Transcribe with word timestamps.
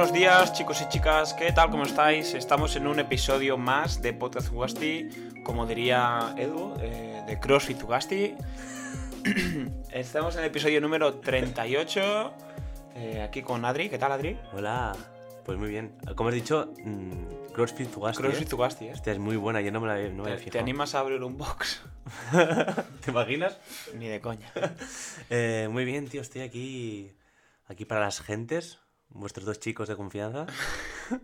buenos 0.00 0.16
días 0.16 0.54
chicos 0.54 0.80
y 0.80 0.88
chicas, 0.88 1.34
¿qué 1.34 1.52
tal? 1.52 1.68
¿Cómo 1.68 1.82
estáis? 1.82 2.32
Estamos 2.32 2.74
en 2.74 2.86
un 2.86 2.98
episodio 3.00 3.58
más 3.58 4.00
de 4.00 4.14
Podcast 4.14 4.48
Zugasti, 4.48 5.10
como 5.44 5.66
diría 5.66 6.34
Edu, 6.38 6.72
eh, 6.80 7.22
de 7.26 7.38
CrossFit 7.38 7.78
Zugasti. 7.78 8.34
Estamos 9.92 10.36
en 10.36 10.40
el 10.40 10.46
episodio 10.46 10.80
número 10.80 11.16
38, 11.16 12.32
eh, 12.94 13.20
aquí 13.20 13.42
con 13.42 13.62
Adri, 13.66 13.90
¿qué 13.90 13.98
tal 13.98 14.12
Adri? 14.12 14.38
Hola, 14.54 14.96
pues 15.44 15.58
muy 15.58 15.68
bien. 15.68 15.94
Como 16.16 16.30
has 16.30 16.34
dicho, 16.34 16.72
mm, 16.82 17.52
CrossFit 17.52 17.90
Zugasti. 17.92 18.22
CrossFit 18.22 18.46
¿eh? 18.46 18.50
Zugasti, 18.50 18.84
¿eh? 18.86 18.92
Hostia, 18.94 19.12
es 19.12 19.18
muy 19.18 19.36
buena, 19.36 19.60
yo 19.60 19.70
no 19.70 19.82
me 19.82 19.88
la 19.88 19.98
no 20.08 20.22
me 20.22 20.30
¿Te, 20.30 20.38
fijado. 20.38 20.52
te 20.52 20.58
animas 20.60 20.94
a 20.94 21.00
abrir 21.00 21.22
un 21.22 21.36
box? 21.36 21.82
¿Te 23.04 23.10
imaginas? 23.10 23.58
Ni 23.98 24.08
de 24.08 24.22
coña. 24.22 24.50
Eh, 25.28 25.68
muy 25.70 25.84
bien, 25.84 26.08
tío, 26.08 26.22
estoy 26.22 26.40
aquí, 26.40 27.12
aquí 27.68 27.84
para 27.84 28.00
las 28.00 28.22
gentes, 28.22 28.78
vuestros 29.10 29.46
dos 29.46 29.60
chicos 29.60 29.88
de 29.88 29.96
confianza. 29.96 30.46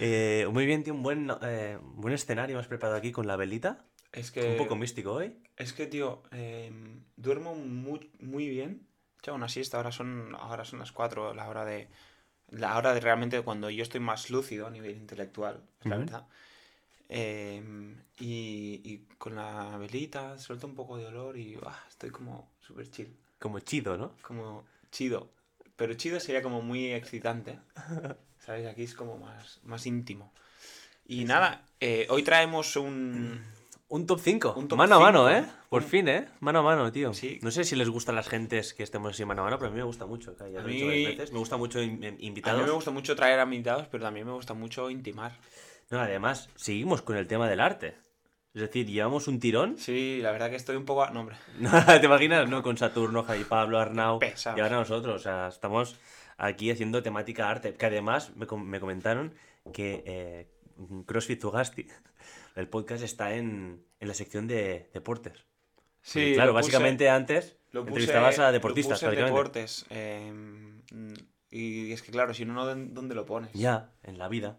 Eh, 0.00 0.46
muy 0.52 0.66
bien, 0.66 0.82
tío, 0.82 0.94
un 0.94 1.02
buen, 1.02 1.30
eh, 1.42 1.78
buen 1.80 2.14
escenario 2.14 2.58
has 2.58 2.66
preparado 2.66 2.96
aquí 2.96 3.12
con 3.12 3.26
la 3.26 3.36
velita. 3.36 3.84
Es 4.12 4.30
que... 4.30 4.52
Un 4.52 4.56
poco 4.56 4.76
místico 4.76 5.12
hoy. 5.12 5.36
Es 5.56 5.72
que, 5.72 5.86
tío, 5.86 6.22
eh, 6.32 6.72
duermo 7.16 7.54
muy, 7.54 8.10
muy 8.20 8.48
bien. 8.48 8.86
He 9.16 9.18
echado 9.18 9.36
una 9.36 9.48
siesta, 9.48 9.76
ahora 9.76 9.92
son, 9.92 10.34
ahora 10.38 10.64
son 10.64 10.78
las 10.78 10.92
4, 10.92 11.34
la 11.34 11.48
hora 11.48 11.64
de. 11.64 11.88
La 12.50 12.76
hora 12.76 12.94
de 12.94 13.00
realmente 13.00 13.40
cuando 13.42 13.70
yo 13.70 13.82
estoy 13.82 14.00
más 14.00 14.30
lúcido 14.30 14.66
a 14.66 14.70
nivel 14.70 14.96
intelectual, 14.96 15.62
es 15.80 15.86
la 15.86 15.96
verdad. 15.96 16.26
Eh, 17.08 17.62
y, 18.18 18.80
y 18.84 19.06
con 19.18 19.34
la 19.34 19.76
velita 19.78 20.38
suelta 20.38 20.66
un 20.66 20.74
poco 20.74 20.96
de 20.96 21.06
olor 21.06 21.36
y 21.36 21.58
estoy 21.88 22.10
como 22.10 22.52
súper 22.60 22.90
chill. 22.90 23.16
Como 23.38 23.60
chido, 23.60 23.96
¿no? 23.96 24.12
Como 24.22 24.64
chido. 24.90 25.30
Pero 25.76 25.94
chido 25.94 26.20
sería 26.20 26.42
como 26.42 26.62
muy 26.62 26.92
excitante. 26.92 27.58
¿Sabes? 28.38 28.66
Aquí 28.66 28.82
es 28.82 28.94
como 28.94 29.16
más, 29.18 29.60
más 29.64 29.86
íntimo. 29.86 30.32
Y 31.06 31.24
nada, 31.24 31.64
eh, 31.80 32.06
hoy 32.10 32.22
traemos 32.22 32.76
un. 32.76 33.42
Un 33.88 34.06
top 34.06 34.18
5. 34.20 34.54
Un 34.56 34.66
top 34.66 34.78
mano 34.78 34.96
a 34.96 34.98
mano, 35.00 35.28
cinco, 35.28 35.46
¿eh? 35.46 35.50
Por 35.68 35.82
Un- 35.82 35.88
fin, 35.88 36.08
¿eh? 36.08 36.26
Mano 36.40 36.60
a 36.60 36.62
mano, 36.62 36.90
tío. 36.90 37.12
Sí. 37.12 37.38
No 37.42 37.50
sé 37.50 37.64
si 37.64 37.76
les 37.76 37.88
gustan 37.88 38.14
las 38.16 38.28
gentes 38.28 38.72
que 38.74 38.82
estemos 38.82 39.12
así 39.12 39.24
mano 39.24 39.42
a 39.42 39.44
mano, 39.44 39.58
pero 39.58 39.68
a 39.68 39.72
mí 39.72 39.76
me 39.78 39.84
gusta 39.84 40.06
mucho. 40.06 40.34
Ya 40.38 40.44
A 40.60 40.62
lo 40.62 40.68
dicho 40.68 40.84
mí- 40.86 40.90
varias 40.90 41.10
veces. 41.18 41.32
Me 41.32 41.38
gusta 41.38 41.56
mucho 41.58 41.82
in- 41.82 42.02
in- 42.02 42.14
A 42.14 42.22
invitados. 42.22 42.60
mí 42.62 42.66
me 42.66 42.72
gusta 42.72 42.90
mucho 42.90 43.14
traer 43.14 43.38
a 43.38 43.42
invitados, 43.44 43.86
pero 43.88 44.02
también 44.04 44.26
me 44.26 44.32
gusta 44.32 44.54
mucho 44.54 44.88
intimar. 44.90 45.38
No, 45.90 46.00
además, 46.00 46.48
seguimos 46.56 47.02
con 47.02 47.16
el 47.16 47.26
tema 47.26 47.48
del 47.48 47.60
arte. 47.60 47.94
Es 48.54 48.60
decir, 48.62 48.86
llevamos 48.86 49.26
un 49.26 49.40
tirón. 49.40 49.76
Sí, 49.78 50.20
la 50.22 50.30
verdad 50.30 50.48
que 50.48 50.56
estoy 50.56 50.76
un 50.76 50.84
poco... 50.84 51.04
No, 51.10 51.20
hombre. 51.20 51.36
¿Te 52.00 52.06
imaginas? 52.06 52.48
¿No? 52.48 52.62
Con 52.62 52.76
Saturno, 52.78 53.24
Javi 53.24 53.42
Pablo, 53.44 53.78
Arnau. 53.80 54.20
Pesados. 54.20 54.56
Y 54.58 54.62
ahora 54.62 54.76
nosotros. 54.76 55.16
O 55.16 55.18
sea, 55.18 55.48
estamos 55.48 55.96
aquí 56.36 56.70
haciendo 56.70 57.02
temática 57.02 57.50
arte. 57.50 57.74
Que 57.74 57.86
además 57.86 58.34
me, 58.36 58.46
com- 58.46 58.62
me 58.64 58.78
comentaron 58.78 59.34
que 59.72 60.04
eh, 60.06 60.48
CrossFit 61.04 61.40
Zugasti, 61.40 61.88
el 62.54 62.68
podcast 62.68 63.02
está 63.02 63.34
en, 63.34 63.84
en 63.98 64.08
la 64.08 64.14
sección 64.14 64.46
de 64.46 64.88
deportes. 64.94 65.32
Porque, 65.32 65.50
Sí, 66.02 66.34
claro, 66.34 66.52
lo 66.52 66.58
puse- 66.58 66.66
básicamente 66.66 67.08
antes 67.08 67.56
lo 67.72 67.80
puse- 67.82 67.88
entrevistabas 67.88 68.38
a 68.38 68.46
lo 68.46 68.52
deportistas. 68.52 69.00
puse 69.02 69.18
en 69.18 69.24
deportes. 69.24 69.86
eh, 69.90 70.30
mm, 70.92 71.12
y 71.50 71.92
es 71.92 72.02
que 72.02 72.12
claro, 72.12 72.34
si 72.34 72.44
no, 72.44 72.64
¿dónde 72.66 73.14
lo 73.14 73.24
pones? 73.26 73.52
Ya, 73.52 73.90
en 74.02 74.18
la 74.18 74.28
vida. 74.28 74.58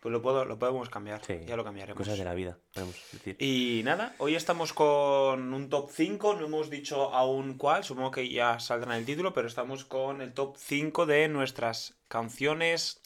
Pues 0.00 0.12
lo, 0.12 0.22
puedo, 0.22 0.46
lo 0.46 0.58
podemos 0.58 0.88
cambiar. 0.88 1.22
Sí. 1.24 1.40
Ya 1.46 1.56
lo 1.56 1.64
cambiaremos. 1.64 1.98
Cosas 1.98 2.18
de 2.18 2.24
la 2.24 2.32
vida, 2.34 2.56
podemos 2.72 2.94
decir. 3.12 3.36
Y 3.38 3.82
nada, 3.84 4.14
hoy 4.18 4.34
estamos 4.34 4.72
con 4.72 5.52
un 5.52 5.68
top 5.68 5.90
5, 5.92 6.34
no 6.36 6.46
hemos 6.46 6.70
dicho 6.70 7.12
aún 7.14 7.58
cuál, 7.58 7.84
supongo 7.84 8.10
que 8.10 8.28
ya 8.30 8.58
saldrá 8.60 8.94
en 8.94 9.00
el 9.00 9.06
título, 9.06 9.34
pero 9.34 9.46
estamos 9.46 9.84
con 9.84 10.22
el 10.22 10.32
top 10.32 10.56
5 10.56 11.04
de 11.04 11.28
nuestras 11.28 11.96
canciones 12.08 13.02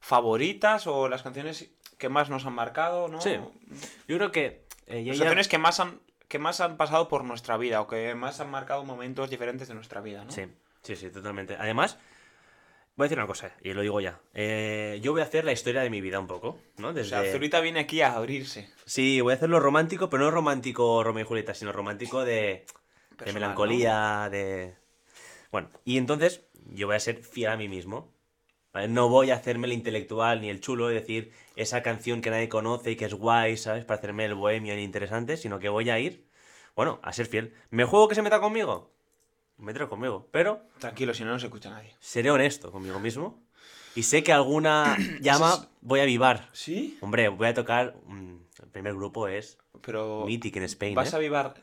favoritas 0.00 0.86
o 0.86 1.08
las 1.08 1.22
canciones 1.22 1.70
que 1.98 2.08
más 2.08 2.28
nos 2.30 2.44
han 2.46 2.52
marcado, 2.54 3.08
¿no? 3.08 3.20
Sí. 3.20 3.36
Yo 4.06 4.16
creo 4.18 4.30
que 4.30 4.66
eh, 4.86 5.02
ya- 5.04 5.12
Las 5.12 5.18
ya- 5.18 5.24
canciones 5.24 5.48
que 5.48 5.58
más 5.58 5.80
han 5.80 6.00
que 6.28 6.38
más 6.40 6.60
han 6.60 6.76
pasado 6.76 7.06
por 7.08 7.22
nuestra 7.24 7.56
vida 7.56 7.80
o 7.80 7.86
que 7.86 8.12
más 8.16 8.40
han 8.40 8.50
marcado 8.50 8.84
momentos 8.84 9.30
diferentes 9.30 9.68
de 9.68 9.74
nuestra 9.74 10.00
vida, 10.00 10.24
¿no? 10.24 10.32
Sí, 10.32 10.42
sí, 10.82 10.96
sí, 10.96 11.08
totalmente. 11.10 11.56
Además, 11.56 11.98
voy 12.96 13.04
a 13.04 13.06
decir 13.06 13.18
una 13.18 13.26
cosa, 13.26 13.52
y 13.62 13.72
lo 13.72 13.82
digo 13.82 14.00
ya. 14.00 14.20
Eh, 14.32 14.98
yo 15.02 15.12
voy 15.12 15.20
a 15.20 15.24
hacer 15.24 15.44
la 15.44 15.52
historia 15.52 15.82
de 15.82 15.90
mi 15.90 16.00
vida 16.00 16.18
un 16.18 16.26
poco, 16.26 16.58
¿no? 16.78 16.88
O 16.88 16.92
Desde... 16.92 17.10
sea, 17.10 17.32
Zurita 17.32 17.60
viene 17.60 17.80
aquí 17.80 18.00
a 18.00 18.14
abrirse. 18.14 18.70
Sí, 18.86 19.20
voy 19.20 19.32
a 19.32 19.36
hacerlo 19.36 19.60
romántico, 19.60 20.08
pero 20.08 20.24
no 20.24 20.30
romántico 20.30 21.04
Romeo 21.04 21.24
y 21.24 21.26
Julieta, 21.26 21.54
sino 21.54 21.72
romántico 21.72 22.24
de, 22.24 22.64
melancolía, 23.32 24.28
de... 24.30 24.74
Bueno, 25.52 25.70
y 25.84 25.98
entonces 25.98 26.42
yo 26.70 26.86
voy 26.86 26.96
a 26.96 27.00
ser 27.00 27.22
fiel 27.22 27.50
a 27.50 27.56
mí 27.56 27.68
mismo. 27.68 28.12
¿vale? 28.72 28.88
No 28.88 29.08
voy 29.08 29.30
a 29.30 29.36
hacerme 29.36 29.66
el 29.66 29.74
intelectual 29.74 30.40
ni 30.40 30.48
el 30.48 30.60
chulo 30.60 30.90
y 30.90 30.94
decir 30.94 31.32
esa 31.54 31.82
canción 31.82 32.22
que 32.22 32.30
nadie 32.30 32.48
conoce 32.48 32.92
y 32.92 32.96
que 32.96 33.04
es 33.04 33.14
guay, 33.14 33.56
¿sabes? 33.56 33.84
Para 33.84 33.98
hacerme 33.98 34.24
el 34.24 34.34
bohemio 34.34 34.78
y 34.78 34.82
interesante, 34.82 35.36
sino 35.36 35.58
que 35.58 35.68
voy 35.68 35.90
a 35.90 35.98
ir, 35.98 36.26
bueno, 36.74 36.98
a 37.02 37.12
ser 37.12 37.26
fiel. 37.26 37.54
¿Me 37.70 37.84
juego 37.84 38.08
que 38.08 38.14
se 38.14 38.22
meta 38.22 38.40
conmigo? 38.40 38.95
Mételo 39.58 39.88
conmigo, 39.88 40.28
pero 40.30 40.54
¿no? 40.54 40.78
Tranquilo, 40.80 41.14
si 41.14 41.24
no, 41.24 41.30
no 41.32 41.38
se 41.38 41.46
escucha 41.46 41.70
nadie. 41.70 41.94
seré 42.00 42.30
honesto 42.30 42.70
conmigo 42.70 43.00
mismo 43.00 43.42
y 43.94 44.02
sé 44.02 44.22
que 44.22 44.32
alguna 44.32 44.96
llama 45.20 45.68
voy 45.80 46.00
a 46.00 46.02
avivar. 46.02 46.48
¿Sí? 46.52 46.98
Hombre, 47.00 47.28
voy 47.28 47.48
a 47.48 47.54
tocar. 47.54 47.96
mm, 48.06 48.36
el 48.62 48.68
primer 48.68 48.94
grupo 48.94 49.28
es 49.28 49.58
Pero. 49.80 50.24
Mythic 50.26 50.56
en 50.56 50.64
Spain. 50.64 50.94
¿Vas 50.94 51.12
¿eh? 51.12 51.16
a 51.16 51.18
avivar 51.18 51.54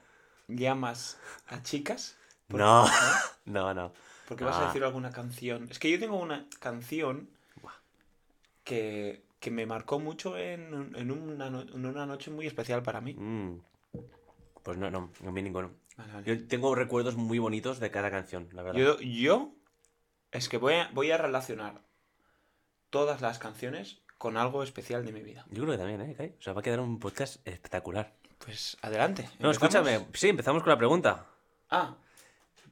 llamas 0.48 1.20
a 1.48 1.62
chicas? 1.62 2.18
¿Por 2.48 2.60
No, 2.60 2.86
no, 3.46 3.74
no. 3.74 3.94
Porque 4.28 4.44
vas 4.44 4.58
a 4.58 4.68
decir 4.68 4.84
alguna 4.84 5.12
canción. 5.12 5.68
Es 5.70 5.78
que 5.80 5.92
yo 5.92 6.00
tengo 6.00 6.18
una 6.18 6.48
canción 6.60 7.30
que, 8.64 9.24
que 9.40 9.52
me 9.52 9.66
marcó 9.66 10.00
mucho 10.00 10.38
en, 10.38 10.94
en 10.96 11.12
una, 11.12 11.50
no- 11.50 11.62
en 11.62 11.86
una 11.86 12.06
noche 12.06 12.32
muy 12.32 12.48
especial 12.48 12.82
para 12.84 13.02
mí. 13.02 13.14
Mm. 13.14 13.60
Pues 14.64 14.78
no, 14.78 14.90
no, 14.90 15.12
a 15.28 15.32
mí 15.32 15.42
ninguno. 15.42 15.72
Vale, 15.98 16.14
vale. 16.14 16.26
Yo 16.26 16.48
tengo 16.48 16.74
recuerdos 16.76 17.16
muy 17.16 17.40
bonitos 17.40 17.80
de 17.80 17.92
cada 17.92 18.10
canción, 18.12 18.50
la 18.52 18.64
verdad. 18.64 18.80
Yo, 18.80 19.00
yo 19.00 19.54
es 20.32 20.50
que 20.50 20.58
voy 20.58 20.74
a, 20.76 20.90
voy 20.94 21.12
a 21.12 21.18
relacionar 21.18 21.82
todas 22.90 23.22
las 23.22 23.40
canciones 23.40 24.02
con 24.18 24.38
algo 24.38 24.64
especial 24.64 25.06
de 25.06 25.12
mi 25.12 25.22
vida. 25.22 25.46
Yo 25.50 25.64
creo 25.64 25.74
que 25.74 25.78
también, 25.78 26.02
¿eh? 26.02 26.16
Kai? 26.16 26.36
O 26.40 26.42
sea, 26.42 26.54
va 26.54 26.62
a 26.62 26.64
quedar 26.64 26.80
un 26.80 27.00
podcast 27.00 27.46
espectacular. 27.48 28.14
Pues 28.40 28.78
adelante. 28.82 29.24
No, 29.40 29.52
¿empezamos? 29.52 29.54
escúchame. 29.56 30.08
Sí, 30.14 30.30
empezamos 30.30 30.64
con 30.64 30.70
la 30.70 30.78
pregunta. 30.78 31.28
Ah, 31.70 31.96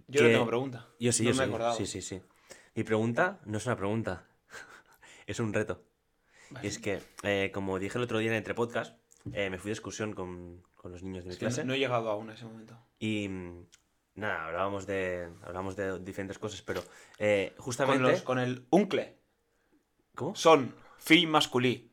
yo 0.08 0.24
no 0.24 0.30
tengo 0.30 0.48
pregunta. 0.48 0.88
Yo 1.00 1.12
sí, 1.12 1.24
No 1.24 1.32
yo 1.32 1.36
me 1.38 1.44
he 1.44 1.46
sí. 1.46 1.50
acordado. 1.50 1.76
Sí, 1.76 1.86
sí, 1.86 2.02
sí. 2.02 2.22
Mi 2.76 2.84
pregunta 2.84 3.40
no 3.46 3.58
es 3.58 3.66
una 3.66 3.76
pregunta. 3.78 4.26
es 5.28 5.40
un 5.40 5.54
reto. 5.54 5.84
Vale. 6.50 6.66
Y 6.66 6.70
es 6.70 6.80
que, 6.80 7.02
eh, 7.24 7.52
como 7.54 7.80
dije 7.80 7.98
el 7.98 8.04
otro 8.04 8.20
día 8.20 8.32
en 8.32 8.38
Entre 8.38 8.54
Podcast, 8.54 8.98
eh, 9.34 9.50
me 9.50 9.58
fui 9.58 9.70
de 9.70 9.74
excursión 9.74 10.14
con, 10.14 10.64
con 10.82 10.92
los 10.92 11.04
niños 11.04 11.24
de 11.26 11.30
mi 11.30 11.36
clase. 11.36 11.64
no 11.64 11.76
he 11.76 11.80
llegado 11.80 12.10
aún 12.10 12.32
a 12.32 12.34
ese 12.34 12.44
momento. 12.46 12.76
Y 12.98 13.30
nada, 14.16 14.48
hablábamos 14.48 14.88
de, 14.88 15.30
hablábamos 15.44 15.76
de 15.76 16.00
diferentes 16.00 16.40
cosas, 16.40 16.64
pero 16.64 16.84
eh, 17.20 17.54
Con, 17.56 17.66
justamente... 17.66 18.02
los, 18.02 18.22
con 18.24 18.40
el 18.40 18.66
uncle. 18.72 19.16
¿Cómo? 20.16 20.34
Son, 20.34 20.74
fill 20.98 21.28
masculí. 21.28 21.92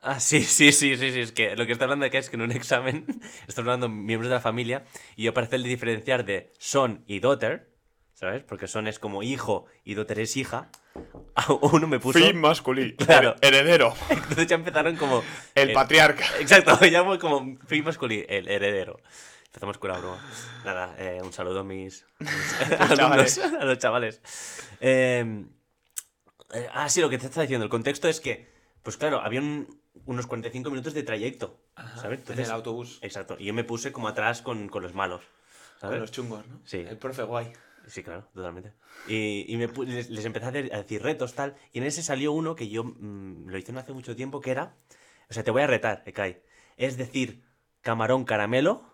Ah, 0.00 0.20
sí, 0.20 0.42
sí, 0.42 0.72
sí, 0.72 0.96
sí, 0.96 1.12
sí, 1.12 1.20
es 1.20 1.32
que 1.32 1.54
lo 1.54 1.66
que 1.66 1.72
está 1.72 1.84
hablando 1.84 2.06
acá 2.06 2.16
es 2.16 2.30
que 2.30 2.36
en 2.36 2.42
un 2.42 2.52
examen 2.52 3.04
está 3.46 3.60
hablando 3.60 3.90
miembros 3.90 4.30
de 4.30 4.36
la 4.36 4.40
familia 4.40 4.86
y 5.16 5.24
yo 5.24 5.34
para 5.34 5.46
hacerle 5.46 5.68
diferenciar 5.68 6.24
de 6.24 6.50
son 6.58 7.04
y 7.06 7.20
daughter, 7.20 7.74
¿sabes? 8.14 8.42
Porque 8.42 8.68
son 8.68 8.86
es 8.86 8.98
como 8.98 9.22
hijo 9.22 9.66
y 9.84 9.96
daughter 9.96 10.20
es 10.20 10.38
hija, 10.38 10.70
uno 11.60 11.86
me 11.86 11.98
puso... 12.00 12.18
masculí. 12.34 12.94
Claro. 12.96 13.34
Heredero. 13.40 13.94
Entonces 14.10 14.46
ya 14.46 14.56
empezaron 14.56 14.96
como... 14.96 15.22
El 15.54 15.70
eh, 15.70 15.74
patriarca. 15.74 16.24
Exacto, 16.40 16.78
me 16.80 16.90
llamo 16.90 17.18
como 17.18 17.56
free 17.66 17.82
masculino, 17.82 18.24
el 18.28 18.48
heredero. 18.48 18.98
Empezamos 19.46 19.78
con 19.78 19.90
la 19.92 19.98
broma. 19.98 20.18
Nada, 20.64 20.94
eh, 20.98 21.20
un 21.22 21.32
saludo 21.32 21.60
a 21.60 21.64
mis, 21.64 22.04
a 22.20 22.84
alumnos, 22.84 22.96
chavales. 22.98 23.38
a 23.38 23.64
los 23.64 23.78
chavales. 23.78 24.20
Eh, 24.80 25.44
eh, 26.52 26.68
ah, 26.72 26.88
sí, 26.88 27.00
lo 27.00 27.08
que 27.08 27.18
te 27.18 27.26
estaba 27.26 27.42
diciendo. 27.42 27.64
El 27.64 27.70
contexto 27.70 28.08
es 28.08 28.20
que, 28.20 28.52
pues 28.82 28.96
claro, 28.96 29.20
había 29.20 29.40
un- 29.40 29.80
unos 30.06 30.26
45 30.26 30.70
minutos 30.70 30.92
de 30.92 31.04
trayecto, 31.04 31.60
¿sabes? 32.00 32.28
En 32.28 32.38
el 32.40 32.50
autobús. 32.50 32.98
exacto. 33.02 33.36
Y 33.38 33.44
yo 33.44 33.54
me 33.54 33.62
puse 33.62 33.92
como 33.92 34.08
atrás 34.08 34.42
con, 34.42 34.68
con 34.68 34.82
los 34.82 34.92
malos, 34.92 35.22
¿sabes? 35.80 35.94
Con 35.94 36.00
los 36.00 36.10
chungos, 36.10 36.46
¿no? 36.48 36.60
Sí. 36.64 36.78
El 36.78 36.98
profe 36.98 37.22
guay. 37.22 37.52
Sí, 37.86 38.02
claro, 38.02 38.28
totalmente. 38.34 38.72
Y, 39.08 39.44
y 39.52 39.56
me 39.56 39.66
les, 39.86 40.08
les 40.10 40.24
empecé 40.24 40.46
a, 40.46 40.48
hacer- 40.48 40.74
a 40.74 40.78
decir 40.78 41.02
retos, 41.02 41.34
tal. 41.34 41.54
Y 41.72 41.78
en 41.78 41.84
ese 41.84 42.02
salió 42.02 42.32
uno 42.32 42.54
que 42.54 42.68
yo 42.68 42.84
mm, 42.84 43.48
lo 43.48 43.58
hice 43.58 43.72
no 43.72 43.80
hace 43.80 43.92
mucho 43.92 44.16
tiempo, 44.16 44.40
que 44.40 44.50
era... 44.50 44.74
O 45.28 45.34
sea, 45.34 45.42
te 45.44 45.50
voy 45.50 45.62
a 45.62 45.66
retar, 45.66 46.02
Ekai. 46.06 46.42
Es 46.76 46.96
decir, 46.96 47.44
camarón 47.82 48.24
caramelo 48.24 48.84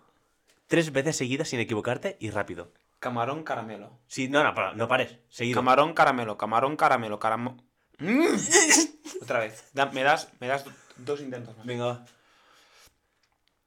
tres 0.67 0.91
veces 0.91 1.15
seguidas 1.17 1.49
sin 1.49 1.59
equivocarte 1.59 2.17
y 2.19 2.29
rápido. 2.29 2.71
Camarón 2.99 3.43
caramelo. 3.43 3.99
Sí, 4.07 4.27
no, 4.29 4.43
no, 4.43 4.73
no 4.73 4.87
pares. 4.87 5.17
Seguido. 5.29 5.55
Camarón 5.59 5.93
caramelo, 5.93 6.37
camarón 6.37 6.75
caramelo, 6.77 7.19
caramo... 7.19 7.57
Otra 9.21 9.39
vez. 9.39 9.69
Da- 9.73 9.87
me 9.91 10.03
das, 10.03 10.29
me 10.39 10.47
das 10.47 10.65
dos 10.97 11.21
intentos 11.21 11.55
más. 11.57 11.65
Venga, 11.65 11.85
va. 11.85 12.05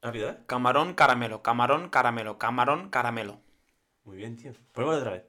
Rápido, 0.02 0.28
¿eh? 0.30 0.36
Camarón 0.46 0.94
caramelo, 0.94 1.42
camarón 1.42 1.88
caramelo, 1.88 2.38
camarón 2.38 2.90
caramelo. 2.90 3.40
Muy 4.04 4.16
bien, 4.16 4.36
tío. 4.36 4.52
Pruébalo 4.72 4.98
otra 4.98 5.12
vez. 5.12 5.24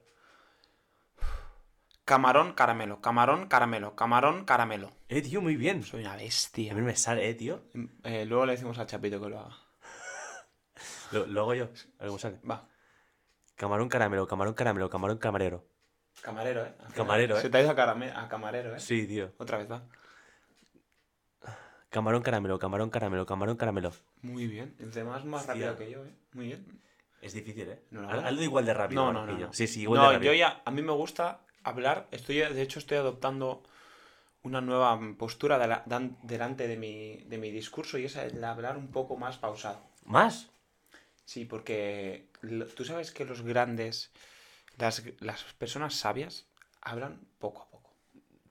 Camarón, 2.04 2.52
caramelo, 2.52 3.00
camarón, 3.00 3.48
caramelo, 3.48 3.96
camarón, 3.96 4.44
caramelo. 4.44 4.92
Eh, 5.08 5.22
tío, 5.22 5.40
muy 5.42 5.56
bien. 5.56 5.82
Soy 5.82 6.02
una 6.02 6.12
A 6.12 6.16
bestia. 6.16 6.72
mí 6.74 6.80
me 6.82 6.94
sale, 6.94 7.28
eh, 7.28 7.34
tío. 7.34 7.64
Eh, 8.04 8.24
luego 8.26 8.46
le 8.46 8.52
decimos 8.52 8.78
al 8.78 8.86
Chapito 8.86 9.20
que 9.20 9.28
lo 9.28 9.40
haga. 9.40 9.56
Lo, 11.12 11.26
lo 11.26 11.40
hago 11.42 11.54
yo. 11.54 11.64
A 11.64 11.68
ver 12.02 12.06
cómo 12.08 12.18
sale. 12.18 12.38
Va. 12.48 12.68
Camarón 13.56 13.88
caramelo, 13.88 14.26
camarón 14.26 14.54
caramelo, 14.54 14.90
camarón 14.90 15.18
camarero. 15.18 15.66
Camarero, 16.22 16.62
¿eh? 16.64 16.68
Al 16.68 16.74
final. 16.76 16.94
Camarero, 16.94 17.38
¿eh? 17.38 17.40
Se 17.40 17.50
te 17.50 17.58
ha 17.58 17.62
ido 17.62 17.70
a, 17.70 18.22
a 18.24 18.28
camarero, 18.28 18.74
¿eh? 18.76 18.80
Sí, 18.80 19.06
tío. 19.06 19.32
Otra 19.38 19.58
vez, 19.58 19.70
va. 19.70 19.82
Camarón 21.88 22.22
caramelo, 22.22 22.58
camarón 22.58 22.90
caramelo, 22.90 23.24
camarón 23.26 23.56
caramelo. 23.56 23.92
Muy 24.22 24.46
bien. 24.46 24.76
Encima 24.78 25.18
es 25.18 25.24
más 25.24 25.40
Hostia. 25.48 25.72
rápido 25.72 25.76
que 25.78 25.90
yo, 25.90 26.04
¿eh? 26.04 26.14
Muy 26.32 26.46
bien. 26.46 26.82
Es 27.26 27.32
difícil, 27.34 27.68
¿eh? 27.68 27.82
No, 27.90 28.02
no, 28.02 28.10
Haz- 28.10 28.22
no. 28.22 28.28
Hazlo 28.28 28.42
igual 28.42 28.64
de 28.66 28.74
rápido. 28.74 29.12
No, 29.12 29.12
no, 29.12 29.26
no. 29.26 29.52
Sí, 29.52 29.66
sí, 29.66 29.82
igual 29.82 30.00
No, 30.00 30.06
de 30.08 30.14
rápido. 30.14 30.32
yo 30.32 30.38
ya, 30.38 30.62
a 30.64 30.70
mí 30.70 30.80
me 30.82 30.92
gusta 30.92 31.40
hablar. 31.64 32.06
Estoy, 32.12 32.36
de 32.36 32.62
hecho, 32.62 32.78
estoy 32.78 32.98
adoptando 32.98 33.62
una 34.42 34.60
nueva 34.60 34.98
postura 35.18 35.58
de 35.58 35.66
la- 35.66 35.82
dan- 35.86 36.16
delante 36.22 36.68
de 36.68 36.76
mi, 36.76 37.16
de 37.26 37.38
mi 37.38 37.50
discurso 37.50 37.98
y 37.98 38.04
es 38.04 38.14
el 38.16 38.40
de 38.40 38.46
hablar 38.46 38.76
un 38.76 38.88
poco 38.92 39.16
más 39.16 39.38
pausado. 39.38 39.80
¿Más? 40.04 40.50
Sí, 41.24 41.44
porque 41.44 42.28
lo- 42.42 42.66
tú 42.66 42.84
sabes 42.84 43.10
que 43.10 43.24
los 43.24 43.42
grandes, 43.42 44.12
las, 44.78 45.02
las 45.18 45.42
personas 45.54 45.94
sabias, 45.94 46.46
hablan 46.80 47.20
poco 47.40 47.62
a 47.62 47.70
poco. 47.70 47.90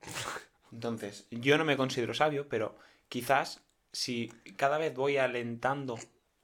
Entonces, 0.74 1.28
yo 1.32 1.58
no 1.58 1.64
me 1.64 1.78
considero 1.78 2.14
sabio, 2.14 2.50
pero 2.50 2.78
quizás 3.08 3.62
si 3.94 4.28
cada 4.58 4.78
vez 4.78 4.94
voy 4.94 5.16
alentando 5.16 5.98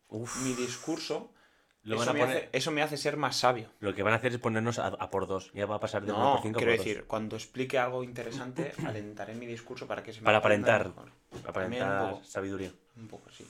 Uf. 0.07 0.42
mi 0.44 0.54
discurso, 0.54 1.34
Lo 1.83 1.95
eso, 1.95 2.06
van 2.06 2.10
a 2.10 2.13
me 2.13 2.19
poner- 2.19 2.38
hace, 2.38 2.50
eso 2.54 2.72
me 2.72 2.81
hace 2.83 2.95
ser 2.98 3.18
más 3.18 3.36
sabio. 3.38 3.69
Lo 3.80 3.95
que 3.95 4.04
van 4.04 4.13
a 4.13 4.18
hacer 4.18 4.31
es 4.33 4.38
ponernos 4.38 4.78
a, 4.78 4.88
a 4.88 5.10
por 5.10 5.25
dos. 5.28 5.51
Ya 5.54 5.66
va 5.66 5.75
a 5.75 5.80
pasar 5.80 6.06
de 6.06 6.12
1 6.12 6.22
No, 6.24 6.31
por 6.33 6.42
5 6.44 6.57
quiero 6.60 6.72
por 6.74 6.78
dos. 6.78 6.86
decir, 6.86 7.06
cuando 7.06 7.36
explique 7.36 7.80
algo 7.80 8.04
interesante, 8.04 8.72
alentaré 8.86 9.33
mi 9.33 9.45
discurso 9.48 9.88
para 9.88 10.04
que 10.04 10.13
se 10.13 10.19
me 10.22 10.25
Para 10.25 10.38
aparentar. 10.38 10.88
mejor. 10.89 11.10
También 11.31 11.44
un 11.44 11.50
Aparentar 11.50 12.12
poco, 12.12 12.24
sabiduría. 12.25 12.72
un 12.98 13.07
poco, 13.07 13.30
sí. 13.31 13.45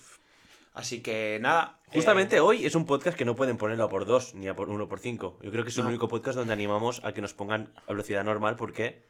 Así 0.74 1.02
que 1.02 1.38
nada. 1.42 1.80
eh, 1.88 1.92
Justamente 1.96 2.40
hoy 2.40 2.66
es 2.66 2.76
un 2.76 2.86
podcast 2.86 3.18
que 3.18 3.26
no 3.26 3.36
pueden 3.36 3.58
ponerlo 3.58 3.84
a 3.84 3.90
por 3.90 4.06
2 4.06 4.36
ni 4.36 4.48
a 4.48 4.56
por 4.56 4.70
1 4.70 4.88
por 4.88 5.00
5. 5.00 5.40
Yo 5.42 5.52
creo 5.52 5.66
que 5.66 5.70
es 5.70 5.78
el 5.78 5.84
No. 5.84 5.90
único 5.90 6.08
podcast 6.08 6.38
donde 6.38 6.54
animamos 6.54 7.04
a 7.04 7.12
que 7.12 7.20
nos 7.22 7.34
pongan 7.34 7.74
a 7.86 7.92
velocidad 7.92 8.24
normal 8.24 8.56
porque 8.56 9.04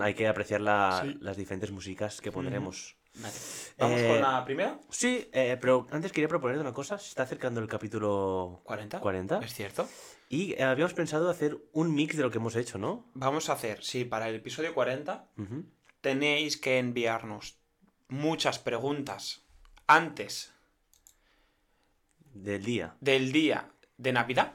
hay 0.00 0.14
que 0.14 0.26
apreciar 0.26 0.62
la- 0.62 1.00
Sí. 1.04 1.18
las 1.20 1.36
diferentes 1.36 1.70
músicas 1.70 2.22
que 2.22 2.32
pondremos. 2.32 2.96
Vale. 3.14 3.34
Vamos 3.78 4.00
Eh, 4.00 4.08
con 4.08 4.20
la 4.20 4.44
primera. 4.44 4.78
Sí, 4.90 5.28
eh, 5.32 5.56
pero 5.60 5.86
antes 5.90 6.12
quería 6.12 6.28
proponerte 6.28 6.60
una 6.60 6.72
cosa. 6.72 6.98
Se 6.98 7.08
está 7.08 7.24
acercando 7.24 7.60
el 7.60 7.66
capítulo 7.68 8.60
40. 8.64 9.00
40. 9.00 9.38
¿Es 9.40 9.52
cierto? 9.54 9.88
Y 10.28 10.52
eh, 10.54 10.62
habíamos 10.62 10.94
pensado 10.94 11.28
hacer 11.30 11.58
un 11.72 11.94
mix 11.94 12.16
de 12.16 12.22
lo 12.22 12.30
que 12.30 12.38
hemos 12.38 12.56
hecho, 12.56 12.78
¿no? 12.78 13.10
Vamos 13.14 13.48
a 13.48 13.54
hacer, 13.54 13.82
sí, 13.84 14.04
para 14.04 14.28
el 14.28 14.36
episodio 14.36 14.74
40 14.74 15.28
Ujú. 15.38 15.64
tenéis 16.00 16.56
que 16.56 16.78
enviarnos 16.78 17.58
muchas 18.08 18.58
preguntas 18.58 19.42
antes 19.86 20.52
Del 22.32 22.64
día. 22.64 22.96
del 23.00 23.32
día 23.32 23.70
de 23.98 24.12
Navidad. 24.12 24.54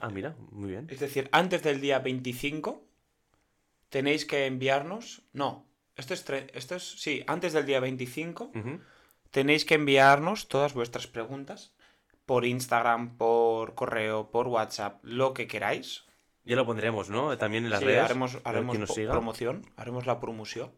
Ah, 0.00 0.10
mira, 0.10 0.36
muy 0.50 0.70
bien. 0.70 0.86
Es 0.90 1.00
decir, 1.00 1.28
antes 1.32 1.62
del 1.62 1.80
día 1.80 1.98
25 2.00 2.84
tenéis 3.88 4.24
que 4.24 4.46
enviarnos... 4.46 5.22
No, 5.32 5.66
esto 5.98 6.14
es... 6.14 6.24
Esto 6.54 6.76
es 6.76 6.82
sí, 7.00 7.22
antes 7.26 7.52
del 7.52 7.66
día 7.66 7.80
25 7.80 8.52
Ujú. 8.54 8.80
tenéis 9.30 9.64
que 9.64 9.74
enviarnos 9.74 10.48
todas 10.48 10.72
vuestras 10.74 11.06
preguntas 11.06 11.72
por 12.26 12.44
Instagram, 12.44 13.16
por 13.16 13.74
correo, 13.74 14.30
por 14.30 14.48
WhatsApp, 14.48 15.02
lo 15.02 15.32
que 15.34 15.46
queráis. 15.46 16.04
Ya 16.44 16.56
lo 16.56 16.64
pondremos, 16.66 17.08
¿no? 17.10 17.36
También 17.38 17.64
en 17.64 17.70
las 17.70 17.80
Sí, 17.80 17.86
redes. 17.86 18.02
haremos, 18.04 18.38
haremos 18.44 18.78
nos 18.78 18.90
siga. 18.94 19.12
promoción, 19.12 19.64
haremos 19.76 20.06
la 20.06 20.18
promoción. 20.20 20.70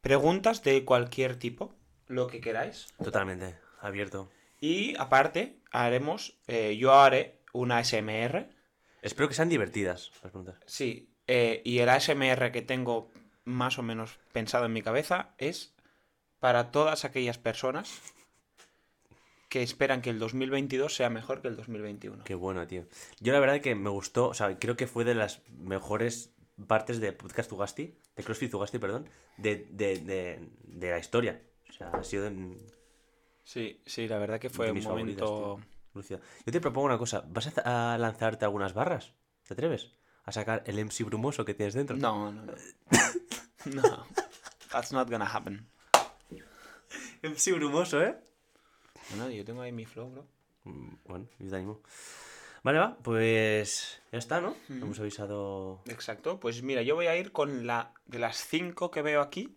Preguntas 0.00 0.62
de 0.62 0.84
cualquier 0.84 1.36
tipo, 1.36 1.74
lo 2.06 2.26
que 2.28 2.40
queráis. 2.40 2.86
Totalmente, 3.02 3.56
abierto. 3.80 4.30
Y 4.60 4.96
aparte, 4.98 5.58
haremos, 5.70 6.38
eh, 6.46 6.76
yo 6.76 6.94
haré 6.94 7.38
una 7.52 7.78
ASMR. 7.78 8.48
Espero 9.02 9.28
que 9.28 9.34
sean 9.34 9.48
divertidas 9.48 10.10
las 10.10 10.20
preguntas. 10.20 10.56
Sí, 10.66 11.10
eh, 11.26 11.62
y 11.64 11.78
el 11.78 11.88
ASMR 11.88 12.50
que 12.52 12.62
tengo 12.62 13.10
más 13.48 13.78
o 13.78 13.82
menos 13.82 14.18
pensado 14.32 14.66
en 14.66 14.72
mi 14.72 14.82
cabeza 14.82 15.34
es 15.38 15.74
para 16.38 16.70
todas 16.70 17.04
aquellas 17.04 17.38
personas 17.38 18.00
que 19.48 19.62
esperan 19.62 20.02
que 20.02 20.10
el 20.10 20.18
2022 20.18 20.94
sea 20.94 21.10
mejor 21.10 21.40
que 21.40 21.48
el 21.48 21.56
2021. 21.56 22.24
Qué 22.24 22.34
bueno, 22.34 22.66
tío. 22.66 22.84
Yo 23.20 23.32
la 23.32 23.40
verdad 23.40 23.60
que 23.60 23.74
me 23.74 23.90
gustó, 23.90 24.28
o 24.28 24.34
sea, 24.34 24.58
creo 24.58 24.76
que 24.76 24.86
fue 24.86 25.04
de 25.04 25.14
las 25.14 25.42
mejores 25.48 26.34
partes 26.66 27.00
de 27.00 27.12
Podcast 27.12 27.50
Zugasti, 27.50 27.96
de 28.16 28.22
CrossFit 28.22 28.50
Zugasti, 28.50 28.78
perdón, 28.78 29.08
de, 29.36 29.66
de, 29.70 29.98
de, 29.98 30.48
de 30.64 30.90
la 30.90 30.98
historia. 30.98 31.42
O 31.68 31.72
sea, 31.72 31.90
ha 31.90 32.04
sido 32.04 32.24
de, 32.24 32.58
Sí, 33.48 33.80
sí, 33.86 34.06
la 34.06 34.18
verdad 34.18 34.38
que 34.38 34.50
fue 34.50 34.70
un 34.70 34.82
momento... 34.82 35.58
Lucio. 35.94 36.20
Yo 36.44 36.52
te 36.52 36.60
propongo 36.60 36.86
una 36.86 36.98
cosa, 36.98 37.24
¿vas 37.28 37.50
a, 37.64 37.94
a 37.94 37.98
lanzarte 37.98 38.44
algunas 38.44 38.74
barras? 38.74 39.14
¿Te 39.46 39.54
atreves? 39.54 39.90
A 40.24 40.32
sacar 40.32 40.62
el 40.66 40.78
MC 40.84 41.04
brumoso 41.04 41.46
que 41.46 41.54
tienes 41.54 41.72
dentro. 41.72 41.96
No, 41.96 42.30
no, 42.30 42.44
no. 42.44 42.52
no, 43.74 44.06
that's 44.70 44.92
not 44.92 45.08
gonna 45.10 45.26
happen. 45.26 45.66
MC 47.22 47.52
brumoso, 47.52 48.02
¿eh? 48.02 48.16
No, 49.16 49.30
yo 49.30 49.44
tengo 49.44 49.62
ahí 49.62 49.72
mi 49.72 49.84
flow, 49.86 50.10
bro. 50.10 50.26
Mm, 50.64 50.94
Bueno, 51.04 51.26
yo 51.38 51.48
te 51.50 51.56
animo. 51.56 51.80
Vale, 52.62 52.78
va, 52.78 52.96
pues 52.98 54.00
ya 54.12 54.18
está, 54.18 54.40
¿no? 54.40 54.54
Hemos 54.68 54.98
avisado... 55.00 55.80
Exacto, 55.86 56.38
pues 56.40 56.62
mira, 56.62 56.82
yo 56.82 56.94
voy 56.96 57.06
a 57.06 57.16
ir 57.16 57.32
con 57.32 57.66
la 57.66 57.92
de 58.06 58.18
las 58.18 58.36
cinco 58.46 58.90
que 58.90 59.00
veo 59.02 59.20
aquí. 59.22 59.56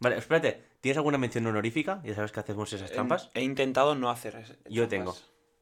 Vale, 0.00 0.18
espérate, 0.18 0.62
¿tienes 0.80 0.96
alguna 0.98 1.18
mención 1.18 1.46
honorífica? 1.46 2.02
Ya 2.04 2.14
sabes 2.14 2.32
que 2.32 2.40
hacemos 2.40 2.72
esas 2.72 2.90
trampas. 2.92 3.30
He, 3.32 3.40
he 3.40 3.42
intentado 3.44 3.94
no 3.94 4.10
hacer 4.10 4.36
es- 4.36 4.50
Yo 4.68 4.86
trampas. 4.88 4.88
tengo, 4.88 5.16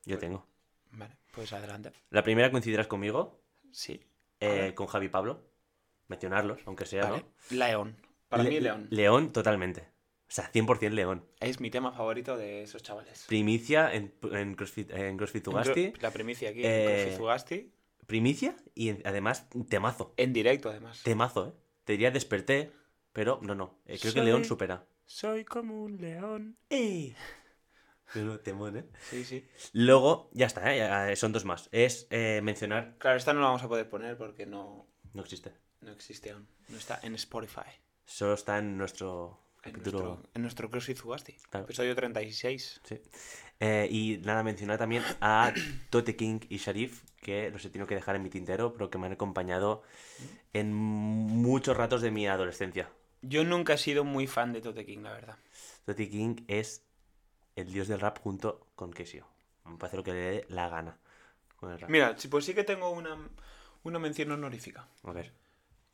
yo 0.06 0.19
tengo. 0.19 0.47
Vale, 0.93 1.17
pues 1.32 1.53
adelante. 1.53 1.93
La 2.11 2.23
primera 2.25 2.50
coincidirás 2.50 2.87
conmigo, 2.88 3.41
Sí. 3.71 4.03
eh, 4.41 4.73
con 4.75 4.87
Javi 4.87 5.09
Pablo. 5.09 5.43
Mencionarlos, 6.09 6.61
aunque 6.67 6.87
sea, 6.87 7.05
Vale. 7.11 7.25
¿no? 7.51 7.56
León. 7.56 7.97
Para 8.29 8.43
Le- 8.43 8.51
mí, 8.51 8.61
León. 8.61 8.87
León, 8.91 9.33
totalmente. 9.33 9.89
O 10.29 10.33
sea, 10.35 10.51
100% 10.53 10.91
León. 10.93 11.25
Es 11.41 11.61
mi 11.61 11.71
tema 11.71 11.93
favorito 11.93 12.37
de 12.37 12.62
esos 12.62 12.83
chavales. 12.83 13.25
Primicia 13.28 13.93
en, 13.95 14.14
en 14.33 14.55
CrossFit, 14.55 14.90
en 14.93 15.17
CrossFit 15.17 15.45
Zugasti. 15.45 15.93
La 16.00 16.11
primicia 16.11 16.50
aquí 16.50 16.62
Eh, 16.64 16.85
en 16.85 16.87
CrossFit 16.97 17.19
Zugasti. 17.19 17.73
Primicia 18.07 18.57
y 18.75 19.07
además 19.07 19.49
temazo. 19.69 20.12
En 20.17 20.33
directo, 20.33 20.71
además. 20.71 21.02
Temazo, 21.05 21.49
¿eh? 21.49 21.52
Te 21.85 21.93
diría 21.93 22.11
desperté, 22.11 22.73
pero 23.12 23.38
no, 23.43 23.55
no. 23.55 23.78
Eh, 23.87 23.99
creo 24.00 24.12
que 24.12 24.19
Soy- 24.21 24.26
León 24.26 24.45
supera. 24.45 24.87
Soy 25.07 25.45
como 25.45 25.83
un 25.85 25.99
león. 25.99 26.57
¡Ey! 26.71 27.14
Pero 28.12 28.40
temón, 28.40 28.76
¿eh? 28.76 28.85
Sí, 29.11 29.25
sí. 29.25 29.45
Luego, 29.73 30.31
ya 30.33 30.47
está, 30.47 30.73
¿eh? 30.75 30.78
Ya, 30.78 31.14
son 31.17 31.33
dos 31.33 31.45
más. 31.45 31.69
Es 31.73 32.07
eh, 32.11 32.40
mencionar... 32.43 32.97
Claro, 32.99 33.17
esta 33.17 33.33
no 33.33 33.40
la 33.40 33.47
vamos 33.47 33.62
a 33.62 33.69
poder 33.69 33.88
poner 33.88 34.17
porque 34.17 34.47
no, 34.47 34.87
No 35.12 35.23
existe. 35.23 35.52
No 35.85 35.93
existe 35.93 36.31
aún. 36.31 36.47
No 36.69 36.79
está 36.79 37.00
en 37.03 37.14
Spotify. 37.14 37.71
Solo 38.05 38.35
está 38.35 38.59
en 38.59 38.76
nuestro 38.76 39.41
En 39.62 39.73
capítulo... 39.73 40.05
nuestro, 40.05 40.31
en 40.35 40.43
nuestro 40.43 40.71
CrossFit 40.71 40.97
Zugasti. 40.99 41.33
Claro. 41.50 41.64
Episodio 41.64 41.95
36. 41.95 42.81
Sí. 42.85 43.00
Eh, 43.61 43.88
y 43.91 44.19
nada, 44.19 44.43
mencionar 44.43 44.79
también 44.79 45.03
a 45.21 45.53
Tote 45.91 46.17
King 46.17 46.41
y 46.49 46.59
Sharif, 46.59 47.03
que 47.21 47.50
los 47.50 47.64
he 47.64 47.71
tenido 47.71 47.87
que 47.87 47.95
dejar 47.95 48.17
en 48.17 48.23
mi 48.23 48.31
tintero, 48.31 48.73
pero 48.73 48.91
que 48.91 48.99
me 48.99 49.07
han 49.07 49.12
acompañado 49.12 49.83
en 50.53 50.73
muchos 50.75 51.76
ratos 51.76 52.03
de 52.03 52.11
mi 52.11 52.26
adolescencia. 52.26 52.91
Yo 53.23 53.45
nunca 53.45 53.75
he 53.75 53.79
sido 53.79 54.05
muy 54.05 54.26
fan 54.26 54.53
de 54.53 54.61
Tote 54.61 54.85
King, 54.85 54.99
la 54.99 55.12
verdad. 55.12 55.38
Tote 55.87 56.11
King 56.11 56.45
es 56.49 56.85
el 57.57 57.73
dios 57.73 57.88
del 57.88 58.00
rap 58.00 58.19
junto 58.19 58.67
con 58.75 58.93
Kesio. 58.93 59.26
Me 59.64 59.79
parece 59.79 59.97
lo 59.97 60.05
que 60.05 60.12
le 60.12 60.19
dé 60.19 60.47
la 60.49 60.69
gana 60.69 60.99
con 61.57 61.73
el 61.73 61.81
rap. 61.81 61.88
Mira, 61.88 62.17
pues 62.31 62.45
sí 62.45 62.53
que 62.53 62.64
tengo 62.64 62.91
una, 62.91 63.17
una 63.85 63.99
mención 63.99 64.31
honorífica. 64.33 64.87
A 65.05 65.12
ver. 65.12 65.33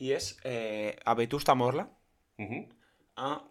Y 0.00 0.12
es 0.12 0.40
eh, 0.45 0.97
a 1.04 1.12
Vetusta 1.12 1.54
Morla, 1.54 1.90
a 3.16 3.45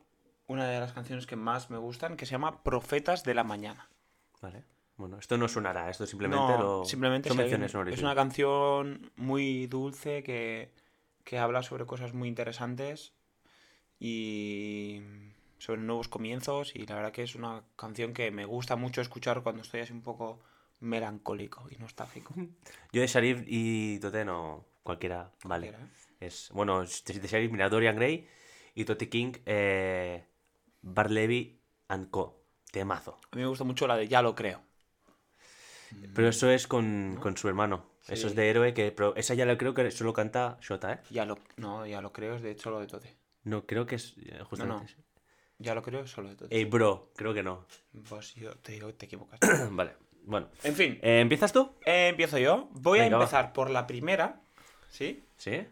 una 0.47 0.67
de 0.67 0.79
las 0.79 0.93
canciones 0.93 1.27
que 1.27 1.35
más 1.35 1.69
me 1.69 1.77
gustan, 1.77 2.17
que 2.17 2.25
se 2.25 2.31
llama 2.31 2.63
Profetas 2.63 3.23
de 3.23 3.35
la 3.35 3.43
Mañana. 3.43 3.87
Vale. 4.41 4.63
Bueno, 4.97 5.19
esto 5.19 5.37
no 5.37 5.47
sonará, 5.47 5.91
esto 5.91 6.07
simplemente 6.07 6.43
No, 6.43 6.57
lo... 6.57 6.85
simplemente 6.85 7.29
si 7.29 7.39
es 7.39 8.01
una 8.01 8.15
canción 8.15 9.11
muy 9.15 9.67
dulce 9.67 10.23
que, 10.23 10.73
que 11.23 11.37
habla 11.37 11.61
sobre 11.61 11.85
cosas 11.85 12.15
muy 12.15 12.27
interesantes 12.27 13.13
y 13.99 15.01
sobre 15.59 15.81
nuevos 15.81 16.07
comienzos 16.07 16.75
y 16.75 16.87
la 16.87 16.95
verdad 16.95 17.11
que 17.11 17.21
es 17.21 17.35
una 17.35 17.61
canción 17.75 18.13
que 18.13 18.31
me 18.31 18.45
gusta 18.45 18.75
mucho 18.75 19.01
escuchar 19.01 19.43
cuando 19.43 19.61
estoy 19.61 19.81
así 19.81 19.93
un 19.93 20.01
poco 20.01 20.39
melancólico 20.79 21.67
y 21.69 21.75
nostálgico. 21.75 22.33
Yo 22.91 23.01
de 23.01 23.07
Sharif 23.07 23.43
y 23.45 23.99
Tote 23.99 24.25
no... 24.25 24.65
Cualquiera, 24.81 25.31
vale. 25.43 25.67
Cualquiera, 25.67 25.85
¿eh? 25.85 26.08
Es, 26.19 26.49
bueno, 26.53 26.83
de 26.83 27.49
mira, 27.49 27.69
Dorian 27.69 27.95
Gray 27.95 28.27
y 28.75 28.85
Tote 28.85 29.09
King, 29.09 29.33
eh, 29.45 30.25
Bar 30.81 31.11
Levy 31.11 31.61
and 31.87 32.09
Co. 32.09 32.43
Temazo. 32.71 33.19
A 33.31 33.35
mí 33.35 33.41
me 33.41 33.47
gusta 33.47 33.63
mucho 33.63 33.87
la 33.87 33.97
de 33.97 34.07
Ya 34.07 34.21
lo 34.21 34.35
creo. 34.35 34.61
Pero 36.13 36.27
eso 36.29 36.49
es 36.51 36.67
con, 36.67 37.17
con 37.19 37.35
su 37.35 37.47
hermano. 37.47 37.85
Eso 38.07 38.27
es 38.27 38.35
de 38.35 38.49
héroe 38.49 38.73
que. 38.73 38.91
pero 38.91 39.15
esa 39.15 39.33
ya 39.33 39.45
la 39.45 39.57
creo 39.57 39.73
que 39.73 39.89
solo 39.91 40.13
canta 40.13 40.57
Shota, 40.61 40.93
¿eh? 40.93 40.99
Ya 41.09 41.25
lo, 41.25 41.37
no, 41.57 41.85
ya 41.85 42.01
lo 42.01 42.11
creo, 42.11 42.35
es 42.35 42.41
de 42.41 42.57
solo 42.57 42.79
de 42.79 42.87
Tote. 42.87 43.15
No, 43.43 43.65
creo 43.65 43.85
que 43.85 43.95
es. 43.95 44.15
eh, 44.17 44.39
Justamente. 44.43 44.95
no. 44.95 45.03
Ya 45.57 45.75
lo 45.75 45.81
creo, 45.83 46.01
es 46.01 46.11
solo 46.11 46.29
de 46.29 46.35
Tote. 46.35 46.55
Ey, 46.55 46.65
bro, 46.65 47.11
creo 47.15 47.33
que 47.33 47.43
no. 47.43 47.65
Pues 48.07 48.33
yo 48.35 48.55
te 48.57 48.73
digo, 48.73 48.93
te 48.93 49.05
equivocas. 49.05 49.39
vale, 49.71 49.93
bueno. 50.23 50.49
en 50.63 50.75
fin, 50.75 50.99
Eh, 51.01 51.19
¿Empiezas 51.21 51.51
tú? 51.51 51.71
eh, 51.85 52.09
empiezo 52.09 52.37
yo. 52.37 52.69
Voy 52.71 52.99
Venga, 52.99 53.15
a 53.15 53.19
va. 53.19 53.23
empezar 53.25 53.53
por 53.53 53.69
la 53.69 53.85
primera, 53.87 54.41
¿sí? 54.89 55.25
¿Sí? 55.37 55.65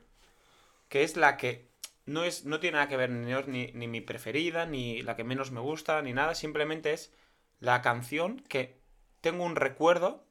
Que 0.89 1.03
es 1.03 1.17
la 1.17 1.37
que 1.37 1.69
no, 2.05 2.23
es, 2.23 2.45
no 2.45 2.59
tiene 2.59 2.75
nada 2.77 2.87
que 2.89 2.97
ver 2.97 3.09
ni, 3.09 3.67
ni, 3.73 3.87
mi 3.87 4.01
preferida, 4.01 4.65
ni 4.65 5.01
la 5.01 5.15
que 5.15 5.23
menos 5.23 5.51
me 5.51 5.59
gusta, 5.61 6.01
ni 6.01 6.13
nada. 6.13 6.35
Simplemente 6.35 6.93
es 6.93 7.13
la 7.59 7.81
canción 7.81 8.39
que 8.49 8.79
tengo 9.21 9.43
un 9.43 9.55
recuerdo 9.55 10.25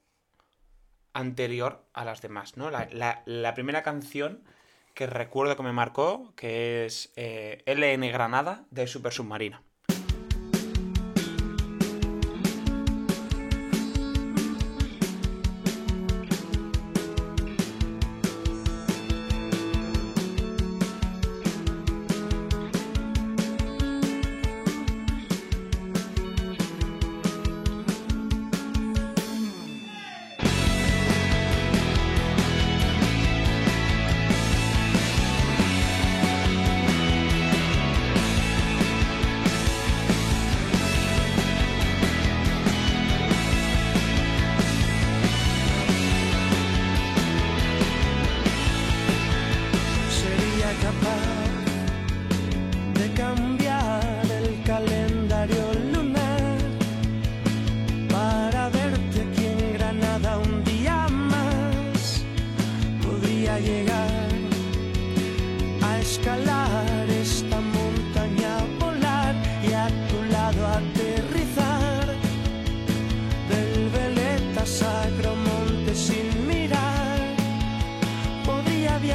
anterior 1.12 1.84
a 1.94 2.04
las 2.04 2.20
demás, 2.22 2.56
¿no? 2.56 2.70
La, 2.70 2.88
la- 2.92 3.54
primera 3.54 3.82
canción 3.82 4.44
que 4.94 5.06
recuerdo 5.06 5.56
que 5.56 5.62
me 5.62 5.72
marcó, 5.72 6.32
que 6.36 6.86
es 6.86 7.12
eh, 7.16 7.62
LN 7.66 8.10
Granada 8.12 8.66
de 8.70 8.86
Super 8.86 9.12
Submarina. 9.12 9.62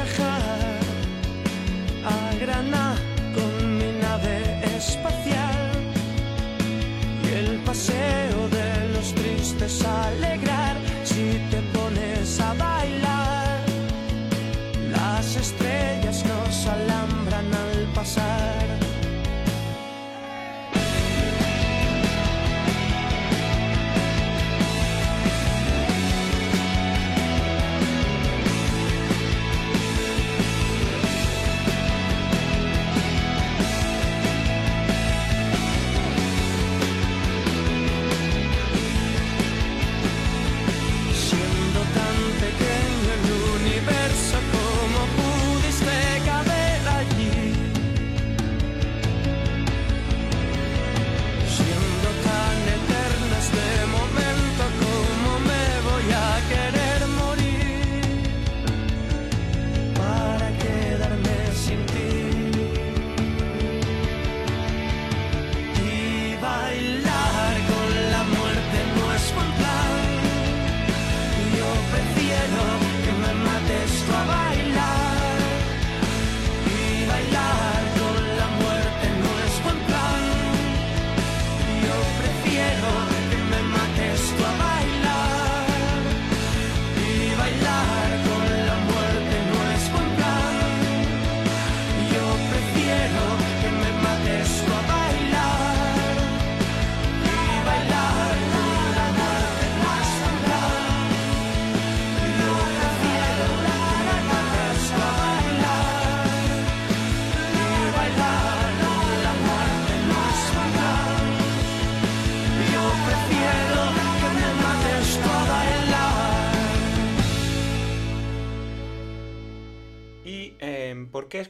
Podría 0.04 0.41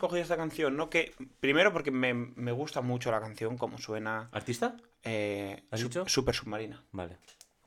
escogido 0.06 0.22
esta 0.22 0.36
canción? 0.36 0.76
No 0.76 0.90
que 0.90 1.14
primero 1.40 1.72
porque 1.72 1.90
me, 1.90 2.12
me 2.14 2.52
gusta 2.52 2.80
mucho 2.80 3.10
la 3.10 3.20
canción, 3.20 3.56
como 3.56 3.78
suena 3.78 4.28
¿Artista? 4.32 4.76
eh, 5.04 5.62
¿Has 5.70 5.80
Su- 5.80 5.88
dicho? 5.88 6.08
Super 6.08 6.34
Submarina. 6.34 6.82
Vale. 6.92 7.16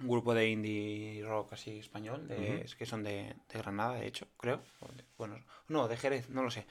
Un 0.01 0.09
grupo 0.09 0.33
de 0.33 0.49
indie 0.49 1.23
rock 1.25 1.53
así 1.53 1.79
español, 1.79 2.27
de- 2.27 2.55
Ujú. 2.55 2.65
es 2.65 2.75
que 2.75 2.85
son 2.85 3.03
de, 3.03 3.33
de 3.47 3.59
Granada, 3.59 3.95
de 3.95 4.07
hecho, 4.07 4.27
creo. 4.37 4.61
Bueno, 5.17 5.39
no, 5.69 5.87
de 5.87 5.95
Jerez, 5.95 6.29
no 6.29 6.43
lo 6.43 6.51
sé. 6.51 6.65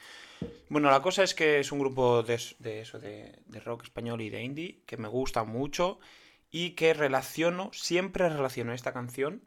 Bueno, 0.69 0.91
la 0.91 1.01
cosa 1.01 1.23
es 1.23 1.35
que 1.35 1.61
es 1.61 1.73
un 1.73 1.79
grupo 1.79 2.23
de, 2.23 2.39
de 2.59 2.81
eso, 2.83 2.99
de, 2.99 3.39
de 3.47 3.61
rock 3.61 3.85
español 3.85 4.21
y 4.21 4.29
de 4.29 4.43
indie, 4.43 4.83
que 4.85 4.99
me 4.99 5.09
gusta 5.09 5.45
mucho 5.45 5.99
y 6.51 6.73
que 6.73 6.93
relaciono, 6.93 7.71
siempre 7.73 8.29
relaciono 8.29 8.75
esta 8.75 8.93
canción 8.93 9.43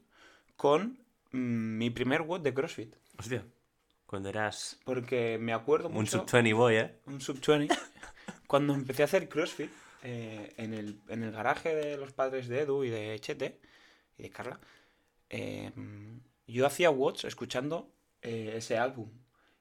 con 0.56 0.98
mm, 1.32 1.78
mi 1.78 1.92
primer 1.92 2.24
WOD 2.24 2.42
de 2.42 2.54
CrossFit. 2.56 2.96
Hostia. 3.20 3.46
Cuando 4.08 4.30
eras 4.30 4.80
Porque 4.86 5.38
me 5.40 5.54
acuerdo 5.54 5.90
un 5.90 5.94
mucho... 5.94 6.20
sub-20 6.20 6.56
boy, 6.56 6.76
¿eh? 6.78 6.96
un 7.06 7.22
sub 7.22 7.40
20 7.46 7.76
cuando 8.48 8.74
empecé 8.74 9.04
a 9.04 9.06
hacer 9.06 9.28
CrossFit 9.30 9.70
eh, 10.04 10.54
en, 10.58 10.74
el, 10.74 11.02
en 11.10 11.24
el 11.24 11.32
garaje 11.32 11.76
de 11.76 11.98
los 11.98 12.14
padres 12.14 12.48
de 12.48 12.62
Edu 12.62 12.84
y 12.86 12.90
de 12.90 13.20
Chete 13.20 13.60
y 14.18 14.24
de 14.24 14.30
Carla, 14.30 14.60
eh, 15.30 15.72
yo 16.48 16.66
hacía 16.66 16.90
watch 16.90 17.26
escuchando 17.26 17.92
eh, 18.22 18.54
ese 18.56 18.78
álbum. 18.78 19.12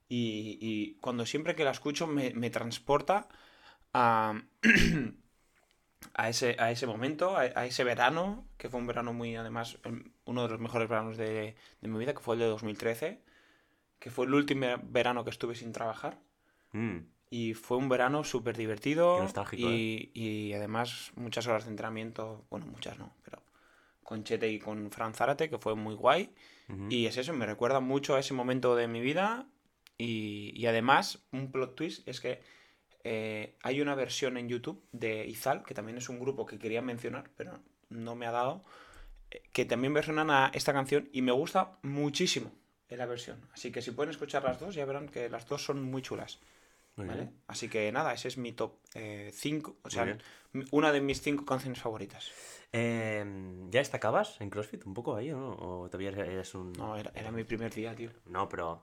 Y, 0.08 0.58
y 0.60 0.94
cuando 1.00 1.26
siempre 1.26 1.56
que 1.56 1.64
la 1.64 1.72
escucho 1.72 2.06
me, 2.06 2.32
me 2.32 2.48
transporta 2.50 3.28
a, 3.92 4.40
a, 6.14 6.28
ese, 6.28 6.54
a 6.60 6.70
ese 6.70 6.86
momento, 6.86 7.36
a, 7.36 7.40
a 7.40 7.66
ese 7.66 7.82
verano, 7.82 8.46
que 8.56 8.68
fue 8.68 8.78
un 8.78 8.86
verano 8.86 9.12
muy, 9.12 9.34
además, 9.34 9.78
em, 9.82 10.12
uno 10.24 10.42
de 10.44 10.48
los 10.50 10.60
mejores 10.60 10.88
veranos 10.88 11.16
de, 11.16 11.56
de 11.80 11.88
mi 11.88 11.98
vida, 11.98 12.14
que 12.14 12.20
fue 12.20 12.36
el 12.36 12.40
de 12.40 12.46
2013, 12.46 13.20
que 13.98 14.10
fue 14.10 14.26
el 14.26 14.34
último 14.34 14.66
verano 14.84 15.24
que 15.24 15.30
estuve 15.30 15.54
sin 15.54 15.72
trabajar. 15.72 16.18
Mm. 16.72 16.98
Y 17.30 17.54
fue 17.54 17.76
un 17.76 17.88
verano 17.88 18.24
súper 18.24 18.56
divertido. 18.56 19.18
Nostálgico, 19.18 19.68
¿eh? 19.68 19.74
y, 19.74 20.10
y 20.14 20.52
además 20.52 21.12
muchas 21.16 21.46
horas 21.46 21.64
de 21.64 21.70
entrenamiento. 21.70 22.44
Bueno, 22.50 22.66
muchas 22.66 22.98
no, 22.98 23.12
pero 23.24 23.42
con 24.02 24.22
Chete 24.22 24.48
y 24.48 24.58
con 24.58 24.90
Fran 24.90 25.14
Zárate, 25.14 25.50
que 25.50 25.58
fue 25.58 25.74
muy 25.74 25.94
guay. 25.94 26.32
Y 26.90 27.06
es 27.06 27.16
eso, 27.16 27.32
me 27.32 27.46
recuerda 27.46 27.78
mucho 27.78 28.16
a 28.16 28.18
ese 28.18 28.34
momento 28.34 28.74
de 28.74 28.88
mi 28.88 29.00
vida. 29.00 29.46
Y, 29.98 30.52
y 30.54 30.66
además, 30.66 31.24
un 31.30 31.52
plot 31.52 31.76
twist 31.76 32.08
es 32.08 32.20
que 32.20 32.40
eh, 33.04 33.56
hay 33.62 33.80
una 33.80 33.94
versión 33.94 34.36
en 34.36 34.48
YouTube 34.48 34.84
de 34.90 35.24
Izal, 35.26 35.62
que 35.62 35.74
también 35.74 35.96
es 35.96 36.08
un 36.08 36.18
grupo 36.18 36.44
que 36.44 36.58
quería 36.58 36.82
mencionar, 36.82 37.30
pero 37.36 37.60
no 37.88 38.16
me 38.16 38.26
ha 38.26 38.32
dado, 38.32 38.64
eh, 39.30 39.42
que 39.52 39.64
también 39.64 39.94
versionan 39.94 40.28
a 40.28 40.50
esta 40.54 40.72
canción 40.72 41.08
y 41.12 41.22
me 41.22 41.30
gusta 41.30 41.78
muchísimo 41.82 42.50
en 42.88 42.98
la 42.98 43.06
versión. 43.06 43.40
Así 43.52 43.72
que 43.72 43.82
si 43.82 43.90
pueden 43.90 44.10
escuchar 44.10 44.44
las 44.44 44.60
dos, 44.60 44.74
ya 44.74 44.84
verán 44.84 45.08
que 45.08 45.28
las 45.28 45.46
dos 45.46 45.64
son 45.64 45.82
muy 45.82 46.02
chulas. 46.02 46.38
Muy 46.96 47.06
¿vale? 47.06 47.22
bien. 47.22 47.34
Así 47.46 47.68
que 47.68 47.92
nada, 47.92 48.14
ese 48.14 48.28
es 48.28 48.38
mi 48.38 48.52
top 48.52 48.72
5, 49.32 49.76
o 49.82 49.90
sea, 49.90 50.16
una 50.70 50.92
de 50.92 51.00
mis 51.00 51.20
cinco 51.20 51.44
canciones 51.44 51.80
favoritas. 51.80 52.30
Eh, 52.72 53.24
¿Ya 53.70 53.80
destacabas 53.80 54.40
en 54.40 54.50
CrossFit 54.50 54.86
un 54.86 54.94
poco 54.94 55.14
ahí 55.14 55.30
o 55.30 55.38
no? 55.38 55.50
¿O 55.52 55.88
todavía 55.88 56.10
eres 56.10 56.54
un...? 56.54 56.72
No, 56.72 56.96
era, 56.96 57.12
era 57.14 57.30
mi 57.30 57.44
primer 57.44 57.72
día, 57.72 57.94
tío. 57.94 58.10
No, 58.26 58.48
pero... 58.48 58.82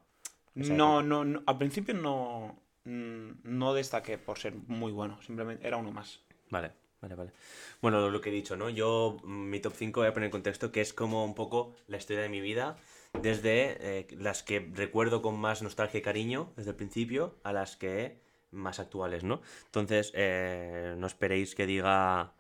No, 0.56 1.02
no, 1.02 1.26
no, 1.26 1.42
al 1.48 1.58
principio 1.58 1.96
no, 1.96 2.60
mm, 2.84 3.30
no 3.44 3.74
destaqué 3.74 4.20
por 4.20 4.38
ser 4.38 4.54
muy 4.68 4.92
bueno, 4.92 5.20
simplemente 5.24 5.66
era 5.66 5.78
uno 5.78 5.92
más. 5.92 6.20
Vale, 6.52 6.72
vale, 7.02 7.16
vale. 7.16 7.32
Bueno, 7.82 8.00
lo, 8.00 8.12
lo 8.12 8.22
que 8.22 8.30
he 8.30 8.34
dicho, 8.34 8.56
¿no? 8.56 8.70
Yo, 8.70 9.18
mm, 9.24 9.50
mi 9.50 9.60
top 9.60 9.74
5 9.76 10.02
voy 10.02 10.10
a 10.10 10.14
poner 10.14 10.28
en 10.28 10.32
contexto 10.32 10.72
que 10.72 10.82
es 10.82 10.94
como 10.94 11.26
un 11.26 11.34
poco 11.34 11.76
la 11.88 11.98
historia 11.98 12.22
de 12.22 12.30
mi 12.30 12.42
vida, 12.42 12.78
desde 13.22 13.77
eh, 13.79 14.08
las 14.17 14.43
que 14.43 14.72
recuerdo 14.74 15.22
con 15.22 15.38
más 15.39 15.62
nostalgia 15.62 16.00
y 16.00 16.01
cariño 16.01 16.51
desde 16.55 16.72
el 16.72 16.75
principio 16.75 17.36
a 17.43 17.53
las 17.53 17.77
que 17.77 18.22
más 18.51 18.79
actuales, 18.79 19.24
¿no? 19.24 19.41
Entonces, 19.65 20.12
eh, 20.15 20.96
no 20.98 21.08
esperéis 21.08 21.55
que 21.55 21.65
diga 21.65 22.34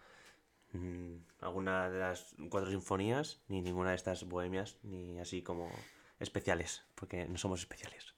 mm, 0.73 1.15
alguna 1.41 1.89
de 1.89 1.99
las 1.99 2.35
cuatro 2.49 2.69
sinfonías, 2.69 3.41
ni 3.47 3.61
ninguna 3.61 3.89
de 3.91 3.95
estas 3.95 4.23
bohemias, 4.25 4.77
ni 4.83 5.19
así 5.19 5.41
como 5.41 5.71
especiales, 6.19 6.83
porque 6.95 7.25
no 7.25 7.37
somos 7.37 7.59
especiales. 7.59 8.13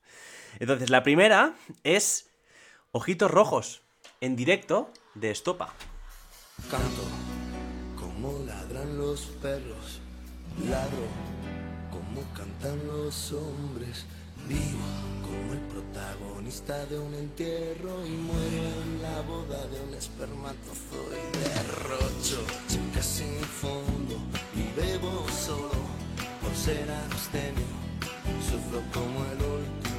Entonces, 0.60 0.90
la 0.90 1.04
primera 1.04 1.56
es 1.84 2.30
Ojitos 2.92 3.32
Rojos, 3.32 3.82
en 4.22 4.36
directo 4.36 4.92
de 5.16 5.32
Estopa. 5.32 5.74
Canto 6.70 7.04
como 8.00 8.40
ladran 8.46 8.98
los 8.98 9.26
perros, 9.42 10.00
ladro 10.70 11.35
como 12.16 12.28
cantan 12.34 12.80
los 12.88 13.34
hombres, 13.34 14.06
vivo 14.48 14.86
como 15.22 15.54
el 15.54 15.60
protagonista 15.60 16.86
de 16.86 16.98
un 16.98 17.14
entierro 17.14 18.06
y 18.06 18.12
muero 18.12 18.70
en 18.84 19.02
la 19.02 19.22
boda 19.22 19.68
de 19.68 19.82
un 19.82 19.94
espermatozoide. 19.94 21.20
Rocho, 21.84 22.42
chicas 22.70 23.06
sin 23.06 23.38
fondo 23.40 24.16
y 24.56 24.80
bebo 24.80 25.26
solo 25.30 25.72
por 26.42 26.56
ser 26.56 26.90
abstemio. 26.90 27.68
Sufro 28.50 28.82
como 28.94 29.20
el 29.26 29.42
último 29.60 29.95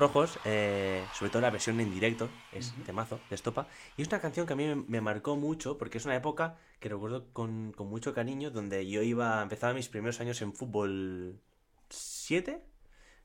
Rojos, 0.00 0.38
eh, 0.44 1.04
sobre 1.14 1.30
todo 1.30 1.42
la 1.42 1.50
versión 1.50 1.78
en 1.80 1.90
directo, 1.90 2.28
es 2.52 2.74
temazo, 2.84 3.20
de 3.28 3.34
Estopa. 3.36 3.68
Y 3.96 4.02
es 4.02 4.08
una 4.08 4.20
canción 4.20 4.46
que 4.46 4.54
a 4.54 4.56
mí 4.56 4.66
me, 4.66 4.74
me 4.76 5.00
marcó 5.00 5.36
mucho 5.36 5.78
porque 5.78 5.98
es 5.98 6.04
una 6.06 6.16
época 6.16 6.56
que 6.80 6.88
recuerdo 6.88 7.26
con, 7.32 7.72
con 7.72 7.88
mucho 7.88 8.14
cariño, 8.14 8.50
donde 8.50 8.88
yo 8.88 9.02
iba, 9.02 9.42
empezaba 9.42 9.74
mis 9.74 9.88
primeros 9.88 10.20
años 10.20 10.40
en 10.42 10.52
fútbol 10.54 11.40
7. 11.88 12.62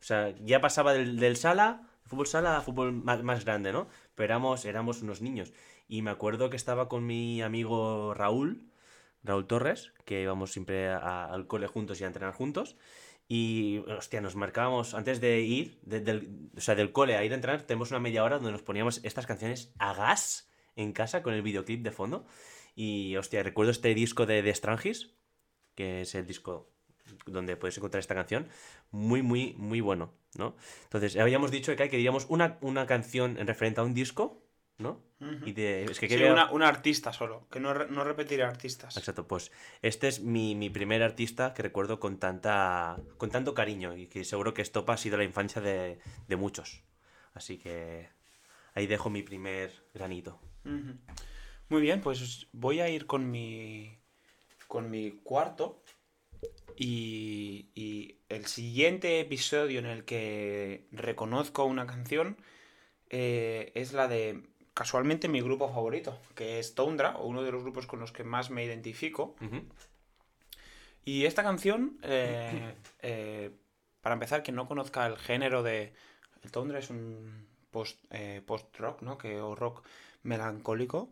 O 0.01 0.03
sea, 0.03 0.35
ya 0.43 0.61
pasaba 0.61 0.93
del, 0.93 1.17
del 1.19 1.35
sala, 1.37 1.87
fútbol 2.05 2.27
sala 2.27 2.57
a 2.57 2.61
fútbol 2.61 2.91
más, 2.93 3.23
más 3.23 3.45
grande, 3.45 3.71
¿no? 3.71 3.87
Pero 4.15 4.25
éramos, 4.25 4.65
éramos 4.65 5.01
unos 5.01 5.21
niños. 5.21 5.53
Y 5.87 6.01
me 6.01 6.11
acuerdo 6.11 6.49
que 6.49 6.57
estaba 6.57 6.89
con 6.89 7.05
mi 7.05 7.41
amigo 7.41 8.13
Raúl, 8.13 8.69
Raúl 9.23 9.47
Torres, 9.47 9.93
que 10.05 10.21
íbamos 10.21 10.51
siempre 10.51 10.89
a- 10.89 11.25
al 11.25 11.47
cole 11.47 11.67
juntos 11.67 11.99
y 11.99 12.03
a 12.03 12.07
entrenar 12.07 12.33
juntos. 12.33 12.75
Y, 13.27 13.79
hostia, 13.87 14.21
nos 14.21 14.35
marcábamos, 14.35 14.93
antes 14.93 15.19
de 15.19 15.41
ir, 15.41 15.79
de- 15.81 15.99
del, 16.01 16.49
o 16.55 16.61
sea, 16.61 16.75
del 16.75 16.91
cole 16.91 17.15
a 17.15 17.23
ir 17.23 17.31
a 17.31 17.35
entrenar, 17.35 17.63
tenemos 17.63 17.89
una 17.91 17.99
media 17.99 18.23
hora 18.23 18.35
donde 18.37 18.51
nos 18.51 18.61
poníamos 18.61 19.01
estas 19.03 19.25
canciones 19.25 19.73
a 19.79 19.93
gas 19.93 20.51
en 20.75 20.93
casa 20.93 21.23
con 21.23 21.33
el 21.33 21.41
videoclip 21.41 21.81
de 21.83 21.91
fondo. 21.91 22.25
Y, 22.75 23.15
hostia, 23.15 23.41
recuerdo 23.41 23.71
este 23.71 23.93
disco 23.95 24.25
de 24.25 24.43
The 24.43 24.53
Strangis, 24.53 25.15
que 25.73 26.01
es 26.01 26.13
el 26.13 26.27
disco 26.27 26.71
donde 27.25 27.55
puedes 27.55 27.77
encontrar 27.77 27.99
esta 27.99 28.15
canción, 28.15 28.47
muy, 28.91 29.21
muy, 29.21 29.53
muy 29.57 29.79
bueno, 29.81 30.13
¿no? 30.37 30.55
Entonces, 30.83 31.15
habíamos 31.17 31.51
dicho 31.51 31.75
que 31.75 31.83
hay 31.83 31.89
que 31.89 31.97
diríamos 31.97 32.25
una, 32.29 32.57
una 32.61 32.85
canción 32.85 33.37
en 33.37 33.47
referente 33.47 33.79
a 33.81 33.83
un 33.83 33.93
disco, 33.93 34.44
¿no? 34.77 35.01
Y 35.45 35.53
de, 35.53 35.85
es 35.85 35.99
que 35.99 36.07
Sí, 36.07 36.15
quería- 36.15 36.31
una, 36.33 36.51
una 36.51 36.67
artista 36.67 37.11
solo, 37.13 37.47
que 37.49 37.59
no, 37.59 37.73
no 37.73 38.03
repetiré 38.03 38.43
artistas. 38.43 38.97
Exacto, 38.97 39.27
pues 39.27 39.51
este 39.81 40.07
es 40.07 40.19
mi, 40.21 40.53
mi 40.55 40.69
primer 40.69 41.01
artista 41.01 41.53
que 41.53 41.63
recuerdo 41.63 41.99
con 41.99 42.19
tanta 42.19 42.97
con 43.17 43.29
tanto 43.31 43.53
cariño 43.53 43.95
y 43.95 44.07
que 44.07 44.23
seguro 44.25 44.53
que 44.53 44.61
Estopa 44.61 44.93
ha 44.93 44.97
sido 44.97 45.17
la 45.17 45.23
infancia 45.23 45.61
de, 45.61 45.99
de 46.27 46.35
muchos. 46.35 46.83
Así 47.33 47.57
que 47.57 48.09
ahí 48.73 48.87
dejo 48.87 49.09
mi 49.09 49.23
primer 49.23 49.71
granito. 49.93 50.39
Muy 51.69 51.81
bien, 51.81 52.01
pues 52.01 52.47
voy 52.51 52.79
a 52.81 52.89
ir 52.89 53.05
con 53.07 53.31
mi 53.31 53.97
con 54.67 54.89
mi 54.91 55.11
cuarto 55.23 55.81
y, 56.77 57.69
y 57.73 58.17
el 58.29 58.45
siguiente 58.45 59.19
episodio 59.19 59.79
en 59.79 59.85
el 59.85 60.03
que 60.05 60.87
reconozco 60.91 61.65
una 61.65 61.85
canción 61.87 62.37
eh, 63.09 63.71
es 63.75 63.93
la 63.93 64.07
de 64.07 64.43
casualmente 64.75 65.29
mi 65.29 65.41
grupo 65.41 65.69
favorito, 65.69 66.19
que 66.35 66.59
es 66.59 66.75
Tundra, 66.75 67.15
o 67.15 67.25
uno 67.25 67.41
de 67.41 67.51
los 67.51 67.63
grupos 67.63 67.87
con 67.87 67.99
los 67.99 68.11
que 68.11 68.23
más 68.23 68.51
me 68.51 68.63
identifico. 68.63 69.35
Y 71.05 71.25
esta 71.25 71.43
canción, 71.43 71.97
eh, 72.03 72.75
eh, 73.01 73.51
para 74.01 74.13
empezar, 74.13 74.43
quien 74.43 74.55
no 74.55 74.67
conozca 74.67 75.07
el 75.07 75.17
género 75.17 75.63
de... 75.63 75.93
El 76.43 76.51
Tundra 76.51 76.77
es 76.79 76.89
un 76.89 77.47
post, 77.71 77.97
eh, 78.11 78.41
post-rock, 78.45 79.01
¿no? 79.01 79.17
Que, 79.17 79.39
o 79.39 79.55
rock 79.55 79.83
melancólico, 80.23 81.09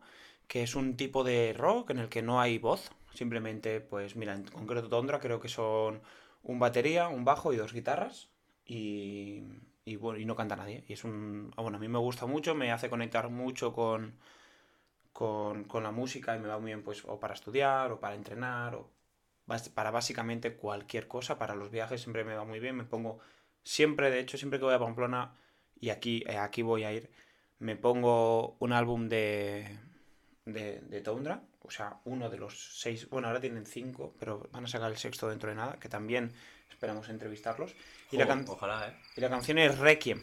que 0.47 0.61
es 0.61 0.75
un 0.75 0.97
tipo 0.97 1.23
de 1.23 1.53
rock 1.53 1.91
en 1.91 1.99
el 1.99 2.09
que 2.09 2.21
no 2.21 2.41
hay 2.41 2.57
voz. 2.57 2.91
Simplemente, 3.13 3.79
pues 3.79 4.17
mira, 4.17 4.33
en 4.33 4.43
concreto 4.43 4.89
Tundra 4.89 5.19
creo 5.19 5.39
que 5.39 5.47
son 5.47 6.01
un 6.43 6.59
batería, 6.59 7.07
un 7.07 7.23
bajo 7.23 7.53
y 7.53 7.55
dos 7.55 7.71
guitarras. 7.71 8.29
Y, 8.65 9.43
y 9.85 9.95
bueno, 9.97 10.19
y 10.19 10.25
no 10.25 10.35
canta 10.35 10.55
nadie. 10.55 10.83
Y 10.87 10.93
es 10.93 11.03
un... 11.03 11.51
ah, 11.57 11.61
Bueno, 11.61 11.77
a 11.77 11.81
mí 11.81 11.87
me 11.87 11.99
gusta 11.99 12.25
mucho, 12.25 12.55
me 12.55 12.71
hace 12.71 12.89
conectar 12.89 13.29
mucho 13.29 13.73
con, 13.73 14.15
con, 15.13 15.65
con 15.65 15.83
la 15.83 15.91
música 15.91 16.35
y 16.35 16.39
me 16.39 16.47
va 16.47 16.59
muy 16.59 16.67
bien 16.67 16.83
pues 16.83 17.03
o 17.05 17.19
para 17.19 17.33
estudiar 17.33 17.91
o 17.91 17.99
para 17.99 18.15
entrenar 18.15 18.75
o 18.75 18.89
para 19.73 19.91
básicamente 19.91 20.55
cualquier 20.55 21.07
cosa, 21.07 21.37
para 21.37 21.55
los 21.55 21.69
viajes 21.71 22.01
siempre 22.01 22.23
me 22.23 22.35
va 22.35 22.45
muy 22.45 22.59
bien, 22.59 22.75
me 22.77 22.85
pongo 22.85 23.19
siempre, 23.63 24.09
de 24.09 24.19
hecho, 24.19 24.37
siempre 24.37 24.59
que 24.59 24.65
voy 24.65 24.73
a 24.73 24.79
Pamplona 24.79 25.33
y 25.79 25.89
aquí, 25.89 26.23
eh, 26.27 26.37
aquí 26.37 26.61
voy 26.61 26.83
a 26.85 26.93
ir, 26.93 27.09
me 27.59 27.75
pongo 27.75 28.55
un 28.59 28.71
álbum 28.73 29.09
de, 29.09 29.79
de, 30.45 30.81
de 30.81 31.01
Tundra, 31.01 31.43
o 31.61 31.69
sea, 31.71 31.99
uno 32.05 32.29
de 32.29 32.37
los 32.37 32.79
seis, 32.79 33.09
bueno, 33.09 33.27
ahora 33.27 33.41
tienen 33.41 33.65
cinco, 33.65 34.13
pero 34.19 34.47
van 34.51 34.65
a 34.65 34.67
sacar 34.67 34.91
el 34.91 34.97
sexto 34.97 35.29
dentro 35.29 35.49
de 35.49 35.55
nada, 35.55 35.77
que 35.79 35.89
también 35.89 36.33
esperamos 36.73 37.07
entrevistarlos. 37.09 37.73
Y, 38.11 38.17
la, 38.17 38.27
can- 38.27 38.45
Ojalá, 38.47 38.87
¿eh? 38.89 38.93
y 39.15 39.21
la 39.21 39.29
canción 39.29 39.57
es 39.59 39.77
Requiem. 39.77 40.21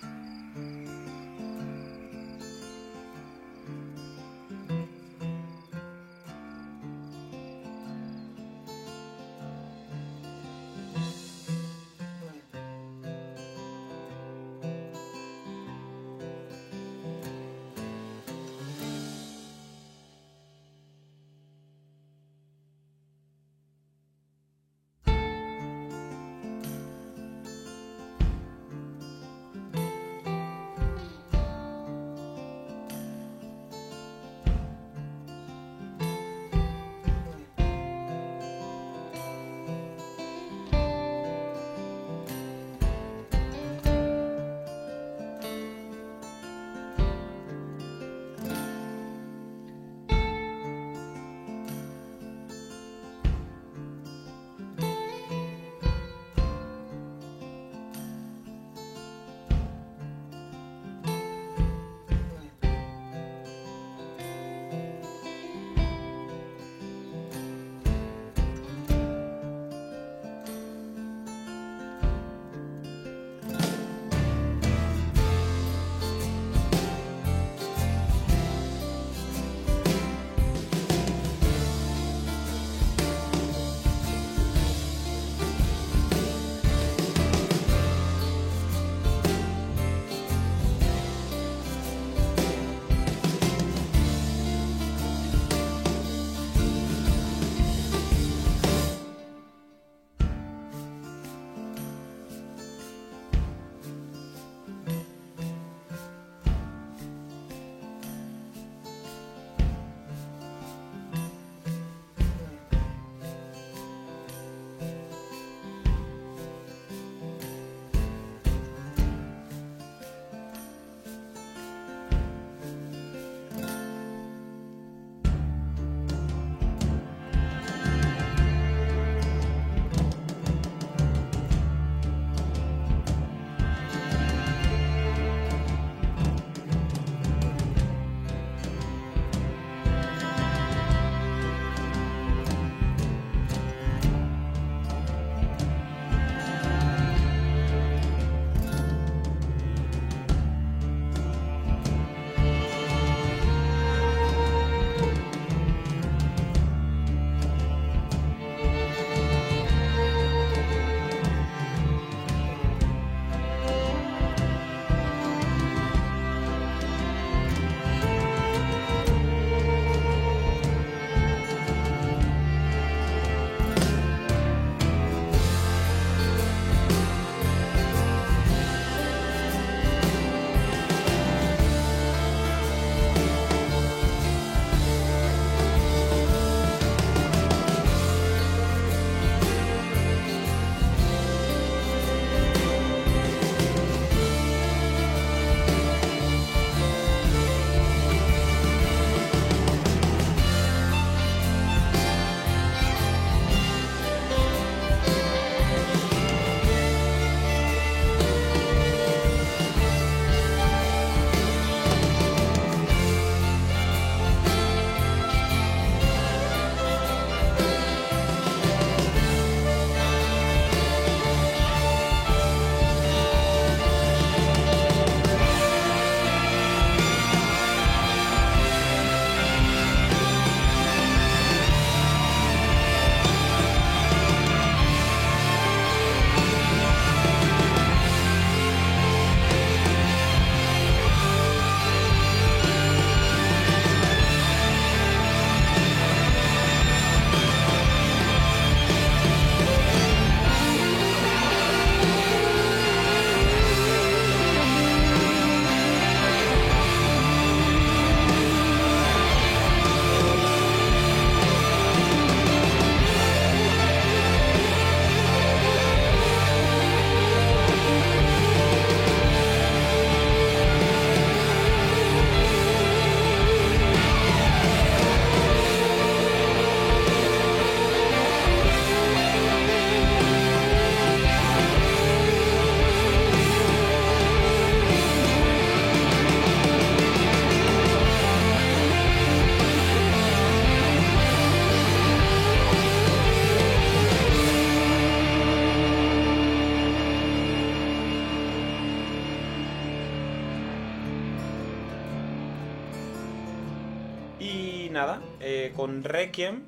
Con 305.90 306.05
Requiem, 306.05 306.62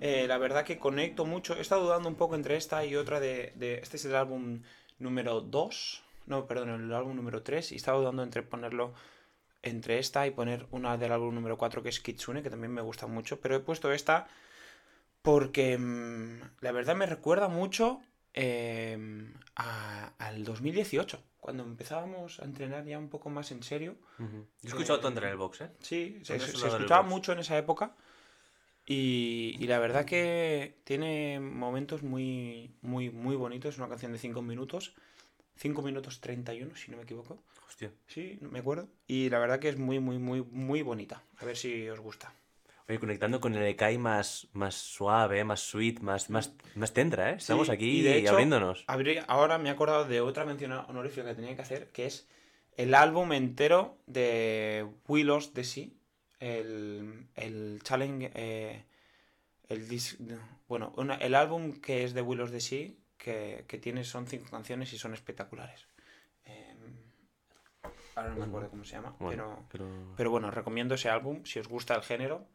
eh, 0.00 0.26
la 0.26 0.38
verdad 0.38 0.64
que 0.64 0.78
conecto 0.78 1.24
mucho. 1.26 1.54
He 1.56 1.60
estado 1.60 1.84
dudando 1.84 2.08
un 2.08 2.14
poco 2.14 2.34
entre 2.34 2.56
esta 2.56 2.84
y 2.84 2.96
otra 2.96 3.20
de. 3.20 3.52
de- 3.56 3.74
este 3.80 3.96
es 3.96 4.04
el 4.04 4.16
álbum 4.16 4.62
número 4.98 5.40
2. 5.40 6.02
No, 6.26 6.46
perdón, 6.46 6.70
el 6.70 6.92
álbum 6.92 7.16
número 7.16 7.42
3. 7.42 7.72
Y 7.72 7.76
estaba 7.76 7.98
dudando 7.98 8.22
entre 8.22 8.42
ponerlo 8.42 8.94
entre 9.62 9.98
esta 9.98 10.26
y 10.26 10.30
poner 10.30 10.66
una 10.70 10.96
del 10.96 11.12
álbum 11.12 11.34
número 11.34 11.58
4 11.58 11.82
que 11.82 11.88
es 11.88 12.00
Kitsune, 12.00 12.42
que 12.42 12.50
también 12.50 12.72
me 12.72 12.80
gusta 12.82 13.06
mucho. 13.06 13.40
Pero 13.40 13.56
he 13.56 13.60
puesto 13.60 13.92
esta 13.92 14.28
porque 15.22 15.76
mm, 15.76 16.40
la 16.60 16.72
verdad 16.72 16.94
me 16.96 17.06
recuerda 17.06 17.48
mucho 17.48 18.00
eh, 18.34 19.32
a- 19.56 20.12
al 20.18 20.44
2018, 20.44 21.20
cuando 21.40 21.64
empezábamos 21.64 22.38
a 22.40 22.44
entrenar 22.44 22.84
ya 22.84 22.98
un 22.98 23.08
poco 23.08 23.30
más 23.30 23.50
en 23.50 23.62
serio. 23.62 23.96
Yo 24.18 24.26
he 24.62 24.68
escuchado 24.68 25.00
Thunder 25.00 25.24
en 25.24 25.30
el 25.30 25.36
box, 25.36 25.62
¿eh? 25.62 25.70
Sí, 25.80 26.20
se, 26.22 26.36
escuchaba 26.36 27.02
mucho 27.02 27.32
en 27.32 27.40
esa 27.40 27.58
época. 27.58 27.94
Y, 28.90 29.54
y 29.60 29.66
la 29.66 29.78
verdad 29.78 30.06
que 30.06 30.76
tiene 30.84 31.40
momentos 31.40 32.02
muy, 32.02 32.70
muy, 32.80 33.10
muy 33.10 33.36
bonitos. 33.36 33.74
Es 33.74 33.78
una 33.78 33.88
canción 33.88 34.12
de 34.12 34.18
5 34.18 34.40
minutos. 34.40 34.94
5 35.56 35.82
minutos 35.82 36.20
31, 36.20 36.74
si 36.74 36.90
no 36.90 36.96
me 36.96 37.02
equivoco. 37.02 37.42
Hostia. 37.68 37.90
Sí, 38.06 38.38
me 38.40 38.60
acuerdo. 38.60 38.88
Y 39.06 39.28
la 39.28 39.40
verdad 39.40 39.58
que 39.58 39.68
es 39.68 39.76
muy, 39.76 39.98
muy, 40.00 40.18
muy, 40.18 40.42
muy 40.42 40.80
bonita. 40.80 41.22
A 41.38 41.44
ver 41.44 41.56
si 41.58 41.86
os 41.90 42.00
gusta. 42.00 42.32
Oye, 42.88 42.98
conectando 42.98 43.42
con 43.42 43.54
el 43.54 43.62
Ekai 43.64 43.98
más, 43.98 44.48
más 44.54 44.74
suave, 44.74 45.44
más 45.44 45.60
sweet, 45.60 46.00
más, 46.00 46.30
más, 46.30 46.54
más 46.74 46.94
tendra, 46.94 47.32
¿eh? 47.32 47.34
Estamos 47.36 47.66
Sí, 47.66 47.72
aquí 47.74 47.98
y 47.98 48.02
de 48.02 48.16
hecho, 48.16 48.30
abriéndonos. 48.30 48.86
ahora 49.26 49.58
me 49.58 49.68
he 49.68 49.72
acordado 49.72 50.06
de 50.06 50.22
otra 50.22 50.46
mención 50.46 50.72
honorífica 50.72 51.26
que 51.26 51.34
tenía 51.34 51.54
que 51.54 51.60
hacer, 51.60 51.88
que 51.90 52.06
es 52.06 52.26
el 52.78 52.94
álbum 52.94 53.34
entero 53.34 53.98
de 54.06 54.86
Willows 55.06 55.52
de 55.52 55.64
Sea. 55.64 55.88
El, 56.40 57.26
el 57.34 57.80
challenge. 57.82 58.30
eh, 58.34 58.84
el 59.68 59.88
dis- 59.88 60.18
no, 60.20 60.38
bueno, 60.68 60.92
una- 60.96 61.16
el 61.16 61.34
álbum 61.34 61.72
que 61.80 62.04
es 62.04 62.14
de 62.14 62.22
Willows 62.22 62.50
de 62.50 62.60
Sea, 62.60 62.88
que, 63.18 63.64
que 63.68 63.78
tiene, 63.78 64.04
son 64.04 64.26
cinco 64.26 64.46
canciones 64.50 64.92
y 64.92 64.98
son 64.98 65.12
espectaculares. 65.14 65.86
Eh, 66.46 66.74
ahora 68.14 68.30
no 68.30 68.36
me 68.36 68.44
acuerdo 68.46 68.70
cómo 68.70 68.84
se 68.84 68.92
llama, 68.92 69.14
Bueno, 69.18 69.66
pero, 69.70 69.84
pero... 69.86 70.14
pero 70.16 70.30
bueno, 70.30 70.50
recomiendo 70.50 70.94
ese 70.94 71.10
álbum. 71.10 71.44
Si 71.44 71.58
os 71.58 71.68
gusta 71.68 71.94
el 71.94 72.02
género, 72.02 72.46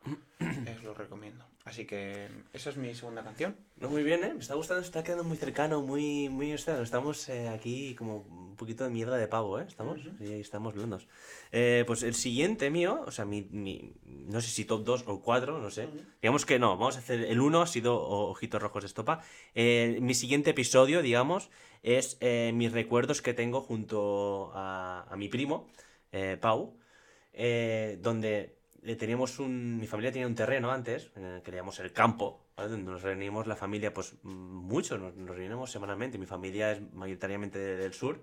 os 0.78 0.84
lo 0.84 0.94
recomiendo. 0.94 1.46
Así 1.66 1.86
que 1.86 2.28
esa 2.52 2.70
es 2.72 2.78
mi 2.78 2.94
segunda 2.94 3.24
canción. 3.24 3.56
No, 3.78 3.90
muy 3.90 4.04
bien, 4.04 4.24
¿eh? 4.24 4.34
Me 4.34 4.40
está 4.42 4.54
gustando, 4.56 4.82
está 4.84 5.04
quedando 5.04 5.24
muy 5.24 5.38
cercano, 5.38 5.82
muy... 5.82 6.28
muy 6.30 6.54
ostras, 6.54 6.82
estamos 6.82 7.30
eh, 7.30 7.48
aquí 7.48 7.96
como 7.96 8.18
un 8.18 8.56
poquito 8.58 8.84
de 8.84 8.90
mierda 8.90 9.16
de 9.18 9.28
pavo, 9.28 9.60
¿eh? 9.60 9.66
Estamos, 9.68 10.02
sí, 10.20 10.34
estamos 10.34 10.74
blandos. 10.74 11.08
Eh, 11.54 11.84
pues 11.88 12.04
el 12.04 12.16
siguiente 12.16 12.70
mío, 12.70 13.02
o 13.08 13.12
sea, 13.12 13.24
mi, 13.26 13.44
mi- 13.52 13.94
no 14.06 14.42
sé 14.42 14.50
si 14.50 14.66
top 14.66 14.84
2 14.84 15.04
o 15.08 15.22
4, 15.22 15.60
no 15.60 15.70
sé. 15.72 15.88
Digamos 16.22 16.46
que 16.46 16.60
no, 16.60 16.78
vamos 16.78 16.98
a 16.98 17.00
hacer 17.00 17.22
el 17.22 17.40
1, 17.40 17.62
ha 17.62 17.68
sido 17.68 17.96
o- 17.96 18.30
Ojitos 18.32 18.62
Rojos 18.62 18.84
de 18.84 18.88
Estopa. 18.88 19.22
Eh, 19.56 19.98
mi 20.02 20.16
siguiente 20.16 20.50
episodio, 20.50 21.02
digamos, 21.02 21.50
es 21.82 22.18
mis 22.54 22.72
recuerdos 22.74 23.22
que 23.22 23.34
tengo 23.34 23.62
junto 23.62 24.52
a, 24.54 25.06
a 25.10 25.16
mi 25.16 25.28
primo, 25.30 25.68
Pau, 26.42 26.78
donde 28.00 28.56
teníamos 28.98 29.40
un, 29.40 29.78
mi 29.78 29.88
familia 29.88 30.12
tenía 30.12 30.28
un 30.28 30.36
terreno 30.36 30.72
antes, 30.72 31.12
eh, 31.16 31.42
que 31.44 31.52
le 31.52 31.58
llamamos 31.58 31.80
el 31.80 31.92
campo, 31.94 32.46
¿vale? 32.58 32.70
donde 32.70 32.92
nos 32.92 33.02
reunimos 33.02 33.48
la 33.48 33.56
familia, 33.56 33.94
pues 33.94 34.16
mucho, 34.24 34.98
nos, 34.98 35.16
nos 35.16 35.36
reunimos 35.36 35.72
semanalmente. 35.72 36.18
Mi 36.18 36.26
familia 36.26 36.72
es 36.74 36.82
mayoritariamente 36.94 37.58
de- 37.60 37.78
del 37.78 37.94
sur, 37.94 38.20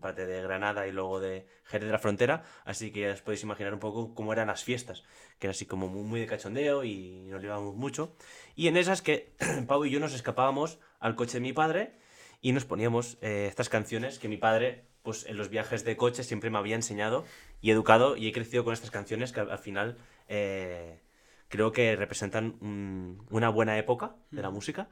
parte 0.00 0.26
de 0.26 0.42
Granada 0.42 0.88
y 0.88 0.92
luego 0.92 1.20
de 1.20 1.46
Jerez 1.64 1.86
de 1.86 1.92
la 1.92 1.98
Frontera, 2.00 2.42
así 2.64 2.90
que 2.90 3.00
ya 3.02 3.12
os 3.12 3.22
podéis 3.22 3.44
imaginar 3.44 3.72
un 3.72 3.78
poco 3.78 4.12
cómo 4.12 4.32
eran 4.32 4.48
las 4.48 4.64
fiestas, 4.64 5.04
que 5.38 5.46
era 5.46 5.52
así 5.52 5.66
como 5.66 5.86
muy, 5.88 6.02
muy 6.02 6.18
de 6.20 6.26
cachondeo 6.26 6.82
y 6.82 7.26
nos 7.30 7.40
llevábamos 7.42 7.76
mucho. 7.76 8.16
Y 8.56 8.66
en 8.66 8.76
esas 8.76 9.02
que 9.02 9.34
Pau 9.68 9.84
y 9.84 9.90
yo 9.90 10.00
nos 10.00 10.14
escapábamos 10.14 10.80
al 10.98 11.14
coche 11.14 11.34
de 11.34 11.42
mi 11.42 11.52
padre 11.52 11.92
y 12.40 12.50
nos 12.52 12.64
poníamos 12.64 13.18
eh, 13.20 13.46
estas 13.48 13.68
canciones 13.68 14.18
que 14.18 14.26
mi 14.28 14.36
padre, 14.36 14.84
pues 15.04 15.26
en 15.26 15.36
los 15.36 15.48
viajes 15.48 15.84
de 15.84 15.96
coche 15.96 16.24
siempre 16.24 16.50
me 16.50 16.58
había 16.58 16.74
enseñado 16.74 17.24
y 17.60 17.70
educado 17.70 18.16
y 18.16 18.28
he 18.28 18.32
crecido 18.32 18.64
con 18.64 18.72
estas 18.74 18.90
canciones 18.90 19.32
que 19.32 19.40
al, 19.40 19.50
al 19.50 19.58
final 19.58 19.98
eh, 20.28 21.00
creo 21.48 21.72
que 21.72 21.96
representan 21.96 22.56
un- 22.60 23.24
una 23.30 23.48
buena 23.48 23.78
época 23.78 24.16
de 24.30 24.42
la 24.42 24.50
música 24.50 24.88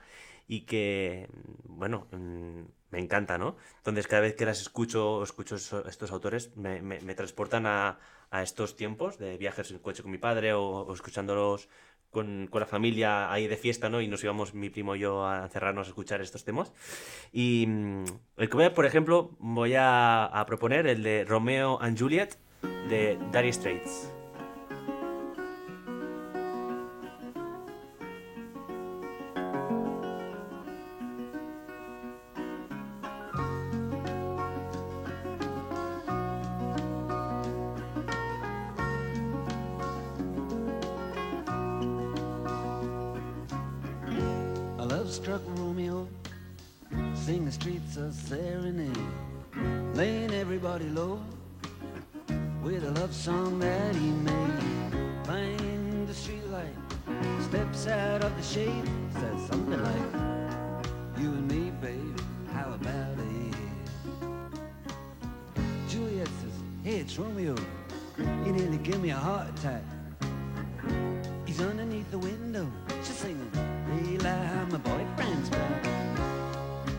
y 0.48 0.60
que, 0.62 1.28
bueno, 1.64 2.06
mm, 2.12 2.62
me 2.90 2.98
encanta, 3.00 3.36
¿no? 3.38 3.56
Entonces 3.78 4.06
cada 4.06 4.22
vez 4.22 4.34
que 4.36 4.46
las 4.46 4.60
escucho 4.60 5.16
o 5.18 5.22
escucho 5.24 5.56
estos 5.56 6.10
autores 6.12 6.56
me, 6.56 6.80
me- 6.82 7.00
me 7.00 7.14
transportan 7.14 7.66
a, 7.66 7.98
a 8.30 8.42
estos 8.42 8.76
tiempos 8.76 9.18
de 9.18 9.36
viajes 9.38 9.70
en 9.70 9.78
coche 9.80 10.02
con 10.02 10.12
mi 10.12 10.18
padre 10.18 10.52
o, 10.54 10.62
o 10.62 10.92
escuchándolos 10.94 11.68
con, 12.10 12.46
con 12.50 12.60
la 12.60 12.66
familia 12.66 13.30
ahí 13.32 13.46
de 13.48 13.56
fiesta, 13.56 13.88
¿no? 13.90 14.00
Y 14.00 14.08
nos 14.08 14.22
íbamos 14.24 14.54
mi 14.54 14.70
primo 14.70 14.94
y 14.96 15.00
yo 15.00 15.26
a 15.26 15.42
encerrarnos 15.44 15.86
a 15.88 15.90
escuchar 15.90 16.20
estos 16.22 16.44
temas. 16.44 16.72
Y 17.32 17.66
mm, 17.68 18.04
el 18.38 18.48
que 18.48 18.56
voy 18.56 18.64
a, 18.64 18.74
por 18.74 18.86
ejemplo, 18.86 19.36
voy 19.38 19.74
a, 19.74 20.24
a 20.26 20.46
proponer 20.46 20.86
el 20.86 21.02
de 21.02 21.24
Romeo 21.24 21.78
and 21.80 21.98
Juliet 21.98 22.36
de 22.62 23.16
Dire 23.32 23.52
Straits. 23.52 24.15
With 52.66 52.82
a 52.82 52.90
love 53.00 53.14
song 53.14 53.60
that 53.60 53.94
he 53.94 54.10
made. 54.10 55.24
Find 55.24 56.08
the 56.08 56.12
streetlight, 56.12 56.74
steps 57.40 57.86
out 57.86 58.24
of 58.24 58.36
the 58.36 58.42
shade, 58.42 58.82
says 59.12 59.46
something 59.46 59.80
like, 59.80 60.12
"You 61.16 61.28
and 61.28 61.46
me, 61.46 61.70
babe, 61.80 62.18
how 62.52 62.72
about 62.74 63.18
it?" 63.20 63.54
Juliet 65.88 66.26
says, 66.40 66.56
"Hey, 66.82 66.96
it's 66.98 67.16
Romeo. 67.16 67.54
You 68.18 68.52
nearly 68.58 68.78
give 68.78 69.00
me 69.00 69.10
a 69.10 69.20
heart 69.28 69.46
attack." 69.54 69.84
He's 71.46 71.60
underneath 71.60 72.10
the 72.10 72.18
window. 72.18 72.66
She's 73.04 73.18
singing, 73.24 73.52
Eli, 74.10 74.64
my 74.72 74.78
boyfriend's 74.78 75.50
back. 75.50 75.84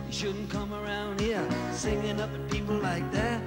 You 0.06 0.12
shouldn't 0.12 0.48
come 0.48 0.72
around 0.72 1.20
here 1.20 1.46
singing 1.72 2.22
up 2.22 2.30
at 2.32 2.50
people 2.50 2.76
like 2.76 3.06
that. 3.12 3.42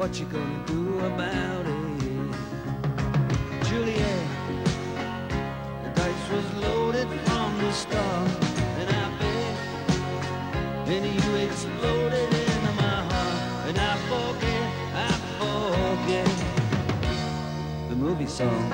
What 0.00 0.18
you 0.18 0.24
gonna 0.24 0.64
do 0.66 0.98
about 1.00 1.66
it? 1.66 2.34
Juliet, 3.68 4.28
the 5.84 5.90
dice 5.94 6.30
was 6.32 6.46
loaded 6.64 7.06
from 7.26 7.58
the 7.58 7.70
start. 7.70 8.30
And 8.80 8.88
I 8.88 9.10
bet, 9.18 9.56
and 10.88 11.04
you 11.04 11.34
exploded 11.46 12.32
into 12.32 12.72
my 12.80 12.96
heart. 13.10 13.68
And 13.68 13.78
I 13.78 13.94
forget, 14.08 14.64
I 14.94 15.12
forget 15.38 16.32
the 17.90 17.96
movie 17.96 18.24
song. 18.24 18.70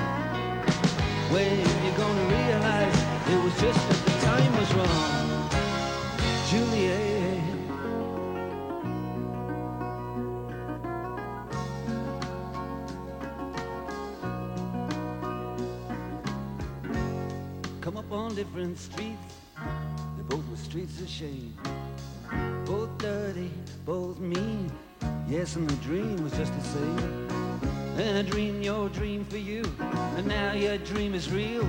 When 1.29 1.59
you're 1.83 1.97
gonna 1.97 2.27
realize 2.37 2.97
it 3.27 3.39
was 3.43 3.53
just 3.59 3.81
that 3.89 4.01
the 4.05 4.13
time 4.25 4.53
was 4.55 4.73
wrong. 4.75 5.49
Juliet. 6.49 7.16
Different 18.37 18.77
streets, 18.77 19.33
they 20.15 20.23
both 20.29 20.47
were 20.47 20.57
streets 20.57 21.01
of 21.01 21.09
shame. 21.09 21.57
Both 22.65 22.95
dirty, 22.99 23.49
both 23.83 24.19
mean. 24.19 24.71
Yes, 25.27 25.55
and 25.55 25.67
the 25.67 25.75
dream 25.77 26.23
was 26.23 26.33
just 26.33 26.53
the 26.53 26.61
same. 26.61 27.29
And 27.97 28.19
I 28.19 28.21
dreamed 28.21 28.63
your 28.63 28.89
dream 28.89 29.25
for 29.25 29.37
you, 29.37 29.63
and 30.17 30.27
now 30.27 30.53
your 30.53 30.77
dream 30.77 31.15
is 31.15 31.31
real. 31.31 31.63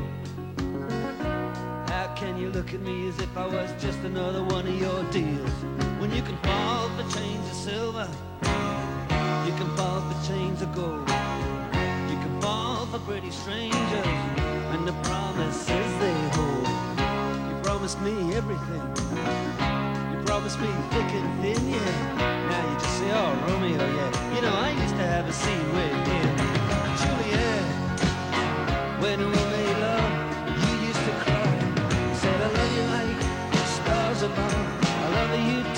How 1.86 2.12
can 2.14 2.36
you 2.36 2.50
look 2.50 2.74
at 2.74 2.80
me 2.80 3.08
as 3.08 3.18
if 3.18 3.34
I 3.34 3.46
was 3.46 3.70
just 3.80 4.00
another 4.00 4.44
one 4.44 4.66
of 4.66 4.78
your 4.78 5.02
deals? 5.04 5.50
When 5.98 6.12
you 6.12 6.20
can 6.20 6.36
fall 6.42 6.90
for 6.90 7.16
chains 7.16 7.48
of 7.48 7.56
silver, 7.56 8.08
you 9.46 9.54
can 9.56 9.74
fall 9.74 10.02
for 10.02 10.28
chains 10.28 10.60
of 10.60 10.74
gold. 10.74 11.08
You 12.10 12.18
can 12.24 12.40
fall 12.42 12.84
for 12.84 12.98
pretty 12.98 13.30
strangers, 13.30 14.06
and 14.74 14.86
the 14.86 14.92
promises 15.08 15.98
they 15.98 16.27
promised 17.88 18.04
me 18.04 18.34
everything. 18.36 18.82
You 20.12 20.22
promised 20.26 20.60
me 20.60 20.68
thick 20.90 21.10
and 21.20 21.40
thin, 21.40 21.70
yeah. 21.70 22.50
Now 22.50 22.70
you 22.70 22.78
just 22.78 22.98
say, 22.98 23.10
oh, 23.12 23.32
Romeo, 23.48 23.78
yeah. 23.78 24.34
You 24.34 24.42
know, 24.42 24.52
I 24.52 24.70
used 24.72 24.94
to 24.96 25.06
have 25.06 25.26
a 25.26 25.32
scene 25.32 25.68
with 25.72 26.06
him. 26.06 26.36
Juliet, 27.00 27.64
when 29.00 29.18
we 29.20 29.40
made 29.54 29.78
love, 29.80 30.12
you 30.64 30.86
used 30.86 31.00
to 31.00 31.14
cry. 31.24 31.48
You 32.10 32.14
said, 32.20 32.38
I 32.42 32.48
love 32.58 32.72
you 32.76 32.84
like 32.92 33.22
stars 33.78 34.22
above. 34.22 34.84
I 34.84 35.08
love 35.16 35.32
you 35.48 35.77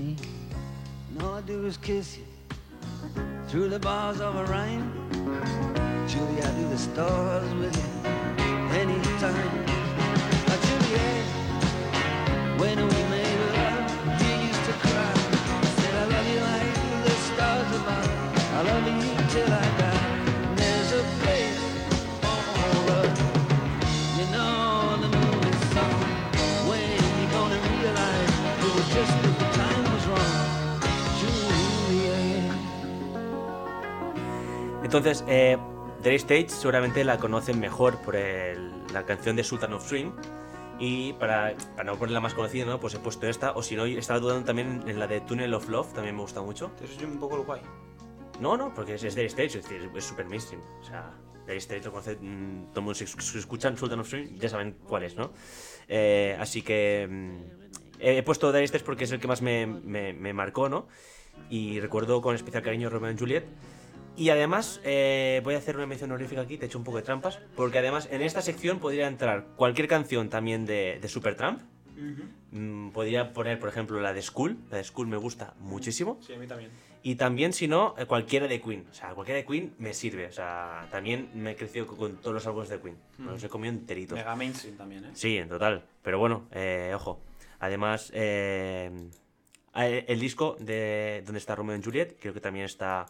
Do 1.47 1.65
is 1.65 1.75
kiss 1.75 2.17
you 2.17 2.25
through 3.47 3.69
the 3.69 3.79
bars 3.79 4.21
of 4.21 4.35
a 4.35 4.45
rhyme. 4.45 4.93
Julie, 6.07 6.41
I 6.41 6.51
do 6.51 6.69
the 6.69 6.77
stars 6.77 7.53
with 7.55 7.75
you 7.75 8.50
Entonces, 34.93 35.23
eh, 35.29 35.57
Dare 36.03 36.15
Stage 36.17 36.49
seguramente 36.49 37.05
la 37.05 37.17
conocen 37.17 37.61
mejor 37.61 37.97
por 38.01 38.17
el- 38.17 38.71
la 38.93 39.05
canción 39.05 39.37
de 39.37 39.43
Sultan 39.45 39.71
of 39.71 39.87
Swing. 39.87 40.11
Y 40.79 41.13
para, 41.13 41.53
para 41.77 41.85
no 41.85 41.97
ponerla 41.97 42.19
más 42.19 42.33
conocida, 42.33 42.65
¿no? 42.65 42.77
Pues 42.77 42.93
he 42.95 42.99
puesto 42.99 43.25
esta. 43.25 43.51
O 43.53 43.63
si 43.63 43.77
no, 43.77 43.85
estaba 43.85 44.19
dudando 44.19 44.43
también 44.45 44.83
en 44.87 44.99
la 44.99 45.07
de 45.07 45.21
Tunnel 45.21 45.53
of 45.53 45.69
Love, 45.69 45.93
también 45.93 46.13
me 46.17 46.21
gusta 46.23 46.41
mucho. 46.41 46.71
Eso 46.83 46.93
es 46.97 47.03
un 47.03 47.19
poco 47.21 47.37
lo 47.37 47.45
guay. 47.45 47.61
No, 48.41 48.57
no, 48.57 48.73
porque 48.73 48.95
es, 48.95 49.03
es 49.05 49.15
Dare 49.15 49.27
Stage, 49.27 49.59
es 49.59 49.63
decir, 49.69 49.89
es 49.95 50.03
super 50.03 50.25
mainstream. 50.27 50.61
O 50.81 50.83
sea, 50.83 51.09
Dare 51.47 51.57
Stage 51.59 51.85
lo 51.85 51.91
conoce 51.91 52.17
mm, 52.19 52.65
todo 52.71 52.79
el 52.79 52.81
mundo. 52.81 52.93
Si, 52.95 53.05
si 53.07 53.37
escuchan 53.37 53.77
Sultan 53.77 54.01
of 54.01 54.09
Swing, 54.09 54.37
ya 54.39 54.49
saben 54.49 54.75
cuál 54.85 55.03
es, 55.03 55.15
¿no? 55.15 55.31
Eh, 55.87 56.35
así 56.37 56.63
que 56.63 57.07
mm, 57.09 57.37
he, 58.01 58.17
he 58.17 58.23
puesto 58.23 58.51
Dare 58.51 58.65
Stage 58.65 58.83
porque 58.83 59.05
es 59.05 59.11
el 59.13 59.21
que 59.21 59.27
más 59.29 59.41
me, 59.41 59.65
me- 59.67 60.11
me 60.11 60.33
marcó, 60.33 60.67
¿no? 60.67 60.89
Y 61.49 61.79
recuerdo 61.79 62.21
con 62.21 62.35
especial 62.35 62.61
cariño 62.61 62.89
Romeo 62.89 63.11
y 63.11 63.17
Juliet. 63.17 63.45
Y 64.15 64.29
además, 64.29 64.81
eh, 64.83 65.41
voy 65.43 65.55
a 65.55 65.57
hacer 65.57 65.77
una 65.77 65.85
mención 65.85 66.11
honorífica 66.11 66.41
aquí, 66.41 66.57
te 66.57 66.65
he 66.65 66.67
hecho 66.67 66.77
un 66.77 66.83
poco 66.83 66.97
de 66.97 67.03
trampas, 67.03 67.39
porque 67.55 67.79
además 67.79 68.07
en 68.11 68.21
esta 68.21 68.41
sección 68.41 68.79
podría 68.79 69.07
entrar 69.07 69.47
cualquier 69.55 69.87
canción 69.87 70.29
también 70.29 70.65
de, 70.65 70.99
de 71.01 71.07
Supertramp. 71.07 71.61
Mm, 72.51 72.89
podría 72.89 73.31
poner, 73.33 73.59
por 73.59 73.69
ejemplo, 73.69 73.99
la 74.01 74.13
de 74.13 74.21
School. 74.21 74.57
La 74.69 74.77
de 74.77 74.83
School 74.83 75.07
me 75.07 75.17
gusta 75.17 75.53
muchísimo. 75.59 76.19
Sí, 76.21 76.33
a 76.33 76.37
mí 76.37 76.47
también. 76.47 76.71
Y 77.03 77.15
también, 77.15 77.53
si 77.53 77.67
no, 77.67 77.95
eh, 77.97 78.05
cualquiera 78.05 78.47
de 78.47 78.61
Queen. 78.61 78.85
O 78.89 78.93
sea, 78.93 79.13
cualquiera 79.13 79.39
de 79.39 79.45
Queen 79.45 79.73
me 79.79 79.93
sirve. 79.93 80.27
O 80.27 80.31
sea, 80.31 80.87
también 80.91 81.29
me 81.33 81.51
he 81.51 81.55
crecido 81.55 81.87
con, 81.87 82.17
todos 82.17 82.33
los 82.33 82.45
álbumes 82.45 82.69
de 82.69 82.79
Queen. 82.79 82.97
Me 83.17 83.31
los 83.31 83.43
he 83.43 83.49
comido 83.49 83.73
enteritos. 83.73 84.17
Mega 84.17 84.35
mainstream 84.35 84.77
también, 84.77 85.05
¿eh? 85.05 85.09
Sí, 85.13 85.37
en 85.37 85.49
total. 85.49 85.85
Pero 86.01 86.19
bueno, 86.19 86.47
eh, 86.51 86.91
ojo. 86.95 87.21
Además, 87.59 88.11
eh, 88.13 88.91
el 89.75 90.19
disco 90.19 90.57
de 90.59 91.21
donde 91.25 91.39
está 91.39 91.55
Romeo 91.55 91.77
y 91.77 91.83
Juliet, 91.83 92.17
creo 92.19 92.33
que 92.33 92.41
también 92.41 92.65
está 92.65 93.05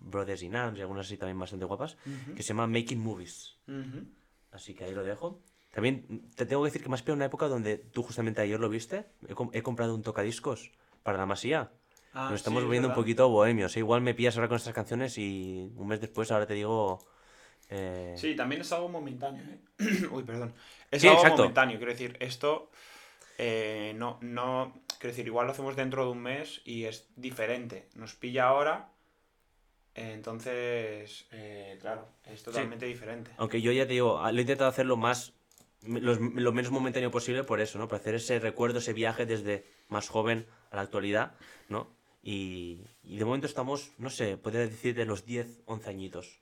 Brothers 0.00 0.42
in 0.42 0.56
Arms 0.56 0.78
y 0.78 0.82
algunas 0.82 1.06
así 1.06 1.16
también 1.16 1.38
bastante 1.38 1.64
guapas, 1.64 1.96
que 2.36 2.42
se 2.42 2.48
llama 2.48 2.66
Making 2.66 3.00
Movies. 3.00 3.56
Ujú. 3.68 4.06
Así 4.52 4.74
que 4.74 4.84
ahí 4.84 4.94
lo 4.94 5.02
dejo. 5.04 5.40
También 5.72 6.28
te 6.36 6.46
tengo 6.46 6.62
que 6.62 6.68
decir 6.68 6.82
que 6.82 6.88
me 6.88 6.94
has 6.94 7.02
pillado 7.02 7.16
una 7.16 7.24
época 7.24 7.48
donde 7.48 7.78
tú 7.78 8.02
justamente 8.04 8.40
ayer 8.40 8.60
lo 8.60 8.68
viste. 8.68 9.06
He, 9.28 9.34
com- 9.34 9.50
he 9.52 9.62
comprado 9.62 9.94
un 9.94 10.02
tocadiscos 10.02 10.70
para 11.02 11.18
la 11.18 11.26
masía. 11.26 11.72
Ah, 12.12 12.28
Nos 12.30 12.40
estamos 12.40 12.60
sí, 12.60 12.64
volviendo 12.66 12.86
un 12.88 12.92
verdad. 12.92 13.02
poquito 13.02 13.28
bohemios. 13.28 13.76
¿eh? 13.76 13.80
Igual 13.80 14.00
me 14.02 14.14
pillas 14.14 14.36
ahora 14.36 14.46
con 14.48 14.56
estas 14.56 14.72
canciones 14.74 15.18
y 15.18 15.72
un 15.74 15.88
mes 15.88 16.00
después 16.00 16.30
ahora 16.30 16.46
te 16.46 16.54
digo... 16.54 17.00
eh, 17.70 18.14
Sí, 18.16 18.36
también 18.36 18.60
es 18.60 18.70
algo 18.72 18.88
momentáneo, 18.88 19.42
¿eh? 19.42 19.60
Uy, 20.12 20.22
perdón. 20.22 20.54
Es 20.92 21.02
Sí, 21.02 21.08
algo 21.08 21.20
exacto. 21.20 21.42
momentáneo, 21.42 21.76
quiero 21.78 21.90
decir, 21.90 22.16
esto 22.20 22.70
eh, 23.38 23.94
no, 23.96 24.18
no, 24.20 24.74
quiero 25.00 25.08
decir, 25.12 25.26
igual 25.26 25.46
lo 25.46 25.52
hacemos 25.52 25.74
dentro 25.74 26.04
de 26.04 26.12
un 26.12 26.20
mes 26.22 26.62
y 26.64 26.84
es 26.84 27.08
diferente. 27.16 27.88
Nos 27.96 28.14
pilla 28.14 28.46
ahora, 28.46 28.92
entonces, 29.94 31.26
eh, 31.30 31.78
claro, 31.80 32.08
es 32.24 32.42
totalmente 32.42 32.86
diferente. 32.86 33.30
Aunque 33.36 33.60
yo 33.62 33.72
ya 33.72 33.86
te 33.86 33.92
digo, 33.94 34.20
lo 34.20 34.38
he 34.38 34.40
intentado 34.40 34.70
hacerlo 34.70 34.96
más... 34.96 35.32
Lo, 35.86 36.14
lo 36.14 36.52
menos 36.52 36.70
momentáneo 36.70 37.10
posible 37.10 37.44
por 37.44 37.60
eso, 37.60 37.78
¿no? 37.78 37.88
Para 37.88 38.00
hacer 38.00 38.14
ese 38.14 38.38
recuerdo, 38.38 38.78
ese 38.78 38.94
viaje 38.94 39.26
desde 39.26 39.66
más 39.88 40.08
joven 40.08 40.46
a 40.70 40.76
la 40.76 40.82
actualidad, 40.82 41.34
¿no? 41.68 41.94
Y, 42.22 42.80
y 43.02 43.18
de 43.18 43.24
momento 43.26 43.46
estamos, 43.46 43.92
no 43.98 44.08
sé, 44.08 44.38
podría 44.38 44.62
decir 44.62 44.94
de 44.94 45.04
los 45.04 45.26
10, 45.26 45.60
11 45.66 45.90
añitos. 45.90 46.40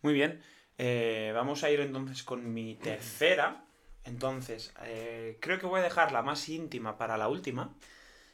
Muy 0.00 0.14
bien, 0.14 0.40
eh, 0.78 1.32
vamos 1.34 1.62
a 1.62 1.70
ir 1.70 1.80
entonces 1.80 2.22
con 2.22 2.54
mi 2.54 2.76
tercera. 2.76 3.64
Entonces, 4.04 4.72
eh, 4.84 5.36
creo 5.40 5.58
que 5.58 5.66
voy 5.66 5.80
a 5.80 5.82
dejar 5.82 6.12
la 6.12 6.22
más 6.22 6.48
íntima 6.48 6.96
para 6.96 7.18
la 7.18 7.28
última. 7.28 7.74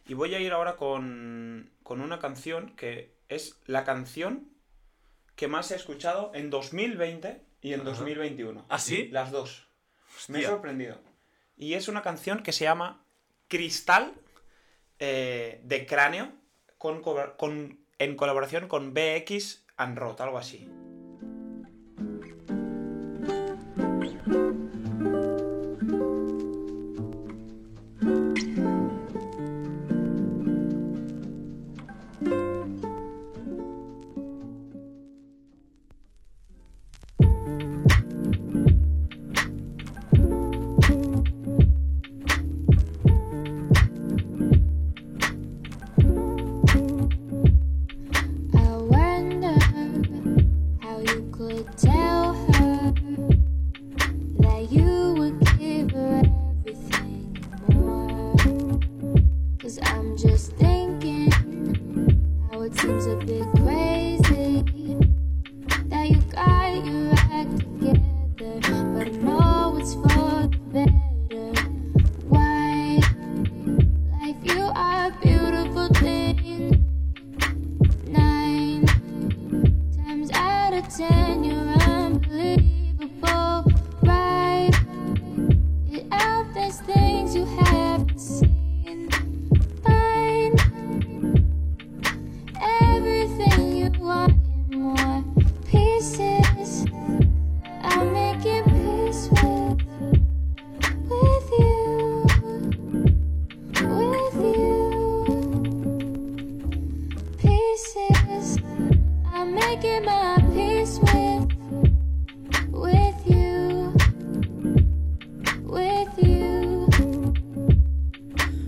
Y 0.06 0.14
voy 0.14 0.34
a 0.34 0.38
ir 0.38 0.52
ahora 0.52 0.76
con, 0.76 1.70
con 1.82 2.00
una 2.00 2.20
canción 2.20 2.76
que 2.76 3.13
es 3.28 3.60
la 3.66 3.84
canción 3.84 4.50
que 5.36 5.48
más 5.48 5.70
he 5.70 5.76
escuchado 5.76 6.30
en 6.34 6.50
2020 6.50 7.42
y 7.60 7.72
en 7.72 7.84
2021. 7.84 8.66
¿Ah, 8.68 8.78
sí? 8.78 9.08
Las 9.10 9.30
dos. 9.30 9.68
Me 10.28 10.38
he 10.38 10.42
sorprendido. 10.50 11.00
Y 11.56 11.74
es 11.74 11.88
una 11.88 12.02
canción 12.02 12.42
que 12.42 12.52
se 12.52 12.64
llama 12.64 13.04
Cristal 13.48 14.14
eh, 14.98 15.60
de 15.64 15.86
Cráneo 15.86 16.32
con, 16.78 17.00
co- 17.02 17.36
con- 17.36 17.84
en 17.98 18.16
colaboración 18.16 18.68
con 18.68 18.92
BX 18.94 19.64
and 19.76 19.98
Rot, 19.98 20.20
algo 20.20 20.38
así. 20.38 20.68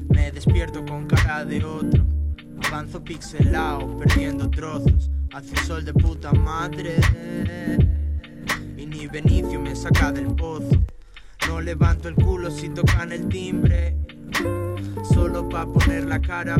Me 0.08 0.30
despierto 0.32 0.84
con 0.84 1.06
cara 1.06 1.44
de 1.44 1.64
otro. 1.64 2.04
Avanzo 2.68 3.02
pixelado, 3.02 3.96
perdiendo 3.96 4.50
trozos. 4.50 5.10
Hace 5.32 5.50
un 5.50 5.56
sol 5.66 5.84
de 5.84 5.94
puta 5.94 6.32
madre. 6.32 6.96
Y 8.76 8.86
ni 8.86 9.06
Benicio 9.06 9.60
me 9.60 9.74
saca 9.74 10.12
del 10.12 10.34
pozo. 10.34 10.76
No 11.48 11.60
levanto 11.60 12.08
el 12.08 12.14
culo 12.14 12.50
si 12.50 12.68
tocan 12.68 13.12
el 13.12 13.28
timbre. 13.28 13.96
Solo 15.14 15.48
pa' 15.48 15.66
poner 15.66 16.04
la 16.06 16.20
cara. 16.20 16.56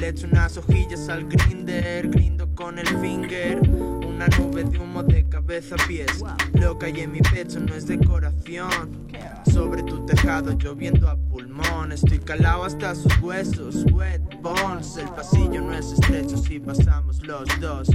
Le 0.00 0.08
echo 0.08 0.26
unas 0.26 0.56
hojillas 0.56 1.08
al 1.08 1.24
grinder, 1.28 2.08
grindo 2.08 2.41
con 2.54 2.78
el 2.78 2.86
finger. 2.86 3.60
Una 3.68 4.26
nube 4.38 4.64
de 4.64 4.78
humo 4.78 5.02
de 5.02 5.28
cabeza 5.28 5.74
a 5.76 5.86
pies. 5.86 6.22
Lo 6.54 6.78
que 6.78 6.86
hay 6.86 7.00
en 7.00 7.12
mi 7.12 7.20
pecho 7.20 7.60
no 7.60 7.74
es 7.74 7.86
decoración. 7.86 9.08
Sobre 9.52 9.82
tu 9.82 10.04
tejado 10.06 10.52
lloviendo 10.52 11.08
a 11.08 11.16
pulmón. 11.16 11.92
Estoy 11.92 12.18
calado 12.18 12.64
hasta 12.64 12.94
sus 12.94 13.16
huesos, 13.20 13.84
wet 13.92 14.22
bones. 14.40 14.96
El 14.96 15.08
pasillo 15.08 15.60
no 15.60 15.74
es 15.74 15.92
estrecho 15.92 16.36
si 16.36 16.60
pasamos 16.60 17.24
los 17.26 17.48
dos. 17.60 17.88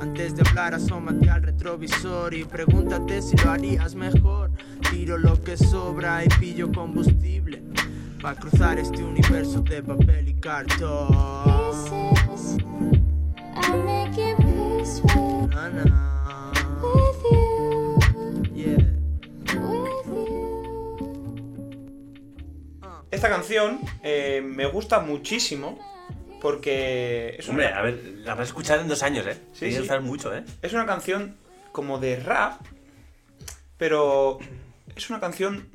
Antes 0.00 0.34
de 0.34 0.42
hablar, 0.48 0.74
asómate 0.74 1.30
al 1.30 1.42
retrovisor 1.42 2.34
y 2.34 2.44
pregúntate 2.44 3.22
si 3.22 3.36
lo 3.36 3.50
harías 3.50 3.94
mejor. 3.94 4.50
Tiro 4.90 5.16
lo 5.16 5.40
que 5.42 5.56
sobra 5.56 6.24
y 6.24 6.28
pillo 6.40 6.70
combustible. 6.72 7.62
Pa' 8.20 8.34
cruzar 8.34 8.78
este 8.78 9.02
universo 9.02 9.62
de 9.62 9.82
papel 9.82 10.28
y 10.28 10.34
cartón. 10.34 11.52
You. 18.54 18.92
Esta 23.10 23.28
canción 23.28 23.78
eh, 24.02 24.42
me 24.44 24.66
gusta 24.66 25.00
muchísimo 25.00 25.78
porque 26.40 27.36
es 27.38 27.48
Hombre, 27.48 27.66
una, 27.68 27.78
a 27.78 27.82
ver, 27.82 28.02
la 28.24 28.32
vas 28.34 28.40
a 28.40 28.44
escuchar 28.44 28.80
en 28.80 28.88
dos 28.88 29.02
años, 29.02 29.26
¿eh? 29.26 29.34
Sí, 29.52 29.60
Tienes 29.60 29.76
que 29.76 29.82
sí. 29.82 29.86
usar 29.86 30.00
mucho, 30.00 30.34
¿eh? 30.34 30.44
es 30.60 30.72
una 30.72 30.86
canción 30.86 31.36
como 31.70 31.98
de 31.98 32.16
rap, 32.16 32.60
pero 33.76 34.38
es 34.96 35.08
una 35.10 35.20
canción 35.20 35.68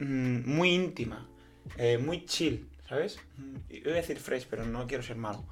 mm, 0.00 0.50
muy 0.50 0.70
íntima, 0.70 1.28
eh, 1.76 1.98
muy 1.98 2.24
chill, 2.24 2.66
¿sabes? 2.92 3.18
Mm, 3.38 3.56
Iba 3.70 3.92
a 3.92 3.94
decir 3.94 4.18
fresh, 4.18 4.46
pero 4.50 4.66
no 4.66 4.86
quiero 4.86 5.02
ser 5.02 5.16
malo. 5.16 5.42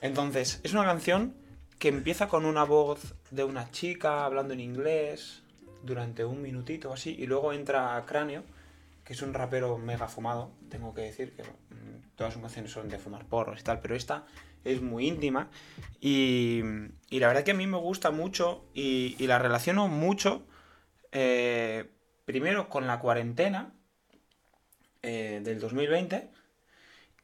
Entonces, 0.00 0.60
es 0.62 0.72
una 0.72 0.84
canción 0.84 1.34
que 1.80 1.88
empieza 1.88 2.28
con 2.28 2.46
una 2.46 2.62
voz 2.62 3.16
de 3.32 3.42
una 3.42 3.72
chica 3.72 4.24
hablando 4.24 4.54
en 4.54 4.60
inglés 4.60 5.42
durante 5.82 6.24
un 6.24 6.40
minutito 6.40 6.90
o 6.90 6.92
así, 6.92 7.16
y 7.18 7.26
luego 7.26 7.52
entra 7.52 8.00
Cráneo, 8.06 8.44
que 9.04 9.14
es 9.14 9.22
un 9.22 9.34
rapero 9.34 9.78
mega 9.78 10.06
fumado, 10.06 10.52
tengo 10.70 10.94
que 10.94 11.00
decir 11.00 11.34
que 11.34 11.42
mm, 11.42 12.14
todas 12.14 12.32
sus 12.34 12.40
canciones 12.40 12.70
son 12.70 12.88
de 12.88 13.00
fumar 13.00 13.26
porros 13.26 13.60
y 13.60 13.64
tal, 13.64 13.80
pero 13.80 13.96
esta 13.96 14.24
es 14.62 14.80
muy 14.80 15.08
íntima 15.08 15.50
y, 16.00 16.62
y 17.10 17.18
la 17.18 17.26
verdad 17.26 17.42
que 17.42 17.50
a 17.50 17.54
mí 17.54 17.66
me 17.66 17.78
gusta 17.78 18.12
mucho 18.12 18.64
y, 18.72 19.16
y 19.18 19.26
la 19.26 19.40
relaciono 19.40 19.88
mucho, 19.88 20.46
eh, 21.10 21.90
primero 22.24 22.68
con 22.68 22.86
la 22.86 23.00
cuarentena 23.00 23.74
eh, 25.02 25.40
del 25.44 25.60
2020 25.60 26.30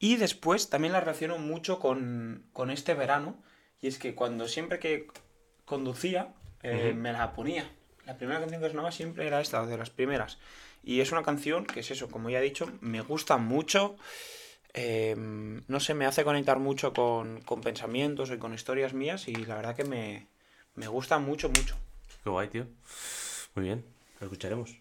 y 0.01 0.17
después 0.17 0.69
también 0.71 0.93
la 0.93 1.01
relaciono 1.01 1.39
mucho 1.39 1.79
con, 1.79 2.47
con 2.53 2.71
este 2.71 2.95
verano 2.95 3.41
y 3.81 3.87
es 3.87 3.99
que 3.99 4.17
cuando 4.17 4.49
siempre 4.49 4.81
que 4.81 5.07
conducía 5.65 6.35
eh, 6.63 6.93
me 6.97 7.13
la 7.13 7.33
ponía. 7.33 7.71
La 8.07 8.17
primera 8.17 8.41
canción 8.41 8.61
que 8.61 8.71
sonaba 8.71 8.91
siempre 8.91 9.27
era 9.27 9.41
esta, 9.41 9.65
de 9.67 9.79
las 9.79 9.91
primeras. 9.91 10.39
Y 10.83 11.01
es 11.01 11.13
una 11.13 11.23
canción 11.23 11.65
que 11.65 11.81
es 11.81 11.91
eso, 11.91 12.09
como 12.09 12.31
ya 12.31 12.41
he 12.41 12.43
dicho, 12.43 12.73
me 12.81 13.03
gusta 13.03 13.37
mucho. 13.37 13.97
eh, 14.75 15.15
no 15.17 15.81
sé, 15.81 15.95
me 15.95 16.07
hace 16.07 16.25
conectar 16.25 16.59
mucho 16.59 16.93
con, 16.93 17.41
con 17.43 17.61
pensamientos 17.61 18.31
y 18.31 18.39
con 18.39 18.55
historias 18.55 18.95
mías 18.95 19.29
y 19.29 19.35
la 19.35 19.57
verdad 19.57 19.77
que 19.77 19.85
me, 19.85 20.27
me 20.75 20.89
gusta 20.89 21.19
mucho, 21.19 21.49
mucho. 21.49 21.77
Qué 22.25 22.31
guay, 22.31 22.49
tío. 22.49 22.67
Muy 23.55 23.65
bien, 23.67 23.85
lo 24.19 24.27
escucharemos. 24.27 24.77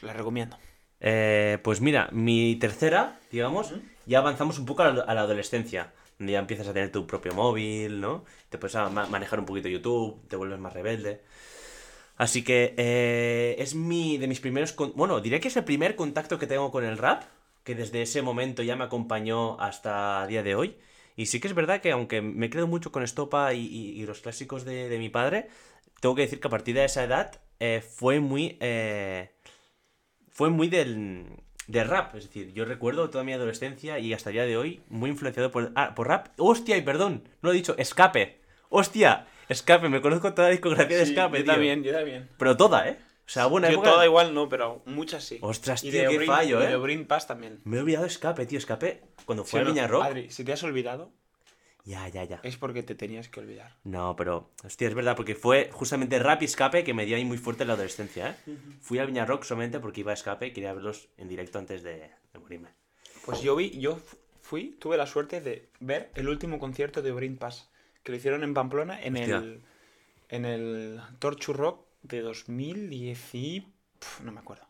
La 0.00 0.12
recomiendo. 0.12 0.56
Eh, 1.02 1.58
pues 1.64 1.80
mira, 1.80 2.08
mi 2.12 2.56
tercera, 2.56 3.18
digamos, 3.32 3.74
ya 4.06 4.18
avanzamos 4.20 4.58
un 4.60 4.66
poco 4.66 4.82
a 4.84 4.92
la, 4.92 5.02
a 5.02 5.14
la 5.14 5.22
adolescencia, 5.22 5.92
donde 6.18 6.34
ya 6.34 6.38
empiezas 6.40 6.68
a 6.68 6.72
tener 6.72 6.92
tu 6.92 7.06
propio 7.06 7.34
móvil, 7.34 8.00
¿no? 8.00 8.24
Te 8.50 8.58
puedes 8.58 8.76
a 8.76 8.88
ma- 8.88 9.06
manejar 9.08 9.40
un 9.40 9.46
poquito 9.46 9.68
YouTube, 9.68 10.20
te 10.28 10.36
vuelves 10.36 10.60
más 10.60 10.72
rebelde. 10.74 11.22
Así 12.16 12.44
que 12.44 12.74
eh, 12.76 13.56
es 13.58 13.74
mi 13.74 14.18
de 14.18 14.28
mis 14.28 14.40
primeros, 14.40 14.72
con- 14.72 14.92
bueno, 14.94 15.20
diría 15.20 15.40
que 15.40 15.48
es 15.48 15.56
el 15.56 15.64
primer 15.64 15.96
contacto 15.96 16.38
que 16.38 16.46
tengo 16.46 16.70
con 16.70 16.84
el 16.84 16.98
rap, 16.98 17.24
que 17.64 17.74
desde 17.74 18.02
ese 18.02 18.22
momento 18.22 18.62
ya 18.62 18.76
me 18.76 18.84
acompañó 18.84 19.58
hasta 19.60 20.26
día 20.26 20.42
de 20.42 20.54
hoy. 20.54 20.76
Y 21.16 21.26
sí 21.26 21.40
que 21.40 21.48
es 21.48 21.54
verdad 21.54 21.80
que 21.80 21.92
aunque 21.92 22.22
me 22.22 22.50
quedo 22.50 22.66
mucho 22.66 22.92
con 22.92 23.02
Estopa 23.02 23.54
y, 23.54 23.60
y- 23.66 24.00
y 24.02 24.06
los 24.06 24.20
clásicos 24.20 24.64
de, 24.64 24.88
de 24.88 24.98
mi 24.98 25.08
padre, 25.10 25.48
tengo 26.00 26.14
que 26.14 26.22
decir 26.22 26.40
que 26.40 26.48
a 26.48 26.50
partir 26.50 26.74
de 26.74 26.84
esa 26.84 27.04
edad 27.04 27.40
eh, 27.60 27.82
fue 27.82 28.20
muy... 28.20 28.56
eh, 28.60 29.31
fue 30.32 30.50
muy 30.50 30.68
del, 30.68 31.26
del 31.66 31.88
rap. 31.88 32.14
Es 32.16 32.24
decir, 32.24 32.52
yo 32.54 32.64
recuerdo 32.64 33.10
toda 33.10 33.24
mi 33.24 33.32
adolescencia 33.32 33.98
y 33.98 34.12
hasta 34.12 34.30
el 34.30 34.34
día 34.34 34.44
de 34.46 34.56
hoy 34.56 34.80
muy 34.88 35.10
influenciado 35.10 35.50
por, 35.50 35.72
ah, 35.74 35.94
por 35.94 36.08
rap. 36.08 36.28
¡Hostia! 36.38 36.76
Y 36.76 36.82
perdón, 36.82 37.22
no 37.42 37.48
lo 37.48 37.52
he 37.52 37.56
dicho, 37.56 37.74
escape. 37.78 38.40
¡Hostia! 38.68 39.26
Escape, 39.48 39.88
me 39.88 40.00
conozco 40.00 40.32
toda 40.32 40.48
la 40.48 40.52
discografía 40.52 40.96
de 40.98 41.04
Sí, 41.06 41.12
escape, 41.12 41.38
yo 41.38 41.44
tío. 41.44 41.52
también, 41.52 41.82
yo 41.82 41.92
también. 41.92 42.28
Pero 42.38 42.56
toda, 42.56 42.88
¿eh? 42.88 42.98
O 43.26 43.28
sea, 43.32 43.46
buena 43.46 43.68
Yo 43.68 43.74
época. 43.74 43.90
toda 43.92 44.04
igual 44.06 44.34
no, 44.34 44.48
pero 44.48 44.82
muchas 44.86 45.24
sí. 45.24 45.38
Ostras, 45.42 45.84
Y 45.84 45.90
tío, 45.90 46.08
qué 46.08 46.18
Brin- 46.18 46.26
fallo, 46.26 46.60
y 46.60 46.64
¿eh? 46.64 46.68
de 46.68 46.76
Brin 46.76 47.06
Pass 47.06 47.26
también. 47.26 47.60
Me 47.64 47.76
he 47.76 47.80
olvidado 47.80 48.04
escape, 48.06 48.46
tío. 48.46 48.58
Escape 48.58 49.02
cuando 49.26 49.44
fue 49.44 49.60
Sí, 49.64 49.78
a 49.78 49.88
no. 49.88 50.02
Adri, 50.02 50.30
si 50.30 50.42
te 50.44 50.52
has 50.52 50.62
olvidado, 50.64 51.12
Ya, 51.84 52.06
ya, 52.08 52.22
ya. 52.24 52.40
es 52.44 52.56
porque 52.56 52.82
te 52.84 52.94
tenías 52.94 53.28
que 53.28 53.40
olvidar. 53.40 53.76
No, 53.82 54.14
pero, 54.14 54.50
hostia, 54.64 54.86
es 54.88 54.94
verdad, 54.94 55.16
porque 55.16 55.34
fue 55.34 55.68
justamente 55.72 56.18
rap 56.20 56.42
y 56.42 56.44
escape 56.44 56.84
que 56.84 56.94
me 56.94 57.04
dio 57.06 57.16
ahí 57.16 57.24
muy 57.24 57.38
fuerte 57.38 57.64
en 57.64 57.68
la 57.68 57.74
adolescencia, 57.74 58.30
¿eh? 58.46 58.54
Fui 58.80 58.98
a 59.00 59.04
Viña 59.04 59.24
Rock 59.24 59.42
solamente 59.44 59.80
porque 59.80 60.00
iba 60.00 60.12
a 60.12 60.14
escape 60.14 60.46
y 60.46 60.52
quería 60.52 60.72
verlos 60.72 61.08
en 61.16 61.28
directo 61.28 61.58
antes 61.58 61.82
de, 61.82 62.10
de 62.32 62.38
morirme. 62.38 62.68
Pues 63.24 63.40
yo 63.42 63.56
vi, 63.56 63.70
yo 63.80 63.96
fu- 63.96 64.16
fui, 64.40 64.76
tuve 64.80 64.96
la 64.96 65.06
suerte 65.06 65.40
de 65.40 65.68
ver 65.80 66.10
el 66.14 66.28
último 66.28 66.58
concierto 66.60 67.02
de 67.02 67.10
Brin 67.12 67.36
Pass, 67.36 67.68
que 68.04 68.12
lo 68.12 68.18
hicieron 68.18 68.44
en 68.44 68.54
Pamplona 68.54 69.00
en 69.02 69.16
Hostia. 69.16 69.36
el 69.38 69.62
en 70.28 70.44
el 70.46 71.00
Torture 71.18 71.58
Rock 71.58 71.84
de 72.02 72.20
2010 72.22 73.34
y... 73.34 73.66
no 74.24 74.32
me 74.32 74.40
acuerdo. 74.40 74.64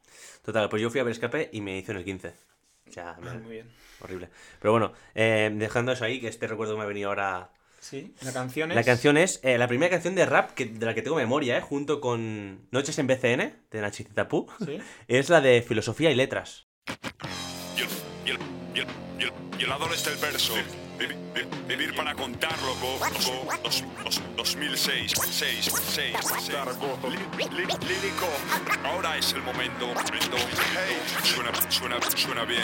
Total, 0.44 0.68
pues 0.68 0.82
yo 0.82 0.90
fui 0.90 1.00
a 1.00 1.04
ver 1.04 1.12
escape 1.12 1.50
y 1.52 1.60
me 1.60 1.78
hizo 1.78 1.92
en 1.92 1.98
el 1.98 2.04
15. 2.04 2.34
O 2.88 2.92
sea, 2.92 3.16
me- 3.20 3.32
muy 3.38 3.52
bien. 3.52 3.70
horrible. 4.00 4.28
Pero 4.60 4.72
bueno, 4.72 4.92
eh, 5.14 5.50
dejando 5.54 5.92
eso 5.92 6.04
ahí, 6.04 6.20
que 6.20 6.28
este 6.28 6.46
recuerdo 6.46 6.76
me 6.76 6.82
ha 6.82 6.86
venido 6.86 7.08
ahora. 7.08 7.50
Sí, 7.80 8.14
la 8.22 8.32
canción 8.32 8.70
es... 8.70 8.76
La 8.76 8.84
canción 8.84 9.16
es 9.16 9.40
eh, 9.42 9.58
la 9.58 9.66
primera 9.66 9.90
canción 9.90 10.14
de 10.14 10.24
rap 10.24 10.52
que, 10.52 10.66
de 10.66 10.86
la 10.86 10.94
que 10.94 11.02
tengo 11.02 11.16
memoria, 11.16 11.58
¿eh? 11.58 11.60
junto 11.60 12.00
con 12.00 12.68
Noches 12.70 12.96
en 12.98 13.08
BCN, 13.08 13.54
de 13.70 13.80
Nachicita 13.80 14.28
Pu. 14.28 14.46
Sí. 14.64 14.78
Es 15.08 15.30
la 15.30 15.40
de 15.40 15.62
Filosofía 15.62 16.10
y 16.10 16.14
Letras. 16.14 16.68
Y 17.76 17.80
el, 17.82 17.88
y 18.24 18.30
el, 18.30 18.38
y 18.74 18.80
el, 18.80 18.86
y 19.18 19.22
el, 19.24 19.32
y 19.58 19.62
el 19.64 19.68
lado 19.68 19.86
es 19.92 20.06
el 20.06 20.16
verso. 20.18 20.54
Vi- 21.06 21.14
vi- 21.34 21.48
vivir 21.68 21.94
para 21.94 22.14
contarlo. 22.14 22.74
Go, 22.76 22.98
go, 22.98 23.48
dos, 23.62 23.84
dos, 24.04 24.20
2006. 24.36 25.12
6, 25.30 25.70
6, 25.94 26.16
Li- 27.36 27.44
li- 27.56 27.86
lírico. 27.88 28.28
Ahora 28.84 29.16
es 29.18 29.32
el 29.32 29.42
momento. 29.42 29.86
momento. 29.86 30.36
Suena, 31.24 31.50
suena, 31.70 31.96
suena 32.16 32.44
bien. 32.44 32.62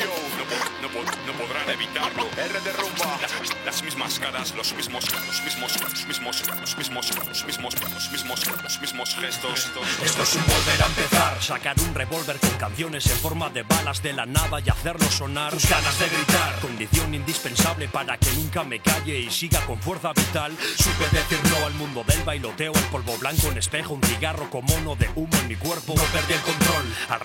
No, 0.00 0.88
no 0.88 0.88
po- 0.88 1.04
no 1.26 1.32
podrán 1.32 1.70
evitarlo. 1.70 2.26
R 2.36 2.60
de 2.60 2.72
rumba. 2.72 3.18
Las, 3.64 3.82
mismas 3.82 4.18
caras, 4.18 4.54
los 4.54 4.72
mismos, 4.74 5.04
los 5.12 5.42
mismos, 5.42 5.80
los 5.80 6.06
mismos, 6.06 6.42
los 6.60 6.76
mismos, 6.76 7.16
los 7.16 7.44
mismos, 7.46 7.80
los 7.86 8.12
mismos, 8.12 8.46
los 8.62 8.80
mismos 8.80 9.14
gestos. 9.16 9.70
Esto 10.04 10.22
es 10.22 10.34
un 10.34 10.42
volver 10.46 10.82
a 10.82 10.86
empezar. 10.86 11.42
Sacar 11.42 11.76
un 11.80 11.94
revólver 11.94 12.38
con 12.38 12.50
canciones 12.58 13.06
en 13.06 13.16
forma 13.18 13.48
de 13.50 13.62
balas 13.62 14.02
de 14.02 14.12
la 14.12 14.26
nada 14.26 14.60
y 14.64 14.68
hacerlo 14.70 15.10
sonar. 15.10 15.52
Tus 15.52 15.68
ganas 15.68 15.98
de 15.98 16.08
gritar. 16.08 16.60
Condición 16.60 17.14
indispensable 17.30 17.86
para 17.86 18.18
que 18.18 18.28
nunca 18.32 18.64
me 18.64 18.80
calle 18.80 19.20
y 19.20 19.30
siga 19.30 19.60
con 19.64 19.80
fuerza 19.80 20.12
vital. 20.12 20.52
Supe 20.76 21.04
decir 21.16 21.38
no 21.48 21.64
al 21.64 21.74
mundo 21.74 22.02
del 22.04 22.20
bailoteo, 22.24 22.72
el 22.74 22.84
polvo 22.86 23.16
blanco 23.18 23.46
en 23.52 23.58
espejo, 23.58 23.94
un 23.94 24.02
cigarro 24.02 24.50
con 24.50 24.64
mono 24.64 24.96
de 24.96 25.08
humo 25.14 25.36
en 25.38 25.46
mi 25.46 25.54
cuerpo. 25.54 25.94
No 25.94 26.02
perdí 26.02 26.32
el 26.32 26.40
control. 26.40 26.86
Al 27.08 27.20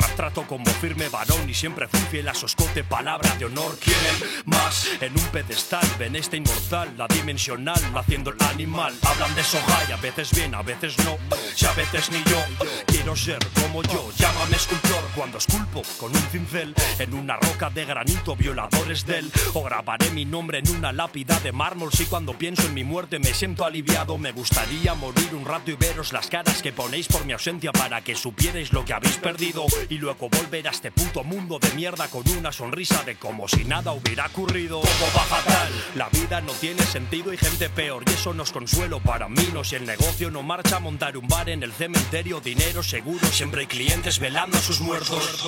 como 0.48 0.66
firme 0.66 1.10
varón 1.10 1.50
y 1.50 1.54
siempre 1.54 1.88
fui 1.88 2.00
fiel 2.12 2.28
a 2.28 2.34
palabra 2.88 3.36
de 3.36 3.46
honor. 3.46 3.78
Quieren 3.80 4.44
más 4.46 4.88
en 5.02 5.14
un 5.14 5.26
pedestal. 5.28 5.86
Ven 5.98 6.16
este 6.16 6.38
inmortal, 6.38 6.94
la 6.98 7.08
dimensional, 7.08 7.82
haciendo 7.96 8.30
el 8.30 8.42
animal. 8.44 8.94
Hablan 9.02 9.34
de 9.34 9.44
soja 9.44 9.86
y 9.90 9.92
a 9.92 9.98
veces 9.98 10.32
bien, 10.36 10.54
a 10.54 10.62
veces 10.62 10.98
no. 11.00 11.18
Si 11.56 11.66
a 11.66 11.72
veces 11.74 12.12
ni 12.12 12.24
yo 12.30 12.44
quiero 12.86 13.16
ser 13.16 13.40
como 13.62 13.82
yo. 13.84 14.12
Llámame 14.18 14.56
escultor 14.56 15.04
cuando 15.16 15.38
esculpo 15.38 15.82
con 16.00 16.12
un 16.12 16.22
cincel 16.32 16.76
en 17.00 17.14
una 17.14 17.38
roca 17.38 17.70
de 17.70 17.86
granito, 17.86 18.36
violadores 18.36 19.06
del. 19.06 19.32
O 19.54 19.64
grabaré 19.86 20.10
mi 20.10 20.26
nombre 20.26 20.58
en 20.58 20.70
una 20.72 20.92
lápida 20.92 21.40
de 21.42 21.52
mármol. 21.52 21.92
Si 21.94 22.06
cuando 22.06 22.34
pienso 22.36 22.64
en 22.66 22.74
mi 22.74 22.84
muerte 22.84 23.20
me 23.20 23.36
siento 23.36 23.66
aliviado, 23.66 24.18
me 24.18 24.32
gustaría 24.32 24.96
morir 24.96 25.36
un 25.36 25.46
rato 25.46 25.70
y 25.70 25.76
veros 25.76 26.12
las 26.12 26.26
caras 26.26 26.64
que 26.64 26.74
ponéis 26.74 27.08
por 27.08 27.24
mi 27.24 27.34
ausencia 27.34 27.72
para 27.72 28.02
que 28.02 28.16
supierais 28.16 28.74
lo 28.74 28.84
que 28.84 28.94
habéis 28.94 29.18
perdido. 29.18 29.64
Y 29.88 30.00
luego 30.00 30.28
volver 30.28 30.68
a 30.68 30.72
este 30.72 30.90
puto 30.90 31.24
mundo 31.24 31.60
de 31.60 31.70
mierda 31.76 32.08
con 32.08 32.28
una 32.36 32.52
sonrisa 32.52 33.04
de 33.04 33.18
como 33.18 33.48
si 33.48 33.64
nada 33.64 33.92
hubiera 33.92 34.26
ocurrido. 34.26 34.82
Todo 34.82 35.06
va 35.16 35.70
la 35.94 36.10
vida 36.10 36.42
no 36.42 36.52
tiene 36.54 36.82
sentido 36.82 37.32
y 37.32 37.38
gente 37.38 37.70
peor 37.70 38.04
y 38.08 38.14
eso 38.14 38.34
no 38.34 38.42
es 38.42 38.52
consuelo 38.52 39.00
para 39.00 39.30
mí. 39.30 39.48
No 39.54 39.64
si 39.64 39.76
el 39.76 39.86
negocio 39.86 40.32
no 40.32 40.42
marcha, 40.42 40.80
montar 40.80 41.16
un 41.16 41.28
bar 41.28 41.48
en 41.48 41.62
el 41.62 41.72
cementerio, 41.72 42.42
dinero 42.42 42.82
seguro, 42.82 43.28
siempre 43.28 43.62
hay 43.62 43.68
clientes 43.68 44.18
velando 44.18 44.58
a 44.58 44.62
sus 44.62 44.82
muertos. 44.82 45.46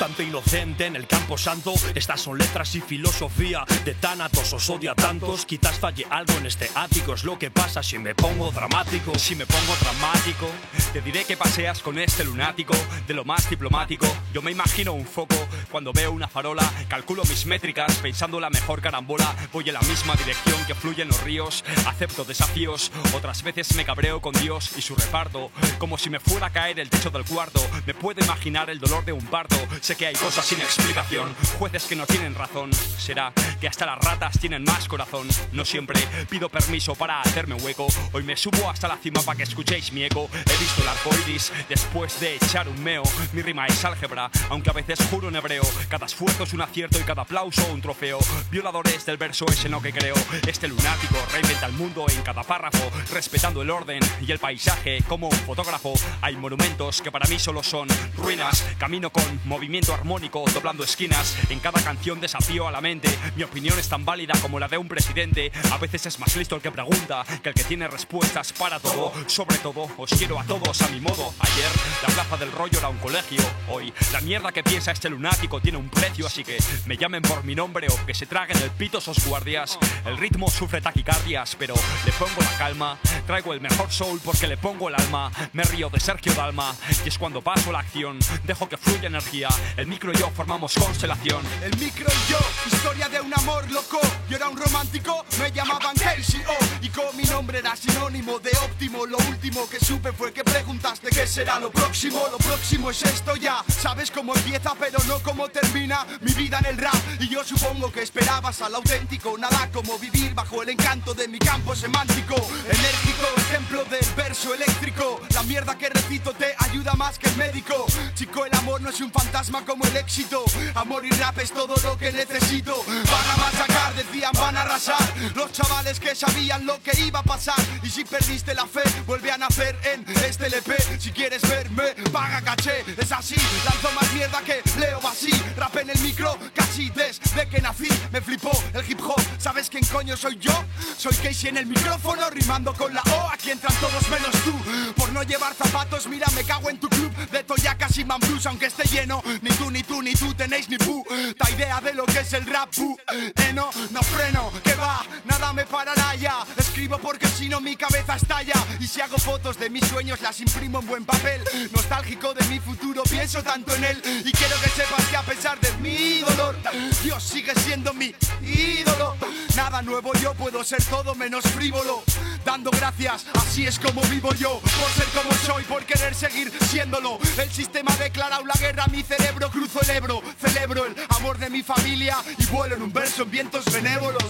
Tanto 0.00 0.24
inocente 0.24 0.86
en 0.86 0.96
el 0.96 1.06
campo 1.06 1.38
santo, 1.38 1.72
estas 1.94 2.20
son 2.20 2.38
letras 2.38 2.74
y 2.74 2.80
filosofía 2.80 3.64
de 3.84 3.94
Thanatos, 3.94 4.52
os 4.52 4.70
odio 4.70 4.92
a 4.92 4.94
tantos. 4.94 5.46
Quizás 5.46 5.78
falle 5.78 6.06
algo 6.10 6.32
en 6.34 6.46
este 6.46 6.70
ático, 6.74 7.14
es 7.14 7.24
lo 7.24 7.38
que 7.38 7.50
pasa 7.50 7.82
si 7.82 7.98
me 7.98 8.14
pongo 8.14 8.50
dramático. 8.50 9.18
Si 9.18 9.34
me 9.34 9.46
pongo 9.46 9.74
dramático, 9.80 10.48
te 10.92 11.00
diré 11.00 11.24
que 11.24 11.36
paseas 11.36 11.80
con 11.80 11.98
este 11.98 12.24
lunático, 12.24 12.74
de 13.06 13.14
lo 13.14 13.24
más 13.24 13.48
diplomático. 13.48 14.06
Yo 14.32 14.42
me 14.42 14.50
imagino 14.50 14.92
un 14.92 15.06
foco 15.06 15.36
cuando 15.70 15.92
veo 15.92 16.12
una 16.12 16.28
farola, 16.28 16.70
calculo 16.88 17.24
mis 17.24 17.46
métricas, 17.46 17.96
pensando 17.96 18.40
la 18.40 18.50
mejor 18.50 18.80
carambola. 18.80 19.34
Voy 19.52 19.64
en 19.68 19.74
la 19.74 19.82
misma 19.82 20.14
dirección 20.16 20.64
que 20.66 20.74
fluyen 20.74 21.08
los 21.08 21.22
ríos, 21.22 21.64
acepto 21.86 22.24
desafíos. 22.24 22.90
Otras 23.14 23.42
veces 23.42 23.74
me 23.74 23.84
cabreo 23.84 24.20
con 24.20 24.32
Dios 24.34 24.72
y 24.76 24.82
su 24.82 24.94
reparto, 24.94 25.50
como 25.78 25.98
si 25.98 26.10
me 26.10 26.20
fuera 26.20 26.46
a 26.46 26.50
caer 26.50 26.80
el 26.80 26.90
techo 26.90 27.10
del 27.10 27.24
cuarto. 27.24 27.60
Me 27.86 27.94
puedo 27.94 28.24
imaginar 28.24 28.70
el 28.70 28.78
dolor 28.78 29.04
de 29.04 29.12
un 29.12 29.26
parto. 29.26 29.56
Sé 29.80 29.96
que 29.96 30.06
hay 30.06 30.14
cosas 30.14 30.44
sin 30.44 30.60
explicación, 30.60 31.34
jueces 31.58 31.84
que 31.84 31.96
no 31.96 32.06
tienen 32.06 32.34
razón. 32.34 32.72
Será 32.98 33.32
que 33.60 33.65
hasta 33.66 33.86
las 33.86 33.98
ratas 33.98 34.38
tienen 34.38 34.64
más 34.64 34.88
corazón. 34.88 35.28
No 35.52 35.64
siempre 35.64 36.00
pido 36.28 36.48
permiso 36.48 36.94
para 36.94 37.20
hacerme 37.20 37.54
hueco. 37.54 37.86
Hoy 38.12 38.22
me 38.22 38.36
subo 38.36 38.70
hasta 38.70 38.88
la 38.88 38.96
cima 38.96 39.22
para 39.22 39.36
que 39.36 39.42
escuchéis 39.44 39.92
mi 39.92 40.04
eco. 40.04 40.28
He 40.32 40.58
visto 40.58 40.82
el 40.82 40.88
arco 40.88 41.10
iris 41.26 41.52
después 41.68 42.20
de 42.20 42.36
echar 42.36 42.68
un 42.68 42.82
meo. 42.82 43.02
Mi 43.32 43.42
rima 43.42 43.66
es 43.66 43.84
álgebra, 43.84 44.30
aunque 44.50 44.70
a 44.70 44.72
veces 44.72 44.98
juro 45.10 45.28
en 45.28 45.36
hebreo. 45.36 45.64
Cada 45.88 46.06
esfuerzo 46.06 46.44
es 46.44 46.52
un 46.52 46.62
acierto 46.62 46.98
y 46.98 47.02
cada 47.02 47.22
aplauso 47.22 47.64
un 47.72 47.80
trofeo. 47.80 48.18
Violadores 48.50 49.04
del 49.06 49.16
verso 49.16 49.46
ese 49.48 49.68
no 49.68 49.80
que 49.80 49.92
creo. 49.92 50.14
Este 50.46 50.68
lunático 50.68 51.16
reinventa 51.32 51.66
el 51.66 51.72
mundo 51.72 52.06
en 52.08 52.22
cada 52.22 52.42
párrafo, 52.42 52.90
respetando 53.12 53.62
el 53.62 53.70
orden 53.70 54.00
y 54.20 54.30
el 54.32 54.38
paisaje 54.38 55.02
como 55.08 55.28
un 55.28 55.36
fotógrafo. 55.38 55.94
Hay 56.20 56.36
monumentos 56.36 57.02
que 57.02 57.10
para 57.10 57.28
mí 57.28 57.38
solo 57.38 57.62
son 57.62 57.88
ruinas. 58.16 58.64
Camino 58.78 59.10
con 59.10 59.40
movimiento 59.44 59.94
armónico, 59.94 60.44
doblando 60.52 60.84
esquinas. 60.84 61.36
En 61.50 61.60
cada 61.60 61.82
canción 61.82 62.20
desafío 62.20 62.68
a 62.68 62.72
la 62.72 62.80
mente. 62.80 63.08
Mi 63.36 63.42
opinión 63.56 63.78
es 63.78 63.88
tan 63.88 64.04
válida 64.04 64.34
como 64.42 64.60
la 64.60 64.68
de 64.68 64.76
un 64.76 64.86
presidente. 64.86 65.50
A 65.72 65.78
veces 65.78 66.04
es 66.04 66.18
más 66.18 66.36
listo 66.36 66.56
el 66.56 66.60
que 66.60 66.70
pregunta 66.70 67.24
que 67.42 67.48
el 67.48 67.54
que 67.54 67.64
tiene 67.64 67.88
respuestas 67.88 68.52
para 68.52 68.78
todo. 68.78 69.14
Sobre 69.28 69.56
todo, 69.56 69.88
os 69.96 70.10
quiero 70.10 70.38
a 70.38 70.44
todos 70.44 70.82
a 70.82 70.88
mi 70.88 71.00
modo. 71.00 71.32
Ayer, 71.38 71.70
la 72.06 72.12
plaza 72.12 72.36
del 72.36 72.52
rollo 72.52 72.78
era 72.78 72.90
un 72.90 72.98
colegio. 72.98 73.40
Hoy, 73.70 73.94
la 74.12 74.20
mierda 74.20 74.52
que 74.52 74.62
piensa 74.62 74.92
este 74.92 75.08
lunático 75.08 75.58
tiene 75.62 75.78
un 75.78 75.88
precio, 75.88 76.26
así 76.26 76.44
que 76.44 76.58
me 76.84 76.98
llamen 76.98 77.22
por 77.22 77.44
mi 77.44 77.54
nombre 77.54 77.86
o 77.88 78.04
que 78.04 78.12
se 78.12 78.26
traguen 78.26 78.58
el 78.58 78.70
pito 78.72 78.98
esos 78.98 79.26
guardias. 79.26 79.78
El 80.04 80.18
ritmo 80.18 80.50
sufre 80.50 80.82
taquicardias, 80.82 81.56
pero 81.56 81.76
le 82.04 82.12
pongo 82.12 82.42
la 82.42 82.58
calma. 82.58 82.98
Traigo 83.26 83.54
el 83.54 83.62
mejor 83.62 83.90
soul 83.90 84.20
porque 84.22 84.48
le 84.48 84.58
pongo 84.58 84.90
el 84.90 84.96
alma. 84.96 85.32
Me 85.54 85.62
río 85.62 85.88
de 85.88 85.98
Sergio 85.98 86.34
Dalma 86.34 86.76
y 87.02 87.08
es 87.08 87.16
cuando 87.16 87.40
paso 87.40 87.72
la 87.72 87.78
acción. 87.78 88.18
Dejo 88.44 88.68
que 88.68 88.76
fluya 88.76 89.06
energía. 89.06 89.48
El 89.78 89.86
micro 89.86 90.12
y 90.12 90.18
yo 90.18 90.28
formamos 90.28 90.74
constelación. 90.74 91.42
El 91.62 91.74
micro 91.78 92.06
y 92.06 92.30
yo, 92.30 92.38
historia 92.66 93.08
de 93.08 93.22
un 93.22 93.32
loco. 93.70 94.00
Yo 94.28 94.36
era 94.36 94.48
un 94.48 94.56
romántico, 94.56 95.24
me 95.38 95.52
llamaban 95.52 95.94
KCO. 95.94 96.56
Y 96.82 96.88
con 96.88 97.16
mi 97.16 97.22
nombre 97.24 97.58
era 97.58 97.76
sinónimo 97.76 98.38
de 98.40 98.50
óptimo. 98.64 99.06
Lo 99.06 99.18
último 99.18 99.68
que 99.68 99.78
supe 99.78 100.12
fue 100.12 100.32
que 100.32 100.42
preguntaste 100.42 101.10
qué 101.10 101.26
será 101.26 101.60
lo 101.60 101.70
próximo. 101.70 102.20
Lo 102.30 102.38
próximo 102.38 102.90
es 102.90 103.02
esto 103.02 103.36
ya. 103.36 103.64
Sabes 103.68 104.10
cómo 104.10 104.34
empieza, 104.34 104.74
pero 104.78 104.98
no 105.06 105.20
cómo 105.20 105.48
termina 105.48 106.04
mi 106.20 106.32
vida 106.32 106.58
en 106.58 106.66
el 106.66 106.78
rap. 106.78 106.94
Y 107.20 107.28
yo 107.28 107.44
supongo 107.44 107.92
que 107.92 108.02
esperabas 108.02 108.60
al 108.62 108.74
auténtico. 108.74 109.38
Nada 109.38 109.70
como 109.72 109.98
vivir 109.98 110.34
bajo 110.34 110.62
el 110.62 110.70
encanto 110.70 111.14
de 111.14 111.28
mi 111.28 111.38
campo 111.38 111.76
semántico. 111.76 112.34
Enérgico, 112.34 113.26
ejemplo 113.36 113.84
del 113.84 114.06
verso 114.16 114.54
eléctrico. 114.54 115.20
La 115.34 115.44
mierda 115.44 115.78
que 115.78 115.88
recito 115.88 116.32
te 116.32 116.54
ayuda 116.58 116.94
más 116.94 117.18
que 117.18 117.28
el 117.28 117.36
médico. 117.36 117.86
Chico, 118.14 118.44
el 118.44 118.54
amor 118.56 118.80
no 118.80 118.90
es 118.90 119.00
un 119.00 119.12
fantasma 119.12 119.64
como 119.64 119.84
el 119.84 119.96
éxito. 119.96 120.44
Amor 120.74 121.06
y 121.06 121.10
rap 121.10 121.38
es 121.38 121.52
todo 121.52 121.74
lo 121.84 121.96
que 121.96 122.10
necesito. 122.10 122.84
Van 122.86 123.35
a 123.36 123.50
machacar, 123.50 123.94
decían 123.94 124.32
van 124.34 124.56
a 124.56 124.62
arrasar. 124.62 124.96
Los 125.34 125.52
chavales 125.52 126.00
que 126.00 126.14
sabían 126.14 126.66
lo 126.66 126.82
que 126.82 126.92
iba 127.00 127.20
a 127.20 127.22
pasar. 127.22 127.56
Y 127.82 127.90
si 127.90 128.04
perdiste 128.04 128.54
la 128.54 128.66
fe, 128.66 128.82
vuelve 129.06 129.30
a 129.30 129.38
nacer 129.38 129.76
en 129.84 130.04
este 130.24 130.46
LP. 130.46 130.76
Si 130.98 131.10
quieres 131.10 131.42
verme, 131.42 131.94
paga 132.12 132.40
caché. 132.42 132.84
Es 132.96 133.12
así, 133.12 133.36
lanzo 133.64 133.90
más 133.92 134.12
mierda 134.12 134.40
que 134.42 134.62
Leo 134.78 135.00
así. 135.06 135.30
Rap 135.56 135.76
en 135.76 135.90
el 135.90 135.98
micro, 136.00 136.38
casi 136.54 136.90
desde 136.90 137.48
que 137.48 137.60
nací. 137.60 137.88
Me 138.12 138.20
flipó 138.20 138.50
el 138.74 138.90
hip 138.90 139.00
hop. 139.02 139.20
¿Sabes 139.38 139.68
quién 139.70 139.84
coño 139.86 140.16
soy 140.16 140.36
yo? 140.38 140.52
Soy 140.96 141.14
Casey 141.16 141.50
en 141.50 141.58
el 141.58 141.66
micrófono, 141.66 142.28
rimando 142.30 142.74
con 142.74 142.92
la 142.94 143.02
O. 143.02 143.30
Aquí 143.32 143.50
entran 143.50 143.74
todos 143.80 144.08
menos 144.08 144.32
tú. 144.44 144.52
Por 144.96 145.12
no 145.12 145.22
llevar 145.22 145.54
zapatos, 145.54 146.06
mira, 146.06 146.26
me 146.34 146.44
cago 146.44 146.70
en 146.70 146.78
tu 146.78 146.88
club 146.88 147.12
de 147.30 147.42
toyacas 147.44 147.96
y 147.98 148.04
man 148.04 148.20
blues, 148.20 148.46
aunque 148.46 148.66
esté 148.66 148.84
lleno. 148.88 149.22
Ni 149.42 149.50
tú, 149.50 149.70
ni 149.70 149.82
tú, 149.82 150.02
ni 150.02 150.14
tú 150.14 150.34
tenéis 150.34 150.68
ni 150.68 150.78
puta 150.78 151.50
idea 151.50 151.80
de 151.80 151.94
lo 151.94 152.04
que 152.06 152.20
es 152.20 152.32
el 152.32 152.46
rap. 152.46 152.74
pu. 152.74 152.96
Eh, 153.34 153.52
no, 153.52 153.70
no 153.90 154.02
freno, 154.02 154.52
que 154.62 154.74
va, 154.74 155.04
nada 155.24 155.52
me 155.52 155.64
parará 155.64 156.14
ya. 156.14 156.44
Escribo 156.56 156.98
porque 156.98 157.26
si 157.26 157.48
no 157.48 157.60
mi 157.60 157.76
cabeza 157.76 158.16
estalla. 158.16 158.54
Y 158.80 158.86
si 158.86 159.00
hago 159.00 159.18
fotos 159.18 159.58
de 159.58 159.70
mis 159.70 159.86
sueños, 159.86 160.20
las 160.20 160.40
imprimo 160.40 160.80
en 160.80 160.86
buen 160.86 161.04
papel. 161.04 161.42
Nostálgico 161.72 162.34
de 162.34 162.44
mi 162.46 162.58
futuro, 162.60 163.02
pienso 163.04 163.42
tanto 163.42 163.74
en 163.74 163.84
él. 163.84 164.02
Y 164.24 164.32
quiero 164.32 164.56
que 164.60 164.68
sepas 164.70 165.04
que 165.06 165.16
a 165.16 165.22
pesar 165.22 165.58
de 165.60 165.72
mi 165.78 166.20
dolor, 166.20 166.56
Dios 167.02 167.22
sigue 167.22 167.54
siendo 167.56 167.92
mi 167.94 168.14
ídolo. 168.42 169.16
Nada 169.56 169.82
nuevo, 169.82 170.12
yo 170.14 170.34
puedo 170.34 170.62
ser 170.62 170.82
todo 170.84 171.14
menos 171.14 171.44
frívolo. 171.44 172.02
Dando 172.46 172.70
gracias, 172.70 173.26
así 173.34 173.66
es 173.66 173.76
como 173.78 174.00
vivo 174.02 174.32
yo. 174.34 174.60
Por 174.60 174.90
ser 174.90 175.06
como 175.20 175.32
soy, 175.34 175.64
por 175.64 175.84
querer 175.84 176.14
seguir 176.14 176.48
siéndolo. 176.62 177.18
El 177.42 177.50
sistema 177.50 177.92
ha 177.92 177.96
declarado 177.96 178.46
la 178.46 178.54
guerra, 178.54 178.86
mi 178.86 179.02
cerebro 179.02 179.50
cruzo 179.50 179.80
el 179.82 179.90
Ebro. 179.90 180.22
Celebro 180.38 180.86
el 180.86 180.94
amor 181.08 181.38
de 181.38 181.50
mi 181.50 181.64
familia 181.64 182.16
y 182.38 182.46
vuelo 182.46 182.76
en 182.76 182.82
un 182.82 182.92
verso 182.92 183.24
en 183.24 183.32
vientos 183.32 183.64
benévolos. 183.72 184.22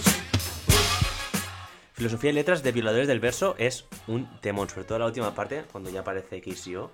Filosofía 1.93 2.31
y 2.31 2.33
letras 2.33 2.63
de 2.63 2.71
Violadores 2.71 3.07
del 3.07 3.19
Verso 3.19 3.55
es 3.59 3.85
un 4.07 4.27
temón, 4.41 4.67
sobre 4.67 4.85
todo 4.85 4.97
la 4.99 5.05
última 5.05 5.33
parte, 5.35 5.63
cuando 5.71 5.89
ya 5.91 5.99
aparece 5.99 6.41
KCO. 6.41 6.91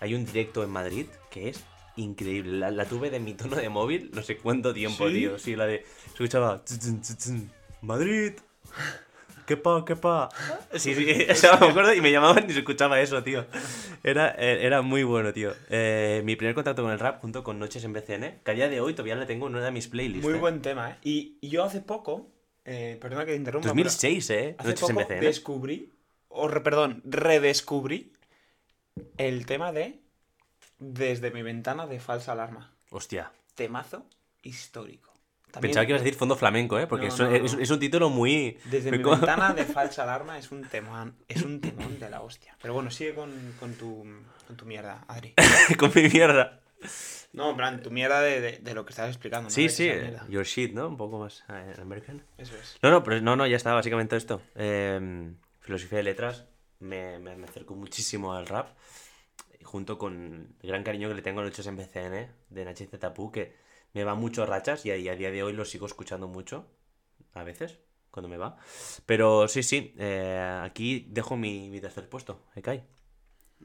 Hay 0.00 0.14
un 0.14 0.24
directo 0.24 0.64
en 0.64 0.70
Madrid 0.70 1.06
que 1.30 1.50
es 1.50 1.60
increíble. 1.96 2.58
La, 2.58 2.70
la 2.70 2.86
tuve 2.86 3.10
de 3.10 3.20
mi 3.20 3.34
tono 3.34 3.56
de 3.56 3.68
móvil 3.68 4.10
no 4.14 4.22
sé 4.22 4.38
cuánto 4.38 4.72
tiempo, 4.72 5.08
¿Sí? 5.08 5.14
tío. 5.14 5.38
Sí, 5.38 5.56
la 5.56 5.66
de. 5.66 5.84
Se 6.04 6.08
escuchaba. 6.08 6.64
"Tz, 6.64 6.78
tz, 6.78 7.00
tz, 7.02 7.16
tz, 7.18 7.32
Madrid. 7.82 8.32
¿Qué 9.46 9.56
pa, 9.56 9.84
qué 9.84 9.94
pa? 9.96 10.28
Sí, 10.74 10.94
sí, 10.94 11.06
eso 11.28 11.48
me 11.60 11.68
acuerdo 11.68 11.92
y 11.94 12.00
me 12.00 12.10
llamaban 12.10 12.48
y 12.48 12.52
se 12.52 12.60
escuchaba 12.60 13.00
eso, 13.00 13.22
tío. 13.22 13.44
Era, 14.02 14.34
eh, 14.38 14.64
era 14.66 14.80
muy 14.82 15.02
bueno, 15.02 15.32
tío. 15.32 15.52
Eh, 15.68 16.22
mi 16.24 16.36
primer 16.36 16.54
contacto 16.54 16.82
con 16.82 16.92
el 16.92 16.98
rap 16.98 17.20
junto 17.20 17.44
con 17.44 17.58
Noches 17.58 17.84
en 17.84 17.92
BCN, 17.92 18.40
que 18.44 18.50
a 18.50 18.54
día 18.54 18.68
de 18.68 18.80
hoy 18.80 18.94
todavía 18.94 19.14
la 19.16 19.26
tengo 19.26 19.46
en 19.48 19.54
una 19.56 19.64
de 19.64 19.70
mis 19.70 19.88
playlists. 19.88 20.24
Muy 20.24 20.36
eh. 20.36 20.40
buen 20.40 20.62
tema, 20.62 20.90
¿eh? 20.92 20.96
Y, 21.02 21.38
y 21.40 21.48
yo 21.50 21.62
hace 21.64 21.80
poco, 21.80 22.30
eh, 22.64 22.98
perdona 23.00 23.24
que 23.24 23.32
te 23.32 23.36
interrumpa. 23.36 23.64
pero 23.68 23.74
2006, 23.74 24.30
eh. 24.30 24.54
Hace 24.58 24.68
Noches 24.68 24.80
poco 24.88 25.00
en 25.00 25.08
BCN. 25.08 25.20
descubrí, 25.20 25.92
o 26.28 26.48
re- 26.48 26.60
perdón, 26.60 27.02
redescubrí 27.04 28.12
el 29.18 29.46
tema 29.46 29.72
de 29.72 30.00
Desde 30.78 31.30
mi 31.30 31.42
ventana 31.42 31.86
de 31.86 32.00
falsa 32.00 32.32
alarma. 32.32 32.72
Hostia. 32.90 33.32
Temazo 33.54 34.06
histórico. 34.42 35.13
También- 35.54 35.70
Pensaba 35.70 35.86
que 35.86 35.92
ibas 35.92 36.00
a 36.02 36.04
decir 36.04 36.18
fondo 36.18 36.36
flamenco, 36.36 36.78
¿eh? 36.78 36.86
Porque 36.86 37.06
No, 37.08 37.12
es, 37.14 37.20
no, 37.20 37.30
es- 37.30 37.54
no. 37.54 37.60
es 37.60 37.70
un 37.70 37.78
título 37.78 38.10
muy... 38.10 38.58
Desde 38.66 38.90
mi 38.90 38.98
ventana 39.02 39.54
de 39.54 39.64
falsa 39.64 40.02
alarma 40.02 40.38
es 40.38 40.50
un 40.52 40.62
temón, 40.68 41.16
es 41.28 41.42
un 41.42 41.60
temón 41.60 41.98
de 41.98 42.10
la 42.10 42.20
hostia. 42.20 42.56
Pero 42.60 42.74
bueno, 42.74 42.90
sigue 42.90 43.14
con, 43.14 43.30
con 43.58 43.74
tu, 43.74 44.04
con 44.46 44.56
tu 44.56 44.66
mierda, 44.66 45.04
Adri. 45.08 45.34
con 45.78 45.90
mi 45.94 46.08
mierda. 46.08 46.60
No, 47.32 47.50
en 47.50 47.56
plan, 47.56 47.82
tu 47.82 47.90
mierda 47.90 48.20
de, 48.20 48.40
de- 48.40 48.58
de 48.58 48.74
lo 48.74 48.84
que 48.84 48.90
estás 48.90 49.08
explicando. 49.08 49.44
¿no? 49.48 49.50
Sí, 49.50 49.68
sí, 49.68 49.90
your 50.28 50.44
shit, 50.44 50.72
¿no? 50.72 50.86
Un 50.88 50.96
poco 50.96 51.18
más 51.18 51.42
eh, 51.48 51.74
americano. 51.80 52.20
Eso 52.38 52.54
es. 52.56 52.78
No, 52.82 52.90
no, 52.90 53.02
pero 53.02 53.20
no, 53.20 53.34
no, 53.36 53.46
ya 53.46 53.56
está, 53.56 53.72
básicamente 53.74 54.16
esto. 54.16 54.40
Eh, 54.54 55.32
filosofía 55.60 55.98
de 55.98 56.04
letras, 56.04 56.44
me, 56.80 57.18
me, 57.18 57.36
me 57.36 57.44
acerco 57.46 57.74
muchísimo 57.74 58.34
al 58.34 58.46
rap, 58.46 58.68
junto 59.62 59.98
con 59.98 60.54
el 60.62 60.68
gran 60.68 60.82
cariño 60.84 61.08
que 61.08 61.14
le 61.14 61.22
tengo 61.22 61.40
a 61.40 61.44
Noches 61.44 61.66
en 61.66 61.76
BCN, 61.76 62.28
de 62.50 62.64
Nachez 62.64 62.90
Tapu, 63.00 63.32
que 63.32 63.56
me 63.94 64.04
va 64.04 64.14
mucho 64.14 64.42
a 64.42 64.46
rachas 64.46 64.84
y 64.84 64.90
a, 64.90 64.96
y 64.96 65.08
a 65.08 65.16
día 65.16 65.30
de 65.30 65.42
hoy 65.42 65.52
lo 65.52 65.64
sigo 65.64 65.86
escuchando 65.86 66.28
mucho, 66.28 66.66
a 67.32 67.44
veces, 67.44 67.78
cuando 68.10 68.28
me 68.28 68.36
va. 68.36 68.58
Pero 69.06 69.48
sí, 69.48 69.62
sí, 69.62 69.94
eh, 69.98 70.60
aquí 70.62 71.06
dejo 71.08 71.36
mi, 71.36 71.70
mi 71.70 71.80
tercer 71.80 72.08
puesto, 72.08 72.42
Ekai. 72.54 72.84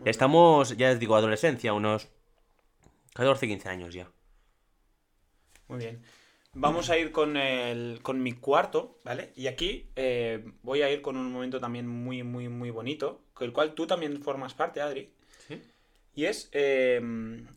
Estamos, 0.05 0.77
ya 0.77 0.89
les 0.89 0.99
digo, 0.99 1.15
adolescencia, 1.15 1.73
unos 1.73 2.07
14, 3.13 3.47
15 3.47 3.69
años 3.69 3.93
ya. 3.93 4.09
Muy 5.67 5.79
bien. 5.79 6.01
Vamos 6.53 6.89
a 6.89 6.97
ir 6.97 7.11
con, 7.11 7.37
el, 7.37 7.99
con 8.01 8.23
mi 8.23 8.33
cuarto, 8.33 8.99
¿vale? 9.03 9.33
Y 9.35 9.47
aquí 9.47 9.91
eh, 9.95 10.43
voy 10.63 10.81
a 10.81 10.91
ir 10.91 11.01
con 11.01 11.15
un 11.15 11.31
momento 11.31 11.59
también 11.59 11.87
muy, 11.87 12.23
muy, 12.23 12.49
muy 12.49 12.71
bonito, 12.71 13.25
con 13.33 13.47
el 13.47 13.53
cual 13.53 13.73
tú 13.75 13.85
también 13.85 14.21
formas 14.23 14.53
parte, 14.53 14.81
Adri. 14.81 15.13
¿Sí? 15.47 15.61
Y 16.15 16.25
es 16.25 16.49
eh, 16.51 16.99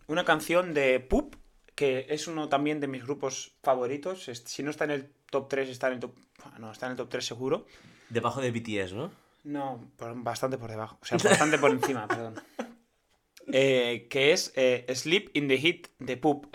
una 0.07 0.25
canción 0.25 0.75
de 0.75 1.01
Poop, 1.01 1.37
que 1.75 2.07
es 2.09 2.27
uno 2.27 2.49
también 2.49 2.81
de 2.81 2.89
mis 2.89 3.05
grupos 3.05 3.57
favoritos. 3.63 4.31
Si 4.45 4.63
no 4.63 4.71
está 4.71 4.85
en 4.85 4.91
el 4.91 5.11
top 5.31 5.49
3, 5.49 5.69
está 5.69 5.89
en 5.89 5.95
el 5.95 6.01
top... 6.01 6.17
No, 6.59 6.71
está 6.71 6.87
en 6.87 6.93
el 6.93 6.97
top 6.97 7.09
3 7.09 7.25
seguro. 7.25 7.67
Debajo 8.09 8.41
de 8.41 8.51
BTS, 8.51 8.93
¿no? 8.93 9.11
No, 9.45 9.91
bastante 10.17 10.59
por 10.59 10.71
debajo. 10.71 10.99
O 11.01 11.05
sea, 11.05 11.19
bastante 11.25 11.59
por 11.59 11.71
encima, 11.71 12.07
perdón. 12.07 12.35
Eh, 13.53 14.07
que 14.09 14.33
es 14.33 14.53
eh, 14.55 14.87
Sleep 14.95 15.31
in 15.35 15.49
the 15.49 15.59
Heat 15.59 15.89
de 15.99 16.17
Poop. 16.17 16.47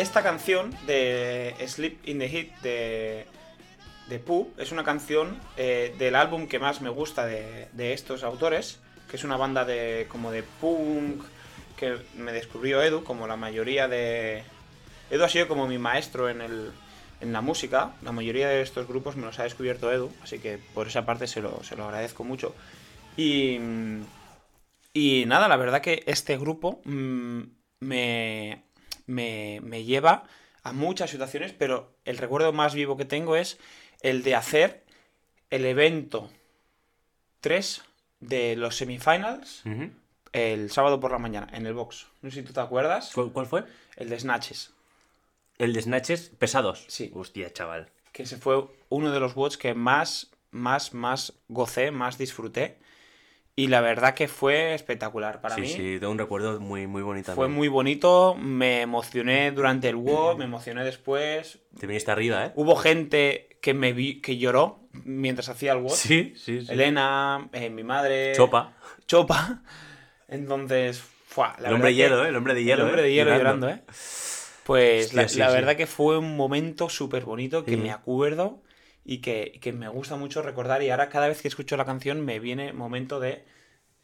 Esta 0.00 0.22
canción 0.22 0.74
de 0.86 1.54
Sleep 1.66 2.06
in 2.06 2.18
the 2.20 2.28
Heat 2.28 2.60
de, 2.62 3.26
de 4.08 4.18
Poop 4.20 4.58
es 4.60 4.70
una 4.70 4.84
canción 4.84 5.38
eh, 5.56 5.94
del 5.98 6.14
álbum 6.14 6.46
que 6.46 6.60
más 6.60 6.80
me 6.80 6.88
gusta 6.88 7.26
de, 7.26 7.68
de 7.72 7.92
estos 7.92 8.22
autores, 8.22 8.78
que 9.10 9.16
es 9.16 9.24
una 9.24 9.36
banda 9.36 9.64
de 9.64 10.06
como 10.08 10.30
de 10.30 10.44
punk 10.60 11.24
que 11.76 11.96
me 12.16 12.32
descubrió 12.32 12.82
Edu, 12.82 13.02
como 13.02 13.26
la 13.26 13.36
mayoría 13.36 13.88
de... 13.88 14.44
Edu 15.10 15.24
ha 15.24 15.28
sido 15.28 15.48
como 15.48 15.66
mi 15.66 15.78
maestro 15.78 16.28
en, 16.28 16.42
el, 16.42 16.70
en 17.20 17.32
la 17.32 17.40
música, 17.40 17.94
la 18.02 18.12
mayoría 18.12 18.48
de 18.48 18.62
estos 18.62 18.86
grupos 18.86 19.16
me 19.16 19.26
los 19.26 19.38
ha 19.38 19.44
descubierto 19.44 19.92
Edu, 19.92 20.12
así 20.22 20.38
que 20.38 20.58
por 20.74 20.86
esa 20.86 21.06
parte 21.06 21.26
se 21.26 21.40
lo, 21.40 21.62
se 21.64 21.76
lo 21.76 21.84
agradezco 21.84 22.22
mucho. 22.24 22.54
Y, 23.16 23.58
y 24.92 25.24
nada, 25.26 25.48
la 25.48 25.56
verdad 25.56 25.80
que 25.80 26.04
este 26.06 26.36
grupo 26.36 26.80
mm, 26.84 27.42
me, 27.80 28.62
me, 29.08 29.60
me 29.64 29.82
lleva 29.82 30.24
a 30.62 30.72
muchas 30.72 31.10
situaciones, 31.10 31.52
pero 31.52 31.92
el 32.04 32.18
recuerdo 32.18 32.52
más 32.52 32.74
vivo 32.74 32.96
que 32.96 33.04
tengo 33.04 33.34
es 33.34 33.58
el 34.00 34.22
de 34.22 34.36
hacer 34.36 34.84
el 35.50 35.64
evento 35.64 36.30
3 37.40 37.82
de 38.20 38.56
los 38.56 38.76
semifinals 38.76 39.62
el 40.32 40.70
sábado 40.70 41.00
por 41.00 41.10
la 41.10 41.18
mañana 41.18 41.48
en 41.52 41.66
el 41.66 41.74
box. 41.74 42.06
No 42.22 42.30
sé 42.30 42.40
si 42.40 42.46
tú 42.46 42.52
te 42.52 42.60
acuerdas. 42.60 43.10
¿Cuál, 43.14 43.32
cuál 43.32 43.46
fue? 43.46 43.64
El 43.96 44.10
de 44.10 44.20
Snatches. 44.20 44.72
El 45.58 45.72
de 45.72 45.82
snatches 45.82 46.30
pesados. 46.38 46.84
Sí. 46.86 47.10
Hostia, 47.14 47.52
chaval. 47.52 47.90
Que 48.12 48.22
ese 48.22 48.36
fue 48.36 48.64
uno 48.90 49.10
de 49.10 49.18
los 49.18 49.34
bots 49.34 49.58
que 49.58 49.74
más, 49.74 50.30
más, 50.52 50.94
más 50.94 51.32
gocé, 51.48 51.90
más 51.90 52.16
disfruté. 52.16 52.78
Y 53.58 53.66
la 53.66 53.80
verdad 53.80 54.14
que 54.14 54.28
fue 54.28 54.72
espectacular 54.74 55.40
para 55.40 55.56
sí, 55.56 55.62
mí. 55.62 55.66
sí, 55.68 55.96
tengo 55.98 56.12
un 56.12 56.18
recuerdo 56.18 56.60
muy, 56.60 56.86
muy 56.86 57.02
bonito. 57.02 57.34
Fue 57.34 57.48
muy 57.48 57.66
bonito, 57.66 58.36
me 58.38 58.82
emocioné 58.82 59.50
durante 59.50 59.88
el 59.88 59.96
WOD, 59.96 60.36
me 60.38 60.44
emocioné 60.44 60.84
después. 60.84 61.58
Te 61.76 61.88
viniste 61.88 62.12
arriba, 62.12 62.46
¿eh? 62.46 62.52
Hubo 62.54 62.76
gente 62.76 63.58
que 63.60 63.74
me 63.74 63.92
vi, 63.92 64.20
que 64.20 64.38
lloró 64.38 64.78
mientras 64.92 65.48
hacía 65.48 65.72
el 65.72 65.78
WOD. 65.78 65.90
Sí, 65.90 66.34
sí, 66.36 66.64
sí. 66.64 66.72
Elena, 66.72 67.48
eh, 67.52 67.68
mi 67.68 67.82
madre. 67.82 68.32
Chopa. 68.36 68.74
Chopa. 69.08 69.60
Entonces, 70.28 71.02
fuá, 71.26 71.56
la 71.58 71.66
el 71.70 71.74
hombre 71.74 71.92
hielo, 71.94 72.24
¿eh? 72.24 72.28
El 72.28 72.36
hombre 72.36 72.54
de 72.54 72.62
hielo. 72.62 72.82
el 72.84 72.88
hombre 72.90 73.02
¿eh? 73.02 73.06
de 73.06 73.12
hielo 73.12 73.36
llorando, 73.36 73.68
¿eh? 73.70 73.82
Pues 74.62 75.06
Hostia, 75.06 75.22
la, 75.22 75.28
sí, 75.28 75.38
la 75.40 75.48
sí. 75.48 75.54
verdad 75.54 75.76
que 75.76 75.88
fue 75.88 76.16
un 76.18 76.36
momento 76.36 76.88
súper 76.88 77.24
bonito 77.24 77.64
que 77.64 77.72
Sí. 77.72 77.76
me 77.76 77.90
acuerdo 77.90 78.62
y 79.08 79.20
que, 79.20 79.58
que 79.62 79.72
me 79.72 79.88
gusta 79.88 80.16
mucho 80.16 80.42
recordar. 80.42 80.82
Y 80.82 80.90
ahora 80.90 81.08
cada 81.08 81.28
vez 81.28 81.42
que 81.42 81.48
escucho 81.48 81.76
la 81.76 81.84
canción 81.86 82.24
me 82.24 82.38
viene 82.40 82.72
momento 82.72 83.20
de, 83.20 83.44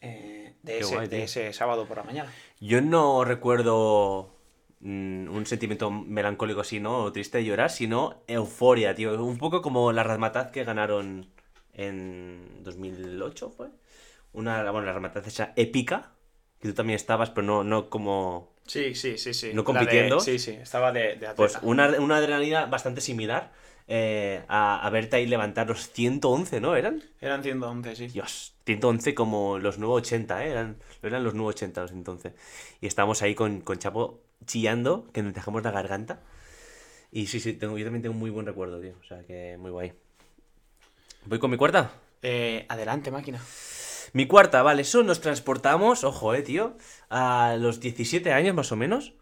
eh, 0.01 0.55
de, 0.63 0.79
ese, 0.81 0.95
guay, 0.95 1.09
de 1.09 1.23
ese 1.25 1.53
sábado 1.53 1.87
por 1.87 1.99
la 1.99 2.05
mañana. 2.05 2.33
Yo 2.61 2.81
no 2.81 3.25
recuerdo 3.25 4.35
mm, 4.81 5.29
un 5.35 5.47
sentimiento 5.47 5.91
melancólico 5.91 6.61
así, 6.61 6.81
¿no? 6.81 7.05
O 7.05 7.13
triste 7.13 7.39
de 7.39 7.45
llorar, 7.45 7.71
sino 7.71 8.23
euforia, 8.27 8.95
tío. 8.95 9.23
Un 9.25 9.39
poco 9.39 9.63
como 9.63 9.93
la 9.93 10.03
Razmataz 10.05 10.51
que 10.51 10.65
ganaron 10.65 11.29
en 11.75 12.63
2008, 12.63 13.51
¿fue? 13.51 13.69
Una, 14.33 14.71
bueno, 14.71 14.87
la 14.87 14.93
Razmataz 14.95 15.27
esa 15.27 15.53
épica, 15.57 16.13
que 16.61 16.69
tú 16.69 16.75
también 16.75 16.97
estabas, 16.97 17.31
pero 17.31 17.47
no, 17.47 17.65
no 17.65 17.91
como... 17.91 18.55
Sí, 18.67 18.95
sí, 18.95 19.19
sí, 19.19 19.35
sí. 19.35 19.53
¿No 19.53 19.63
La 19.63 19.63
de- 19.63 19.67
compitiendo? 19.67 20.21
sí, 20.21 20.39
sí, 20.39 20.53
estaba 20.53 20.91
de, 20.93 21.17
de 21.17 21.27
Pues 21.37 21.53
atleta. 21.53 21.61
una, 21.63 21.89
una 22.01 22.17
adrenalina 22.17 22.67
bastante 22.67 23.01
similar. 23.01 23.53
Eh, 23.87 24.45
a, 24.49 24.87
a 24.87 24.91
verte 24.91 25.17
ahí 25.17 25.27
levantar 25.27 25.69
los 25.69 25.91
111, 25.91 26.61
¿no? 26.61 26.77
¿Eran? 26.77 27.03
Eran 27.21 27.43
111, 27.43 27.97
sí. 27.97 28.07
Dios, 28.09 28.55
111 28.65 29.15
como 29.15 29.59
los 29.59 29.79
980, 29.79 30.45
¿eh? 30.45 30.51
Eran, 30.51 30.77
eran 31.03 31.25
los 31.25 31.35
980 31.35 31.83
los 31.83 31.93
entonces. 31.93 32.33
Y 32.81 32.87
estábamos 32.87 33.23
ahí 33.23 33.35
con, 33.35 33.61
con 33.61 33.79
Chapo 33.79 34.21
chillando, 34.47 35.07
que 35.13 35.23
nos 35.23 35.35
dejamos 35.35 35.63
la 35.63 35.71
garganta. 35.71 36.21
Y 37.11 37.27
sí, 37.27 37.41
sí, 37.41 37.53
tengo, 37.53 37.79
yo 37.79 37.85
también 37.85 38.03
tengo 38.03 38.15
un 38.15 38.21
muy 38.21 38.31
buen 38.31 38.47
recuerdo, 38.47 38.81
tío. 38.81 38.95
O 39.01 39.05
sea, 39.05 39.23
que 39.25 39.57
muy 39.59 39.71
guay. 39.71 39.93
¿Voy 41.27 41.39
con 41.39 41.51
mi 41.51 41.57
cuarta? 41.57 41.93
Eh, 42.23 42.67
adelante, 42.69 43.11
máquina. 43.11 43.41
Mi 44.13 44.27
cuarta, 44.27 44.63
vale, 44.63 44.83
eso 44.83 45.03
nos 45.03 45.21
transportamos, 45.21 46.05
ojo, 46.05 46.35
eh, 46.35 46.43
tío, 46.43 46.77
a 47.11 47.57
los 47.59 47.81
17 47.81 48.33
años 48.33 48.55
más 48.55 48.71
o 48.73 48.77
menos, 48.77 49.15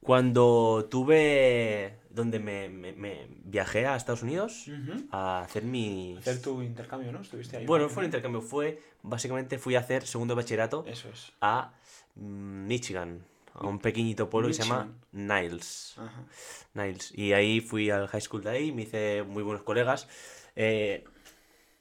cuando 0.00 0.86
tuve, 0.90 1.98
donde 2.14 2.38
me, 2.38 2.68
me- 2.68 2.92
me 2.92 3.26
viajé 3.44 3.86
a 3.86 3.96
Estados 3.96 4.22
Unidos 4.22 4.66
a 5.10 5.40
hacer 5.42 5.62
mi... 5.64 6.16
Hacer 6.18 6.40
tu 6.42 6.62
intercambio, 6.62 7.10
¿no? 7.12 7.20
Estuviste 7.20 7.56
ahí. 7.56 7.66
Bueno, 7.66 7.84
¿no? 7.84 7.90
fue 7.90 8.02
un 8.02 8.06
intercambio, 8.06 8.40
fue, 8.42 8.80
básicamente 9.02 9.58
fui 9.58 9.74
a 9.76 9.80
hacer 9.80 10.06
segundo 10.06 10.34
bachillerato 10.36 10.84
Eso 10.86 11.08
es. 11.08 11.32
a 11.40 11.72
mm, 12.16 12.66
Michigan, 12.66 13.24
a 13.54 13.66
un 13.66 13.78
pequeñito 13.78 14.28
pueblo 14.30 14.48
que 14.48 14.54
se 14.54 14.62
llama 14.62 14.92
Niles. 15.12 15.94
Ajá. 15.98 16.24
Niles. 16.74 17.12
Y 17.16 17.32
ahí 17.32 17.60
fui 17.60 17.90
al 17.90 18.08
high 18.08 18.20
school 18.20 18.42
de 18.42 18.50
ahí, 18.50 18.72
me 18.72 18.82
hice 18.82 19.22
muy 19.22 19.42
buenos 19.42 19.62
colegas. 19.62 20.08
Eh, 20.56 21.04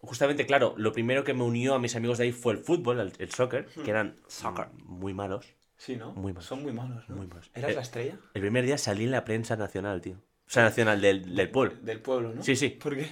justamente, 0.02 0.46
claro, 0.46 0.74
lo 0.78 0.92
primero 0.94 1.24
que 1.24 1.34
me 1.34 1.44
unió 1.44 1.74
a 1.76 1.80
mis 1.80 1.96
amigos 1.96 2.18
de 2.18 2.26
ahí 2.26 2.32
fue 2.32 2.54
el 2.54 2.60
fútbol, 2.60 3.00
el, 3.00 3.14
el 3.20 3.32
soccer, 3.32 3.66
que 3.68 3.90
eran 3.90 4.16
Soccer. 4.28 4.68
muy 4.86 5.14
malos. 5.14 5.46
Sí, 5.84 5.96
¿no? 5.98 6.12
Muy 6.14 6.32
malos. 6.32 6.46
Son 6.46 6.62
muy 6.62 6.72
malos, 6.74 7.10
¿no? 7.10 7.16
Muy 7.16 7.26
malos. 7.26 7.50
¿Eras 7.56 7.72
Eh, 7.72 7.74
la 7.74 7.82
estrella? 7.82 8.16
El 8.36 8.42
primer 8.42 8.64
día 8.68 8.78
salí 8.78 9.06
en 9.06 9.12
la 9.12 9.26
prensa 9.26 9.56
nacional, 9.56 10.00
tío. 10.00 10.14
O 10.14 10.50
sea, 10.54 10.62
nacional 10.64 11.02
del, 11.02 11.34
del 11.36 11.50
pueblo. 11.50 11.76
Del 11.82 12.00
pueblo, 12.02 12.34
¿no? 12.34 12.44
Sí, 12.44 12.56
sí. 12.56 12.70
¿Por 12.70 12.96
qué? 12.96 13.10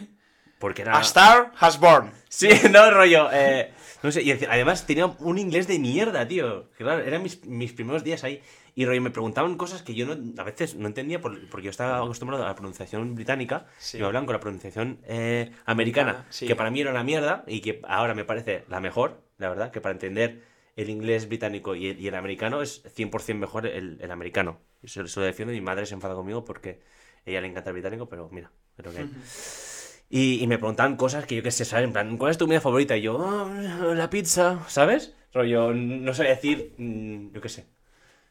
Porque 0.60 0.84
era... 0.84 0.96
A 0.96 1.02
star 1.02 1.52
has 1.60 1.80
born. 1.80 2.12
Sí, 2.28 2.48
no, 2.72 2.92
rollo. 2.92 3.28
eh, 3.32 3.74
no 4.04 4.12
sé, 4.12 4.22
y 4.22 4.32
además 4.32 4.86
tenía 4.86 5.08
un 5.08 5.40
inglés 5.40 5.68
de 5.68 5.80
mierda, 5.80 6.28
tío. 6.28 6.70
Que 6.78 6.84
Claro, 6.84 7.02
eran 7.04 7.24
mis, 7.24 7.44
mis 7.48 7.74
primeros 7.74 8.04
días 8.04 8.24
ahí. 8.24 8.40
Y 8.76 8.86
rollo, 8.86 9.02
me 9.02 9.10
preguntaban 9.10 9.58
cosas 9.58 9.82
que 9.82 9.96
yo 9.96 10.06
no, 10.06 10.40
a 10.40 10.44
veces 10.46 10.76
no 10.76 10.86
entendía 10.86 11.20
por- 11.20 11.50
porque 11.50 11.66
yo 11.66 11.72
estaba 11.72 11.98
acostumbrado 11.98 12.44
a 12.44 12.48
la 12.50 12.56
pronunciación 12.56 13.16
británica 13.16 13.66
Sí. 13.80 13.98
y 13.98 14.02
me 14.02 14.06
hablan 14.06 14.28
con 14.28 14.34
la 14.34 14.40
pronunciación 14.42 15.00
eh, 15.06 15.52
americana, 15.66 16.12
Americana, 16.12 16.26
sí. 16.30 16.46
que 16.46 16.56
para 16.56 16.70
mí 16.70 16.82
era 16.82 16.92
una 16.92 17.04
mierda 17.04 17.44
y 17.48 17.62
que 17.62 17.82
ahora 17.88 18.14
me 18.14 18.26
parece 18.26 18.64
la 18.70 18.80
mejor, 18.80 19.24
la 19.40 19.50
verdad, 19.50 19.72
que 19.72 19.82
para 19.82 19.94
entender 19.94 20.44
el 20.76 20.90
inglés 20.90 21.28
británico 21.28 21.76
y 21.76 21.88
el, 21.88 22.00
y 22.00 22.08
el 22.08 22.16
americano 22.16 22.62
es 22.62 22.82
100% 22.94 23.40
mejor 23.40 23.66
el, 23.68 23.98
el 24.02 24.12
americano. 24.12 24.60
Eso, 24.84 25.02
eso 25.02 25.20
lo 25.20 25.26
defiendo 25.26 25.54
mi 25.54 25.62
madre 25.62 25.86
se 25.86 25.94
enfada 25.94 26.16
conmigo 26.16 26.46
porque 26.46 26.80
a 27.26 27.30
ella 27.30 27.42
le 27.42 27.48
encanta 27.48 27.70
el 27.70 27.74
británico, 27.74 28.08
pero 28.08 28.30
mira, 28.32 28.52
lo 28.78 28.92
que. 28.92 29.08
Y, 30.10 30.42
y 30.42 30.48
me 30.48 30.58
preguntaban 30.58 30.96
cosas 30.96 31.26
que 31.26 31.36
yo 31.36 31.44
qué 31.44 31.52
sé, 31.52 31.66
¿sabes? 31.66 31.86
En 31.86 31.94
plan, 31.94 32.18
¿cuál 32.18 32.32
es 32.32 32.38
tu 32.38 32.46
comida 32.46 32.62
favorita? 32.62 32.98
Y 32.98 33.02
yo, 33.04 33.20
"Ah, 33.24 33.94
la 33.96 34.10
pizza, 34.10 34.64
¿sabes? 34.68 35.14
Rollo, 35.34 35.72
no 35.74 36.14
sé 36.16 36.24
decir, 36.24 36.74
mm, 36.78 37.32
yo 37.34 37.42
qué 37.42 37.50
sé, 37.50 37.68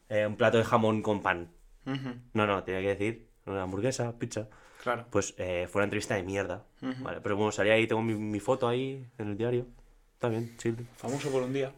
eh, 0.09 0.27
un 0.27 0.37
plato 0.37 0.59
de 0.59 0.65
jamón 0.65 1.03
con 1.03 1.23
pan. 1.23 1.53
Ujú, 1.87 2.17
No, 2.35 2.47
no, 2.47 2.65
tenía 2.65 2.81
que 2.81 2.89
decir 2.89 3.29
una 3.47 3.63
hamburguesa, 3.63 4.19
pizza. 4.19 4.49
Claro. 4.83 5.07
Pues 5.11 5.35
eh, 5.39 5.69
fue 5.71 5.81
una 5.81 5.85
entrevista 5.85 6.15
de 6.17 6.23
mierda. 6.25 6.65
Vale, 7.01 7.21
pero 7.21 7.37
bueno, 7.37 7.53
salí 7.53 7.71
ahí, 7.71 7.87
tengo 7.87 8.03
mi, 8.03 8.15
mi 8.15 8.41
foto 8.41 8.67
ahí 8.69 9.07
en 9.19 9.29
el 9.29 9.37
diario. 9.37 9.67
Está 10.15 10.29
bien, 10.29 10.57
chill. 10.59 10.77
Famoso 10.97 11.31
por 11.31 11.43
un 11.43 11.53
día. 11.53 11.73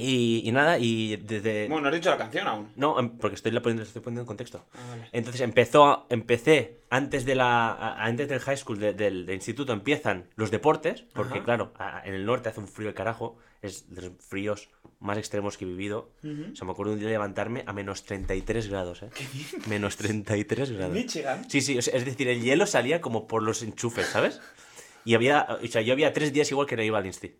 Y, 0.00 0.42
y 0.44 0.52
nada, 0.52 0.78
y 0.78 1.16
desde... 1.16 1.68
Bueno, 1.68 1.82
no 1.82 1.88
has 1.88 1.94
dicho 1.94 2.10
la 2.10 2.16
canción 2.18 2.46
aún. 2.48 2.72
No, 2.76 2.98
em, 2.98 3.10
porque 3.18 3.36
estoy, 3.36 3.52
la 3.52 3.60
poniendo, 3.62 3.82
estoy 3.82 4.02
poniendo 4.02 4.22
en 4.22 4.26
contexto. 4.26 4.66
Ah, 4.72 4.78
vale. 4.90 5.08
Entonces 5.12 5.40
empezó, 5.42 6.06
empecé 6.10 6.80
antes 6.90 7.24
de 7.24 7.34
la, 7.34 7.94
antes 8.02 8.28
del 8.28 8.40
high 8.40 8.56
school, 8.56 8.78
de- 8.80 8.94
del, 8.94 9.26
del 9.26 9.34
instituto, 9.36 9.72
empiezan 9.72 10.28
los 10.36 10.50
deportes, 10.50 11.02
porque 11.14 11.34
Ajá. 11.38 11.44
claro, 11.44 11.72
a- 11.78 12.02
en 12.04 12.14
el 12.14 12.24
norte 12.26 12.48
hace 12.48 12.60
un 12.60 12.68
frío 12.68 12.88
de 12.88 12.94
carajo, 12.94 13.36
es 13.62 13.94
de 13.94 14.02
los 14.02 14.12
fríos 14.26 14.70
más 15.00 15.18
extremos 15.18 15.56
que 15.56 15.64
he 15.64 15.68
vivido. 15.68 16.10
O 16.22 16.56
sea, 16.56 16.64
me 16.66 16.72
acuerdo 16.72 16.92
un 16.92 16.98
día 16.98 17.08
de 17.08 17.14
levantarme 17.14 17.62
a 17.66 17.72
menos 17.72 18.04
33 18.04 18.68
grados, 18.68 19.02
¿eh? 19.02 19.10
Menos 19.66 19.96
33 19.96 20.72
grados. 20.72 20.94
Michigan. 20.94 21.48
Sí, 21.48 21.60
sí, 21.60 21.78
o 21.78 21.82
sea, 21.82 21.94
es 21.96 22.04
decir, 22.04 22.28
el 22.28 22.42
hielo 22.42 22.66
salía 22.66 23.00
como 23.00 23.26
por 23.26 23.42
los 23.42 23.62
enchufes, 23.62 24.06
¿sabes? 24.06 24.40
Y 25.04 25.14
había, 25.14 25.46
o 25.62 25.66
sea, 25.66 25.80
yo 25.80 25.92
había 25.94 26.12
tres 26.12 26.32
días 26.32 26.50
igual 26.50 26.66
que 26.66 26.76
no 26.76 26.82
iba 26.82 26.98
al 26.98 27.06
insti. 27.06 27.34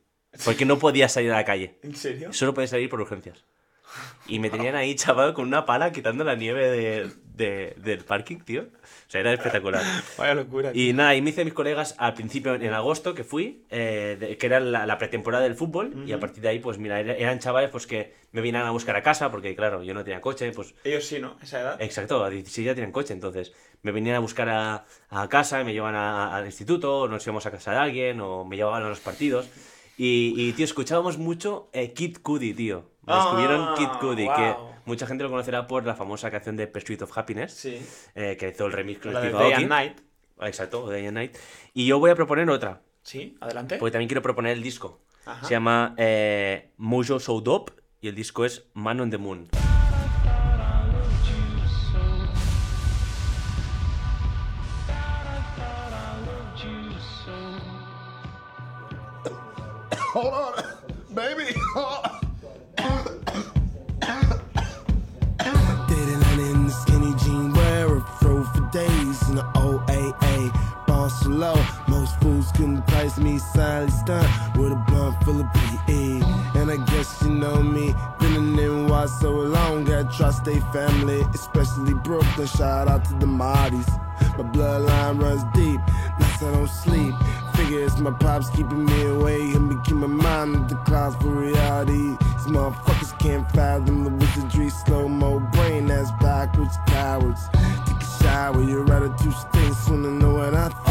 Porque 0.45 0.64
no 0.64 0.78
podía 0.78 1.09
salir 1.09 1.33
a 1.33 1.37
la 1.37 1.45
calle. 1.45 1.78
¿En 1.83 1.95
serio? 1.97 2.33
Solo 2.33 2.55
podía 2.55 2.68
salir 2.68 2.89
por 2.89 3.01
urgencias. 3.01 3.45
Y 4.28 4.39
me 4.39 4.51
tenían 4.51 4.76
ahí, 4.76 4.95
chaval, 4.95 5.35
con 5.35 5.49
una 5.49 5.66
pala 5.66 5.91
quitando 5.91 6.22
la 6.22 6.37
nieve 6.37 6.70
de, 6.70 7.11
de- 7.35 7.74
del 7.78 8.05
parking, 8.05 8.39
tío. 8.39 8.62
O 8.62 9.11
sea, 9.11 9.20
era 9.20 9.33
espectacular. 9.33 9.83
Vaya 10.16 10.35
locura. 10.35 10.70
Y 10.72 10.93
nada, 10.93 11.16
y 11.16 11.22
me 11.22 11.31
hice 11.31 11.45
mis 11.45 11.55
colegas 11.55 11.97
al 11.99 12.14
principio, 12.14 12.55
en 12.55 12.72
agosto, 12.72 13.12
que 13.16 13.24
fui, 13.24 13.64
eh, 13.70 14.16
de- 14.20 14.37
que 14.39 14.47
era 14.47 14.61
la, 14.61 14.87
la 14.87 14.97
pretemporada 14.99 15.43
del 15.43 15.57
fútbol. 15.57 16.05
Y 16.07 16.12
a 16.12 16.20
partir 16.20 16.41
de 16.45 16.51
ahí, 16.51 16.61
pues 16.61 16.78
mira, 16.78 17.01
era- 17.01 17.14
eran 17.16 17.41
chavales 17.41 17.70
pues 17.70 17.89
que 17.89 18.14
me 18.31 18.41
venían 18.41 18.64
a 18.64 18.70
buscar 18.70 18.95
a 18.95 19.03
casa, 19.03 19.33
porque 19.33 19.57
claro, 19.57 19.83
yo 19.83 19.93
no 19.95 20.05
tenía 20.05 20.20
coche, 20.20 20.53
pues 20.53 20.72
Ellos 20.85 21.05
sí, 21.05 21.18
¿no? 21.18 21.37
Esa 21.43 21.61
edad. 21.61 21.83
Exacto, 21.83 22.22
a 22.22 22.31
16 22.31 22.64
ya 22.66 22.74
tienen 22.74 22.93
coche, 22.93 23.12
entonces 23.12 23.53
me 23.83 23.91
venían 23.91 24.14
a 24.14 24.20
buscar 24.20 24.49
a, 24.51 24.85
a 25.09 25.28
casa, 25.28 25.64
me 25.64 25.72
llevaban 25.72 25.97
a- 25.97 26.37
al 26.37 26.47
instituto, 26.47 27.01
o 27.01 27.09
nos 27.09 27.26
íbamos 27.26 27.45
a 27.47 27.51
casa 27.51 27.72
de 27.72 27.78
alguien, 27.78 28.20
o 28.20 28.45
me 28.45 28.55
llevaban 28.57 28.85
a 28.85 28.89
los 28.89 29.01
partidos. 29.01 29.49
Y, 30.03 30.32
y, 30.34 30.53
tío, 30.55 30.64
escuchábamos 30.64 31.18
mucho 31.18 31.68
eh, 31.74 31.92
Kid 31.92 32.16
Cudi, 32.22 32.55
tío. 32.55 32.88
Ah, 33.07 33.16
descubrieron 33.16 33.74
Kid 33.74 33.98
Cudi, 34.01 34.26
que 34.34 34.55
mucha 34.86 35.07
gente 35.07 35.24
lo 35.24 35.28
conocerá 35.28 35.66
por 35.66 35.84
la 35.84 35.94
famosa 35.94 36.30
canción 36.30 36.57
de 36.57 36.66
Pursuit 36.68 37.03
of 37.03 37.18
Happiness, 37.18 37.53
Sí. 37.53 37.78
eh, 38.14 38.34
que 38.40 38.48
hizo 38.48 38.64
el 38.64 38.72
remix 38.72 39.01
con 39.03 39.12
La 39.12 39.20
de 39.20 39.28
Steve 39.28 39.38
Day 39.42 39.53
Aoki. 39.53 39.62
and 39.64 39.68
Night. 39.70 40.01
Exacto, 40.40 40.88
Day 40.88 41.05
and 41.07 41.18
Night. 41.18 41.36
Y 41.74 41.84
yo 41.84 41.98
voy 41.98 42.11
a 42.12 42.14
proponer 42.14 42.48
otra, 42.48 42.80
Sí, 43.03 43.36
adelante. 43.42 43.76
porque 43.76 43.92
también 43.92 44.09
quiero 44.09 44.22
proponer 44.22 44.53
el 44.57 44.62
disco. 44.62 45.01
Ajá. 45.26 45.46
Se 45.46 45.51
llama 45.53 45.94
eh, 45.98 46.70
Mojo 46.78 47.20
So 47.20 47.38
Dope 47.42 47.72
y 48.01 48.09
el 48.09 48.14
disco 48.14 48.46
es 48.46 48.70
Man 48.72 49.01
on 49.01 49.11
the 49.11 49.18
Moon. 49.18 49.48
Hold 60.13 60.35
on, 60.35 60.65
baby. 61.15 61.55
Lennon 66.21 66.41
in 66.51 66.67
the 66.67 66.73
skinny 66.73 67.15
jean 67.23 67.53
for 68.19 68.69
days 68.73 69.29
in 69.29 69.37
the 69.37 69.45
OAA. 69.55 70.70
So 71.11 71.29
low, 71.29 71.57
most 71.89 72.19
fools 72.21 72.53
couldn't 72.53 72.87
price 72.87 73.19
me 73.19 73.39
silently 73.39 73.91
stunt 73.99 74.57
with 74.57 74.73
a 74.73 74.77
blunt 74.87 75.23
full 75.25 75.41
of 75.41 75.53
PE. 75.53 76.21
And 76.59 76.71
I 76.71 76.77
guess 76.87 77.21
you 77.23 77.31
know 77.31 77.63
me, 77.63 77.95
been 78.21 78.37
in 78.37 78.57
NY 78.57 79.07
so 79.21 79.33
long, 79.33 79.85
got 79.85 80.13
trust 80.13 80.45
they 80.45 80.61
family, 80.73 81.23
especially 81.35 81.95
Brooklyn. 81.95 82.47
Shout 82.47 82.89
out 82.89 83.05
to 83.07 83.15
the 83.15 83.27
Mahdi's. 83.27 83.89
My 84.39 84.45
bloodline 84.45 85.21
runs 85.21 85.43
deep, 85.53 85.81
nights 86.21 86.43
I 86.43 86.53
don't 86.53 86.69
sleep. 86.69 87.15
Figure 87.55 87.85
it's 87.85 87.99
my 87.99 88.13
pops 88.13 88.49
keeping 88.51 88.85
me 88.85 89.07
away 89.07 89.41
and 89.41 89.69
me 89.69 89.77
keep 89.85 89.97
my 89.97 90.07
mind 90.07 90.55
in 90.55 90.67
the 90.69 90.77
clouds 90.87 91.17
for 91.17 91.29
reality. 91.29 92.17
These 92.37 92.47
motherfuckers 92.47 93.19
can't 93.19 93.51
fathom 93.51 94.05
the 94.05 94.11
wizardry, 94.11 94.71
slow 94.71 95.09
mo 95.09 95.41
brain 95.41 95.91
ass 95.91 96.11
backwards 96.21 96.77
cowards. 96.87 97.49
Take 97.87 98.01
a 98.01 98.23
shower, 98.23 98.63
your 98.63 98.91
attitude 98.93 99.35
stinks 99.35 99.89
I 99.89 99.97
know 99.97 100.35
what 100.35 100.55
I 100.55 100.69
think. 100.69 100.89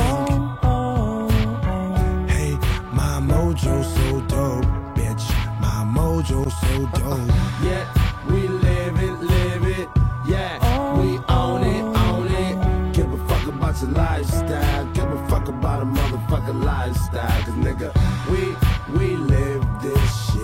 So 6.50 6.86
dope. 7.00 7.28
Yeah, 7.64 7.86
we 8.28 8.48
live 8.48 9.00
it, 9.00 9.20
live 9.22 9.66
it. 9.66 9.90
Yeah, 10.26 11.00
we 11.00 11.18
own 11.30 11.64
it, 11.64 11.84
own 11.98 12.28
it. 12.28 12.94
Give 12.94 13.12
a 13.12 13.18
fuck 13.28 13.48
about 13.48 13.82
your 13.82 13.92
lifestyle. 13.92 14.86
Give 14.94 15.12
a 15.12 15.28
fuck 15.28 15.48
about 15.48 15.82
a 15.82 15.86
motherfucking 15.86 16.64
lifestyle. 16.64 17.42
Cause 17.44 17.56
nigga, 17.56 17.92
we, 18.30 18.56
we 18.98 19.16
live 19.16 19.66
this 19.82 20.26
shit. 20.26 20.40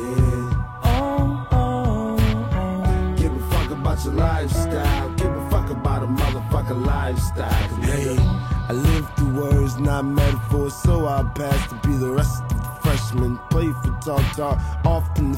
Give 3.17 3.33
a 3.35 3.39
fuck 3.51 3.71
about 3.71 4.03
your 4.05 4.13
lifestyle. 4.13 5.09
Give 5.15 5.31
a 5.31 5.49
fuck 5.49 5.69
about 5.69 6.03
a 6.03 6.07
motherfucking 6.07 6.85
lifestyle. 6.85 7.69
Cause 7.69 7.79
nigga, 7.79 8.17
I 8.69 8.73
live 8.73 9.15
through 9.15 9.41
words, 9.41 9.77
not 9.77 10.05
metaphors. 10.05 10.73
So 10.73 11.07
I 11.07 11.23
pass 11.35 11.69
to 11.69 11.75
be 11.87 11.95
the 11.97 12.09
rest 12.09 12.41
of 12.43 12.49
the 12.49 12.79
freshmen. 12.81 13.37
Play 13.49 13.71
for 13.83 13.95
talk 14.01 14.35
talk, 14.35 14.59
often 14.85 15.33
the 15.33 15.37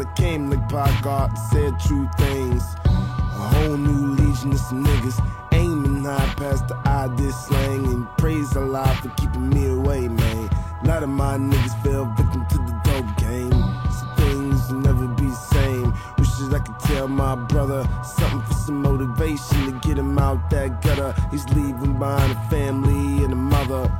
it 0.00 0.14
came 0.16 0.50
like 0.50 0.68
Pogart 0.68 1.36
said 1.50 1.78
true 1.80 2.08
things. 2.18 2.62
A 2.84 3.48
whole 3.54 3.76
new 3.76 4.14
legion 4.14 4.52
of 4.52 4.58
some 4.58 4.84
niggas 4.84 5.18
aiming 5.52 6.04
high 6.04 6.34
past 6.36 6.68
the 6.68 6.76
idea 6.86 7.32
slang 7.32 7.86
and 7.86 8.06
praise 8.18 8.56
Allah 8.56 8.86
for 9.02 9.08
keeping 9.10 9.48
me 9.50 9.68
away, 9.68 10.08
man. 10.08 10.50
A 10.82 10.86
lot 10.86 11.02
of 11.02 11.08
my 11.08 11.36
niggas 11.36 11.82
fell 11.82 12.04
victim 12.16 12.46
to 12.50 12.58
the 12.58 12.80
dope 12.84 13.16
game. 13.16 13.52
Some 13.98 14.14
things 14.16 14.70
will 14.70 14.80
never 14.80 15.06
be 15.08 15.26
the 15.26 15.34
same. 15.34 15.94
Wishes 16.18 16.52
I 16.52 16.58
could 16.58 16.78
tell 16.80 17.08
my 17.08 17.34
brother 17.34 17.88
something 18.02 18.42
for 18.42 18.54
some 18.54 18.82
motivation 18.82 19.66
to 19.66 19.72
get 19.86 19.98
him 19.98 20.18
out 20.18 20.50
that 20.50 20.82
gutter. 20.82 21.14
He's 21.30 21.48
leaving 21.50 21.98
behind 21.98 22.32
a 22.32 22.40
family 22.50 23.24
and 23.24 23.32
a 23.32 23.36
mother. 23.36 23.90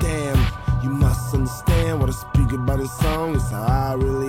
Damn, 0.00 0.38
you 0.82 0.90
must 0.90 1.34
understand 1.34 2.00
what 2.00 2.08
I 2.08 2.12
speak 2.12 2.52
about 2.52 2.80
in 2.80 2.88
song. 2.88 3.34
It's 3.34 3.50
how 3.50 3.62
I 3.62 3.94
really 3.94 4.25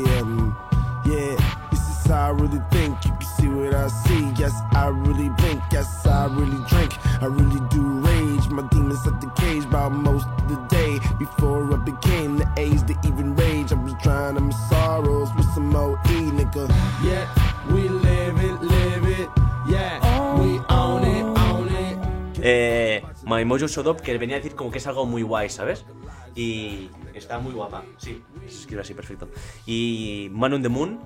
I 2.58 2.60
really 2.60 2.70
think. 2.72 3.06
You 3.06 3.12
can 3.12 3.28
see 3.38 3.48
what 3.48 3.74
I 3.74 3.88
see. 3.88 4.34
Yes, 4.38 4.54
I 4.72 4.88
really 4.88 5.30
blink. 5.30 5.62
Yes, 5.72 6.06
I 6.06 6.26
really 6.26 6.64
drink. 6.68 6.94
I 7.22 7.26
really 7.26 7.62
do 7.70 7.82
rage. 8.00 8.50
My 8.50 8.68
demons 8.70 9.06
at 9.06 9.22
the 9.22 9.30
cage 9.38 9.70
by 9.70 9.90
most 9.90 10.28
of 10.28 10.50
the 10.50 10.58
day. 10.68 11.00
Before 11.20 11.74
I 11.74 11.78
became 11.78 12.38
the 12.38 12.48
age 12.58 12.82
to 12.88 12.96
even 13.08 13.36
rage, 13.36 13.72
I 13.72 13.76
was 13.76 13.94
trying 14.02 14.36
to 14.36 14.42
my 14.42 14.56
sorrows 14.70 15.30
with 15.36 15.46
some 15.54 15.76
OE, 15.76 15.98
nigga. 16.34 16.68
Yeah, 17.04 17.28
we 17.72 17.90
live 17.90 18.38
it, 18.40 18.62
live 18.62 19.06
it. 19.06 19.30
Yeah, 19.68 20.00
we 20.40 20.60
own 20.70 21.04
it, 21.04 21.26
own 21.40 21.68
it. 21.70 21.98
Eh, 22.42 23.02
My 23.24 23.44
Mojo 23.44 23.68
Showed 23.68 23.88
Up, 23.88 24.02
que 24.02 24.18
venía 24.18 24.38
a 24.38 24.40
decir 24.40 24.56
como 24.56 24.72
que 24.72 24.78
es 24.78 24.88
algo 24.88 25.06
muy 25.06 25.22
guay, 25.22 25.50
¿sabes? 25.50 25.86
Y 26.36 26.90
está 27.14 27.40
muy 27.40 27.52
guapa, 27.52 27.84
sí, 27.98 28.24
se 28.48 28.60
escribe 28.60 28.82
así, 28.82 28.94
perfecto. 28.94 29.28
Y 29.66 30.30
Man 30.32 30.54
on 30.54 30.62
the 30.62 30.70
Moon, 30.70 31.00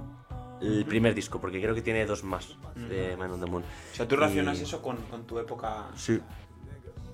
el 0.61 0.85
primer 0.85 1.13
disco, 1.15 1.39
porque 1.41 1.59
creo 1.61 1.73
que 1.75 1.81
tiene 1.81 2.05
dos 2.05 2.23
más 2.23 2.55
de 2.75 3.15
Man 3.17 3.31
on 3.31 3.39
the 3.39 3.45
Moon. 3.47 3.63
O 3.63 3.95
sea, 3.95 4.07
tú 4.07 4.15
relacionas 4.15 4.59
Y- 4.59 4.63
eso 4.63 4.81
con, 4.81 4.97
con 5.09 5.25
tu 5.25 5.39
época. 5.39 5.87
Sí, 5.95 6.19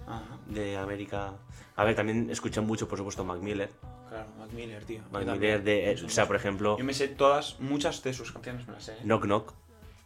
Ajá, 0.08 0.38
de 0.48 0.78
América. 0.78 1.34
A 1.76 1.84
ver, 1.84 1.95
también 1.95 2.30
escuchan 2.30 2.66
mucho, 2.66 2.88
por 2.88 2.98
supuesto, 2.98 3.24
Mac 3.26 3.39
Miller. 3.39 3.70
claro, 4.10 4.26
Mac 4.39 4.52
Miller, 4.54 4.84
tío. 4.86 5.02
Mac. 5.12 5.26
Miller, 5.26 5.64
de, 5.64 5.91
eh, 5.91 5.95
o 6.06 6.10
sea, 6.10 6.26
por 6.28 6.36
ejemplo, 6.38 6.78
Yo 6.78 6.84
me 6.86 6.93
sé 6.93 7.08
todas, 7.10 7.60
muchas 7.60 8.02
de 8.04 8.14
sus 8.14 8.32
canciones 8.32 8.66
me 8.68 8.74
las 8.74 8.84
sé. 8.86 8.93
¿eh? 8.93 8.98
Knock 9.04 9.24
Knock, 9.26 9.54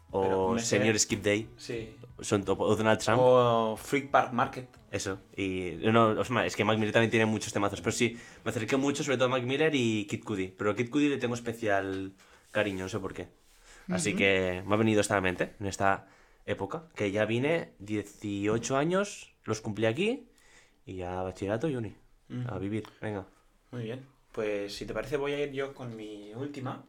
o 0.09 0.53
me 0.53 0.59
sé- 0.59 0.77
Senior 0.77 0.97
Skip 0.99 1.23
Day, 1.23 1.49
Sí. 1.57 1.95
son 2.19 2.43
top, 2.43 2.61
o 2.61 2.75
Donald 2.75 2.99
Trump. 2.99 3.19
O 3.23 3.77
Freak 3.77 4.09
Park 4.09 4.33
Market. 4.33 4.67
Eso, 4.91 5.19
y 5.37 5.77
no, 5.83 6.07
o 6.09 6.25
sea, 6.25 6.45
es 6.45 6.55
que 6.55 6.65
Mac 6.65 6.77
Miller 6.77 6.91
también 6.93 7.11
tiene 7.11 7.25
muchos 7.27 7.53
temazos, 7.53 7.79
pero 7.79 7.91
sí, 7.93 8.17
me 8.43 8.49
acerqué 8.51 8.75
mucho 8.77 9.03
sobre 9.03 9.17
todo 9.17 9.27
a 9.27 9.29
Mac 9.29 9.43
Miller 9.43 9.73
y 9.73 10.05
Kid 10.07 10.23
Cudi, 10.23 10.47
pero 10.47 10.71
a 10.71 10.75
Kid 10.75 10.89
Cudi 10.89 11.07
le 11.09 11.17
tengo 11.17 11.35
especial 11.35 12.11
cariño, 12.51 12.83
no 12.85 12.89
sé 12.89 12.99
por 12.99 13.13
qué. 13.13 13.27
Así 13.89 14.15
que 14.15 14.63
me 14.65 14.73
ha 14.73 14.77
venido 14.77 15.01
esta 15.01 15.19
mente, 15.19 15.53
en 15.59 15.67
esta 15.67 16.07
época, 16.45 16.83
que 16.95 17.11
ya 17.11 17.25
vine 17.25 17.71
18 17.79 18.77
años, 18.77 19.33
los 19.43 19.59
cumplí 19.61 19.85
aquí, 19.85 20.27
y 20.85 20.95
ya 20.97 21.21
bachillerato 21.23 21.67
y 21.67 21.75
uni, 21.75 21.95
a 22.47 22.57
vivir, 22.57 22.83
venga. 23.01 23.25
Muy 23.71 23.83
bien. 23.83 24.05
Pues 24.31 24.75
si 24.75 24.85
te 24.85 24.93
parece 24.93 25.17
voy 25.17 25.33
a 25.33 25.43
ir 25.43 25.51
yo 25.51 25.73
con 25.73 25.95
mi 25.95 26.33
última. 26.33 26.85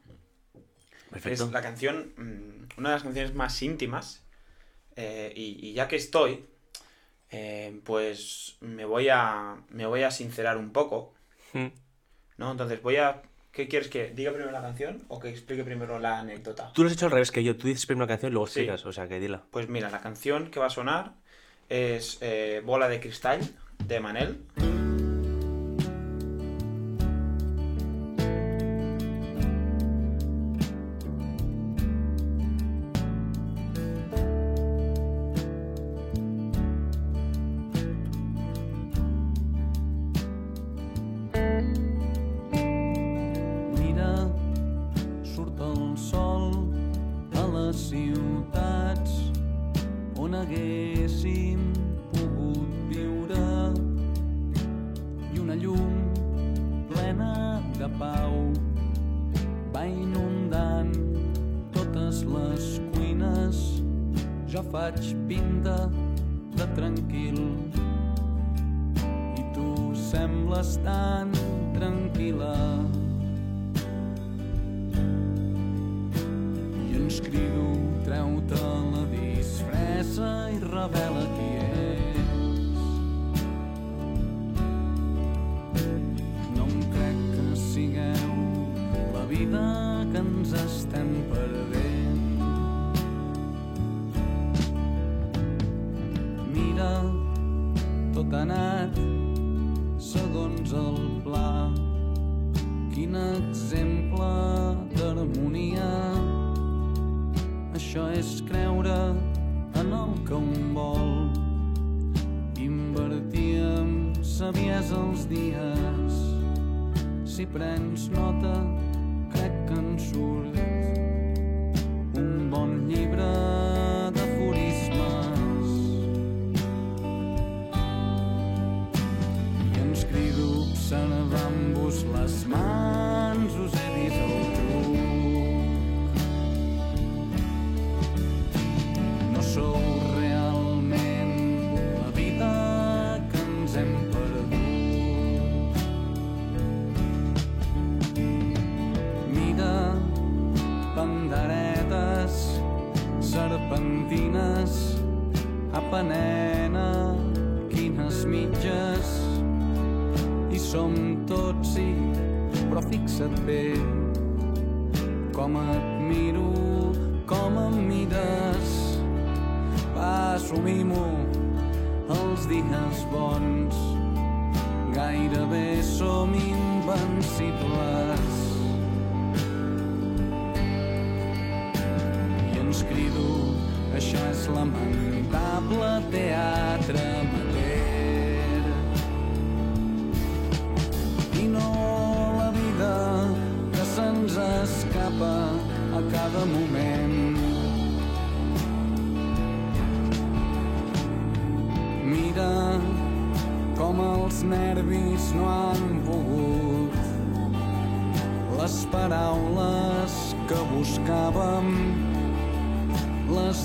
Perfecto. 1.11 1.45
Es 1.45 1.51
la 1.53 1.61
canción, 1.61 2.13
mm, 2.17 2.79
una 2.79 2.91
de 2.91 2.95
las 2.97 3.03
canciones 3.03 3.35
más 3.35 3.61
íntimas. 3.63 4.23
eh, 4.95 5.33
y, 5.35 5.69
y 5.69 5.73
ya 5.73 5.89
que 5.89 5.97
estoy, 5.97 6.45
eh, 7.31 7.81
pues 7.85 8.57
me 8.61 8.85
voy 8.85 9.09
a 9.09 9.57
me 9.71 9.87
voy 9.87 10.03
a 10.03 10.11
sincerar 10.11 10.57
un 10.59 10.71
poco, 10.71 11.15
Mm. 11.55 11.69
¿no? 12.37 12.51
Entonces 12.53 12.81
voy 12.83 12.97
a 12.97 13.23
¿qué 13.53 13.69
quieres 13.69 13.89
que 13.89 14.11
diga 14.11 14.33
primero 14.33 14.51
la 14.51 14.63
canción 14.63 15.03
o 15.09 15.21
que 15.21 15.29
explique 15.29 15.63
primero 15.63 15.99
la 15.99 16.19
anécdota? 16.21 16.73
Tú 16.73 16.83
lo 16.83 16.89
has 16.89 16.95
hecho 16.95 17.07
al 17.07 17.13
revés 17.13 17.31
que 17.31 17.45
yo, 17.45 17.57
tú 17.57 17.69
dices 17.69 17.87
primero 17.87 18.05
una 18.05 18.09
canción 18.13 18.31
y 18.31 18.35
luego 18.35 18.47
Sí. 18.47 18.61
explicas, 18.61 18.85
o 18.87 18.93
sea, 18.93 19.07
que 19.09 19.21
dila. 19.21 19.43
Pues 19.51 19.69
mira, 19.69 19.91
la 19.91 20.01
canción 20.01 20.51
que 20.51 20.59
va 20.59 20.67
a 20.67 20.71
sonar 20.71 21.13
es 21.69 22.19
eh, 22.21 22.61
Bola 22.65 22.89
de 22.89 23.01
Cristal 23.01 23.41
de 23.87 24.01
Manel. 24.01 24.39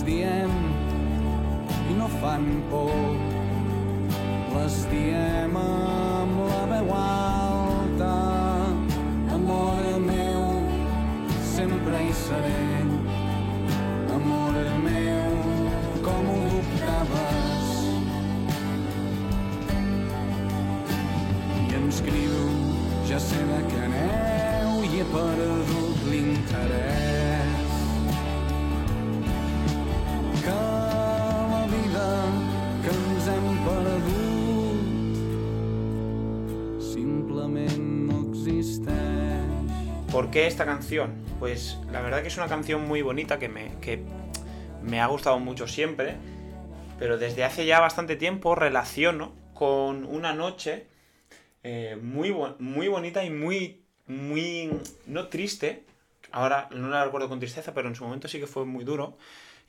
Diem 0.07 0.55
i 1.91 1.99
no 1.99 2.07
fan 2.21 2.47
por. 2.71 2.95
Les 4.55 4.81
diem 4.91 5.59
amb 5.59 5.96
qué 40.37 40.45
esta 40.45 40.65
canción? 40.65 41.15
Pues 41.39 41.79
la 41.91 41.99
verdad 41.99 42.21
que 42.21 42.27
es 42.27 42.37
una 42.37 42.47
canción 42.47 42.87
muy 42.87 43.01
bonita 43.01 43.39
que 43.39 43.49
me, 43.49 43.71
que 43.81 44.03
me 44.83 45.01
ha 45.01 45.07
gustado 45.07 45.39
mucho 45.39 45.67
siempre, 45.67 46.15
pero 46.99 47.17
desde 47.17 47.43
hace 47.43 47.65
ya 47.65 47.79
bastante 47.79 48.15
tiempo 48.17 48.53
relaciono 48.53 49.33
con 49.55 50.05
una 50.05 50.33
noche 50.33 50.85
eh, 51.63 51.97
muy, 51.99 52.35
muy 52.59 52.87
bonita 52.87 53.23
y 53.23 53.31
muy, 53.31 53.81
muy, 54.05 54.79
no 55.07 55.27
triste, 55.27 55.81
ahora 56.31 56.69
no 56.69 56.87
la 56.89 57.03
recuerdo 57.03 57.29
con 57.29 57.39
tristeza, 57.39 57.73
pero 57.73 57.87
en 57.87 57.95
su 57.95 58.03
momento 58.03 58.27
sí 58.27 58.39
que 58.39 58.45
fue 58.45 58.63
muy 58.63 58.83
duro, 58.83 59.17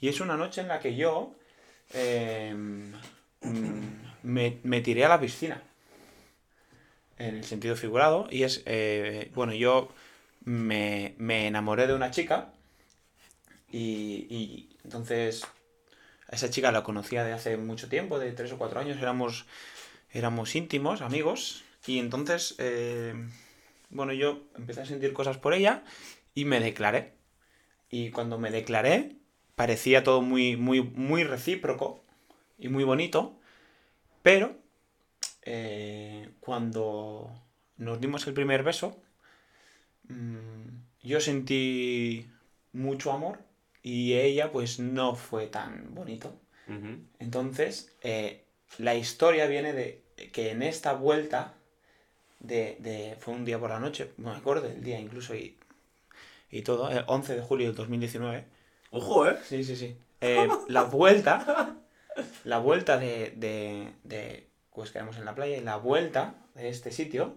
y 0.03 0.09
es 0.09 0.21
una 0.21 0.37
noche 0.37 0.61
en 0.61 0.69
la 0.69 0.81
que 0.81 0.95
yo 0.95 1.33
eh, 1.95 2.53
mm, 2.55 3.73
me, 4.23 4.59
me 4.65 4.83
tiré 4.83 5.07
a 5.07 5.09
la 5.09 5.19
piscina, 5.19 5.63
en 7.17 7.37
el 7.37 7.45
sentido 7.45 7.75
figurado, 7.75 8.29
y 8.31 8.43
es, 8.43 8.63
eh, 8.67 9.31
bueno, 9.35 9.55
yo 9.55 9.89
me, 10.45 11.15
me 11.19 11.47
enamoré 11.47 11.87
de 11.87 11.95
una 11.95 12.11
chica 12.11 12.53
y, 13.71 14.27
y 14.31 14.77
entonces 14.85 15.47
esa 16.31 16.51
chica 16.51 16.73
la 16.73 16.83
conocía 16.83 17.25
de 17.25 17.33
hace 17.33 17.57
mucho 17.57 17.89
tiempo, 17.89 18.19
de 18.19 18.33
tres 18.33 18.53
o 18.53 18.59
cuatro 18.59 18.81
años, 18.81 18.99
éramos, 18.99 19.47
éramos 20.13 20.55
íntimos, 20.55 21.01
amigos, 21.01 21.65
y 21.87 21.99
entonces, 21.99 22.55
eh, 22.59 23.15
bueno, 23.91 24.13
yo 24.13 24.43
empecé 24.57 24.83
a 24.83 24.87
sentir 24.87 25.13
cosas 25.15 25.39
por 25.39 25.55
ella 25.55 25.85
y 26.35 26.45
me 26.45 26.61
declaré. 26.61 27.15
Y 27.91 28.11
cuando 28.11 28.39
me 28.39 28.51
declaré, 28.51 29.17
parecía 29.55 30.05
todo 30.05 30.21
muy, 30.21 30.57
muy, 30.57 30.83
muy 30.83 31.25
recíproco 31.25 32.05
y 32.59 32.69
muy 32.69 32.85
bonito, 32.85 33.41
pero 34.23 34.55
eh, 35.43 36.29
cuando 36.41 37.33
nos 37.79 38.01
dimos 38.01 38.27
el 38.27 38.35
primer 38.35 38.63
beso, 38.63 39.01
yo 41.03 41.21
sentí 41.21 42.31
mucho 42.73 43.13
amor 43.13 43.41
y 43.83 44.15
ella 44.15 44.51
pues 44.53 44.79
no 44.79 45.15
fue 45.15 45.47
tan 45.47 45.95
bonito. 45.95 46.41
Entonces, 47.19 47.97
eh, 48.03 48.45
la 48.79 48.95
historia 48.95 49.47
viene 49.47 49.73
de 49.73 50.03
que 50.33 50.51
en 50.51 50.63
esta 50.63 50.93
vuelta 50.95 51.55
de, 52.41 52.77
de- 52.81 53.17
fue 53.21 53.35
un 53.35 53.45
día 53.45 53.59
por 53.59 53.71
la 53.71 53.81
noche, 53.81 54.13
me 54.19 54.31
acuerdo 54.31 54.69
del 54.69 54.83
día 54.83 55.01
incluso 55.01 55.35
y, 55.35 55.59
y 56.51 56.63
todo, 56.63 56.91
el 56.91 57.05
11 57.07 57.35
de 57.37 57.43
julio 57.43 57.67
del 57.69 57.77
2019. 57.77 58.45
Ojo, 58.91 59.29
¿eh? 59.29 59.37
Sí, 59.45 59.65
sí, 59.65 59.77
sí. 59.77 59.97
Eh, 60.21 60.49
la 60.69 60.85
vuelta, 60.85 61.77
la 62.45 62.59
vuelta 62.59 62.99
de, 62.99 63.33
de, 63.37 63.93
de- 64.05 64.49
pues 64.75 64.91
quedamos 64.93 65.17
en 65.19 65.25
la 65.25 65.35
playa 65.35 65.57
y 65.57 65.61
la 65.61 65.77
vuelta 65.77 66.37
de 66.55 66.69
este 66.69 66.93
sitio, 66.93 67.37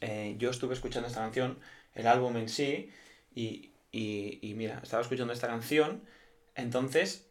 eh, 0.00 0.36
yo 0.38 0.50
estuve 0.50 0.74
escuchando 0.74 1.08
esta 1.08 1.20
canción, 1.20 1.58
el 1.94 2.06
álbum 2.06 2.36
en 2.36 2.48
sí, 2.48 2.90
y, 3.34 3.72
y, 3.92 4.38
y 4.42 4.54
mira, 4.54 4.80
estaba 4.82 5.02
escuchando 5.02 5.32
esta 5.32 5.46
canción, 5.46 6.02
entonces 6.54 7.26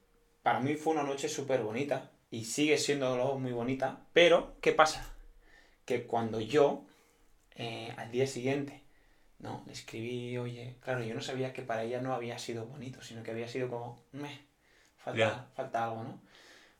para 0.45 0.59
mí 0.59 0.75
fue 0.75 0.93
una 0.93 1.03
noche 1.03 1.27
súper 1.27 1.61
bonita 1.61 2.11
y 2.29 2.45
sigue 2.45 2.77
siendo 2.77 3.37
muy 3.39 3.51
bonita, 3.51 4.05
pero 4.13 4.57
¿qué 4.61 4.73
pasa? 4.73 5.11
Que 5.85 6.05
cuando 6.05 6.39
yo, 6.39 6.85
eh, 7.55 7.93
al 7.97 8.11
día 8.11 8.27
siguiente, 8.27 8.83
no, 9.39 9.63
le 9.65 9.73
escribí, 9.73 10.37
oye, 10.37 10.75
claro, 10.81 11.03
yo 11.03 11.15
no 11.15 11.21
sabía 11.21 11.53
que 11.53 11.61
para 11.61 11.83
ella 11.83 12.01
no 12.01 12.13
había 12.13 12.37
sido 12.37 12.65
bonito, 12.65 13.01
sino 13.01 13.23
que 13.23 13.31
había 13.31 13.47
sido 13.47 13.69
como, 13.69 14.03
meh, 14.11 14.41
falta, 14.97 15.49
falta 15.55 15.85
algo, 15.85 16.03
¿no? 16.03 16.21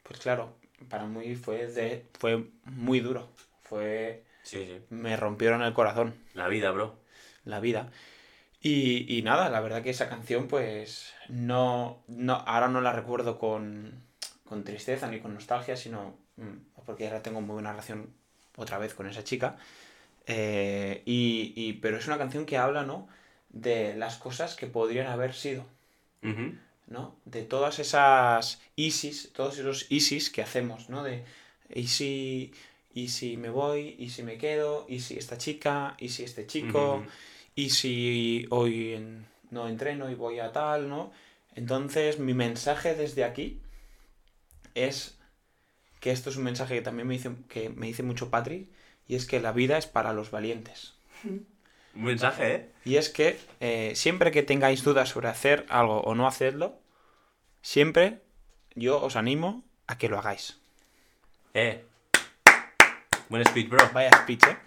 Pues 0.04 0.20
claro, 0.20 0.58
para 0.90 1.06
mí 1.06 1.36
fue, 1.36 1.68
de, 1.68 2.06
fue 2.20 2.50
muy 2.66 3.00
duro, 3.00 3.30
fue, 3.62 4.25
Sí, 4.46 4.66
sí. 4.66 4.82
me 4.90 5.18
rompieron 5.18 5.62
el 5.64 5.74
corazón, 5.74 6.16
La 6.34 6.48
vida, 6.48 6.72
bro. 6.72 6.96
la 7.44 7.60
vida. 7.60 7.92
Y, 8.62 9.06
y 9.18 9.22
nada, 9.22 9.50
la 9.50 9.60
verdad 9.60 9.84
que 9.84 9.90
esa 9.92 10.10
canción, 10.10 10.48
pues, 10.48 11.14
no, 11.30 12.02
no 12.08 12.36
ahora 12.36 12.68
no 12.68 12.82
la 12.82 12.94
recuerdo 12.94 13.38
con, 13.38 14.02
con 14.48 14.64
tristeza 14.64 15.08
ni 15.08 15.20
con 15.20 15.34
nostalgia, 15.34 15.76
sino 15.76 16.18
mm, 16.38 16.84
porque 16.86 17.06
ahora 17.08 17.22
tengo 17.22 17.42
muy 17.42 17.54
buena 17.54 17.72
relación 17.72 18.10
otra 18.58 18.78
vez 18.78 18.94
con 18.94 19.08
esa 19.08 19.24
chica. 19.24 19.58
Eh, 20.28 21.04
y, 21.06 21.54
y- 21.56 21.74
pero 21.74 21.98
es 21.98 22.08
una 22.08 22.18
canción 22.18 22.46
que 22.46 22.58
habla, 22.58 22.84
¿no? 22.84 23.08
De 23.50 23.96
las 23.96 24.18
cosas 24.18 24.56
que 24.56 24.68
podrían 24.68 25.08
haber 25.08 25.34
sido. 25.34 25.66
¿no? 26.88 27.16
De 27.26 27.44
todas 27.44 27.80
esas 27.80 28.62
ISIS, 28.76 29.32
todos 29.34 29.58
esos 29.58 29.86
ISIS 29.92 30.30
que 30.30 30.42
hacemos, 30.42 30.90
¿no? 30.90 31.04
De, 31.04 31.24
¿y 31.74 31.88
si, 31.88 32.54
y 32.96 33.10
si 33.10 33.38
me 33.38 33.50
voy? 33.50 33.96
¿Y 34.00 34.10
si 34.10 34.24
me 34.24 34.38
quedo? 34.40 34.86
¿Y 34.90 35.02
si 35.02 35.18
esta 35.18 35.38
chica? 35.38 35.96
¿Y 36.00 36.10
si 36.10 36.24
este 36.24 36.48
chico? 36.48 37.04
¿Y 37.54 37.70
si 37.70 38.48
hoy 38.50 38.94
en- 38.94 39.28
no 39.52 39.68
entreno 39.68 40.10
y 40.10 40.16
voy 40.16 40.40
a 40.40 40.52
tal, 40.52 40.90
¿no? 40.90 41.12
Entonces, 41.56 42.18
mi 42.20 42.34
mensaje 42.34 42.96
desde 42.96 43.24
aquí 43.24 43.62
es 44.74 45.18
que 46.00 46.12
esto 46.12 46.30
es 46.30 46.38
un 46.38 46.44
mensaje 46.44 46.76
que 46.76 46.82
también 46.82 47.08
me 47.08 47.16
dice, 47.16 47.32
que 47.50 47.70
me 47.70 47.88
dice 47.88 48.04
mucho 48.04 48.30
Patrick, 48.30 48.68
y 49.08 49.16
es 49.16 49.26
que 49.26 49.40
la 49.40 49.52
vida 49.52 49.78
es 49.78 49.88
para 49.88 50.14
los 50.14 50.32
valientes. 50.32 50.94
Un 51.24 52.04
mensaje, 52.04 52.56
¿eh? 52.56 52.70
Y 52.86 52.96
es 52.98 53.10
que 53.10 53.38
eh, 53.60 53.94
siempre 53.96 54.32
que 54.32 54.44
tengáis 54.44 54.84
dudas 54.84 55.10
sobre 55.10 55.28
hacer 55.30 55.66
algo 55.70 56.02
o 56.02 56.16
no 56.16 56.28
hacerlo, 56.28 56.78
siempre 57.62 58.20
yo 58.76 59.02
os 59.02 59.16
animo 59.16 59.64
a 59.88 59.98
que 59.98 60.10
lo 60.10 60.18
hagáis. 60.18 60.60
Eh. 61.54 61.84
Buen 63.30 63.46
speech, 63.46 63.70
bro. 63.70 63.80
Vaya 63.94 64.12
speech, 64.24 64.44
¿eh? 64.46 64.58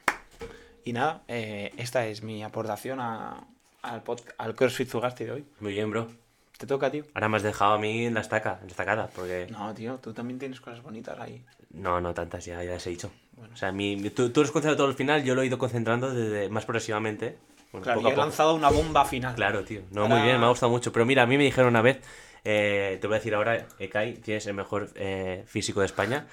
Y 0.85 0.93
nada, 0.93 1.23
eh, 1.29 1.73
esta 1.77 2.07
es 2.07 2.23
mi 2.23 2.43
aportación 2.43 3.01
a- 3.01 3.45
al, 3.83 4.03
al 4.39 4.55
CrossFit 4.55 4.89
Zugasti 4.89 5.25
de 5.25 5.33
hoy. 5.33 5.45
Muy 5.61 5.73
bien, 5.73 5.91
bro. 5.91 6.09
Te 6.57 6.67
toca, 6.67 6.91
tío. 6.91 7.05
Ahora 7.15 7.29
me 7.29 7.37
has 7.37 7.43
dejado 7.45 7.75
a 7.75 7.79
mí 7.79 8.07
en 8.07 8.15
la 8.15 8.21
estaca, 8.21 8.55
en 8.61 8.67
la 8.67 8.71
estacada, 8.73 9.09
porque... 9.15 9.47
No, 9.51 9.73
tío, 9.75 9.99
tú 9.99 10.13
también 10.13 10.39
tienes 10.41 10.61
cosas 10.61 10.83
bonitas 10.83 11.19
ahí. 11.21 11.45
No, 11.71 12.01
no 12.01 12.13
tantas, 12.15 12.45
ya, 12.45 12.63
ya 12.65 12.73
las 12.73 12.87
he 12.87 12.91
dicho. 12.91 13.13
Bueno. 13.37 13.55
O 13.55 13.57
sea, 13.57 13.71
mi, 13.71 13.97
tú, 14.11 14.31
tú 14.31 14.41
lo 14.41 14.47
has 14.47 14.51
concentrado 14.51 14.77
todo 14.79 14.89
al 14.89 14.95
final, 14.95 15.23
yo 15.23 15.37
lo 15.37 15.43
he 15.43 15.47
ido 15.47 15.59
concentrando 15.59 16.13
desde 16.13 16.49
más 16.49 16.65
progresivamente. 16.65 17.39
Bueno, 17.71 17.85
Claro, 17.85 18.01
poco 18.01 18.11
y 18.11 18.13
he 18.15 18.17
lanzado 18.17 18.55
una 18.55 18.71
bomba 18.71 19.05
final. 19.05 19.35
Claro, 19.37 19.63
tío. 19.63 19.83
No, 19.93 20.03
Ahora- 20.03 20.17
muy 20.17 20.25
bien, 20.25 20.41
me 20.41 20.47
ha 20.47 20.49
gustado 20.49 20.71
mucho. 20.73 20.91
Pero 20.91 21.05
mira, 21.07 21.23
a 21.23 21.27
mí 21.27 21.37
me 21.37 21.45
dijeron 21.45 21.69
una 21.69 21.83
vez, 21.83 22.01
eh, 22.45 22.99
te 23.01 23.07
voy 23.07 23.15
a 23.15 23.19
decir 23.19 23.35
ahora, 23.37 23.67
Ekai, 23.79 24.15
tienes 24.15 24.45
el 24.49 24.55
mejor 24.55 24.91
eh, 24.97 25.45
físico 25.47 25.79
de 25.81 25.87
España, 25.87 26.27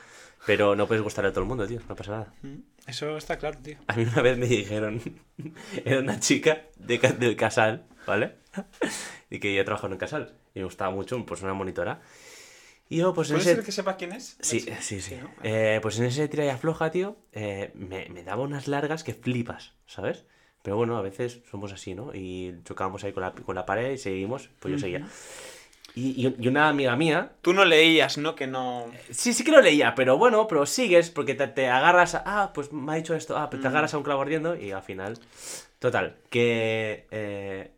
pero 0.45 0.75
no 0.75 0.87
puedes 0.87 1.03
gustarle 1.03 1.29
a 1.29 1.31
todo 1.31 1.41
el 1.43 1.47
mundo, 1.47 1.67
tío, 1.67 1.79
no 1.87 1.95
pasa 1.95 2.11
nada. 2.11 2.33
Mm, 2.41 2.55
Eso 2.87 3.17
está 3.17 3.37
claro, 3.37 3.57
tío. 3.61 3.77
A 3.87 3.95
mí 3.95 4.03
una 4.03 4.21
vez 4.21 4.37
me 4.37 4.45
dijeron, 4.47 5.01
era 5.85 5.99
una 5.99 6.19
chica 6.19 6.63
de, 6.77 6.99
Ca- 6.99 7.13
de 7.13 7.35
Casal, 7.35 7.85
¿vale? 8.05 8.35
Y 9.29 9.39
que 9.39 9.53
ya 9.55 9.65
trabajaba 9.65 9.93
en 9.93 9.99
Casal, 9.99 10.33
y 10.53 10.59
me 10.59 10.65
gustaba 10.65 10.91
mucho, 10.91 11.23
pues 11.25 11.41
una 11.41 11.53
monitora. 11.53 12.01
Y 12.87 12.97
yo, 12.97 13.13
pues 13.15 13.29
en 13.29 13.35
¿Puede 13.37 13.45
ese... 13.49 13.55
ser 13.55 13.65
que 13.65 13.71
sepa 13.71 13.97
quién 13.97 14.11
es? 14.11 14.37
Sí, 14.41 14.59
chica? 14.61 14.79
sí, 14.81 15.01
sí. 15.01 15.15
¿no? 15.19 15.29
Eh, 15.43 15.79
pues 15.81 15.97
en 15.97 16.05
ese 16.05 16.27
tira 16.27 16.45
y 16.45 16.49
afloja, 16.49 16.91
tío, 16.91 17.17
eh, 17.33 17.71
me, 17.73 18.07
me 18.09 18.23
daba 18.23 18.43
unas 18.43 18.67
largas 18.67 19.03
que 19.03 19.15
flipas, 19.15 19.73
¿sabes? 19.87 20.25
Pero 20.61 20.77
bueno, 20.77 20.95
a 20.97 21.01
veces 21.01 21.41
somos 21.49 21.71
así, 21.73 21.95
¿no? 21.95 22.11
Y 22.13 22.55
chocábamos 22.63 23.03
ahí 23.03 23.11
con 23.11 23.21
la, 23.21 23.33
con 23.33 23.55
la 23.55 23.65
pared 23.65 23.91
y 23.91 23.97
seguimos, 23.97 24.49
pues 24.59 24.71
yo 24.73 24.77
seguía. 24.79 25.07
Y, 25.95 26.27
y- 26.39 26.47
una 26.49 26.67
amiga 26.69 26.95
mía, 26.97 27.31
Tú 27.41 27.53
no 27.53 27.63
leías, 27.63 28.17
¿no? 28.17 28.35
Que 28.35 28.47
no... 28.47 28.85
sí, 29.11 29.33
sí 29.33 29.43
que 29.45 29.51
lo 29.51 29.61
leía, 29.61 29.95
pero 29.95 30.17
bueno, 30.17 30.45
pero 30.47 30.65
sigues 30.65 31.09
porque 31.09 31.35
te, 31.35 31.47
te 31.47 31.69
agarras 31.69 32.15
a, 32.15 32.23
ah, 32.25 32.51
pues 32.53 32.73
me 32.73 32.91
ha 32.91 32.95
dicho 32.95 33.15
esto, 33.15 33.37
ah, 33.37 33.49
pues 33.49 33.61
te 33.61 33.67
agarras 33.69 33.93
a 33.93 33.97
un 33.97 34.03
clavo 34.03 34.21
ardiendo 34.21 34.55
y 34.57 34.71
al 34.71 34.83
final, 34.83 35.17
total, 35.79 36.17
que 36.29 37.07
eh, 37.11 37.71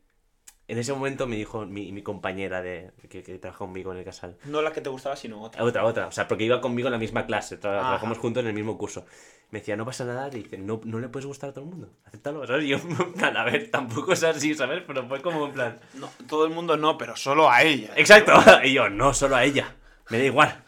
en 0.68 0.78
ese 0.80 0.92
momento 0.94 1.28
me 1.28 1.36
dijo 1.36 1.66
mi, 1.66 1.92
mi 1.92 2.02
compañera 2.02 2.62
de, 2.64 2.92
que, 3.08 3.22
que 3.24 3.38
trabaja 3.38 3.60
conmigo 3.60 3.92
en 3.92 4.00
el 4.00 4.04
casal, 4.06 4.36
No 4.46 4.62
la 4.64 4.72
que 4.74 4.82
te 4.82 4.90
gustaba, 4.90 5.16
sino 5.16 5.42
otra. 5.42 5.64
otra, 5.64 5.86
otra. 5.86 6.08
O 6.08 6.12
sea, 6.12 6.28
porque 6.28 6.44
iba 6.44 6.60
conmigo 6.60 6.88
en 6.88 6.94
la 6.94 6.98
misma 7.00 7.26
clase. 7.28 7.56
tra- 7.60 7.70
Ajá. 7.78 7.82
trabajamos 7.88 8.18
juntos 8.18 8.42
en 8.42 8.48
el 8.48 8.54
mismo 8.56 8.78
curso. 8.78 9.06
Me 9.52 9.60
decía, 9.60 9.76
no 9.78 9.86
pasa 9.86 10.04
nada, 10.06 10.28
y 10.34 10.44
dice, 10.44 10.58
no, 10.58 10.82
no 10.84 11.00
le 11.00 11.08
puedes 11.10 11.26
gustar 11.26 11.50
a 11.52 11.54
todo 11.54 11.64
el 11.66 11.70
mundo, 11.72 11.90
acéptalo, 12.06 12.46
¿sabes? 12.46 12.66
Y 12.66 12.70
yo, 12.70 12.78
a 13.36 13.44
ver, 13.44 13.70
tampoco 13.72 14.14
es 14.14 14.24
así, 14.24 14.54
¿sabes? 14.56 14.84
Pero 14.86 15.08
fue 15.08 15.22
como 15.22 15.46
en 15.48 15.54
plan, 15.54 15.80
No, 15.94 16.10
todo 16.28 16.46
el 16.46 16.52
mundo 16.52 16.76
no, 16.78 16.98
pero 16.98 17.16
solo 17.16 17.50
a 17.50 17.64
ella. 17.64 17.92
exacto, 17.96 18.34
y 18.64 18.74
yo, 18.74 18.90
no, 18.90 19.14
solo 19.14 19.36
a 19.38 19.44
ella, 19.44 19.76
me 20.10 20.18
da 20.20 20.24
igual, 20.26 20.64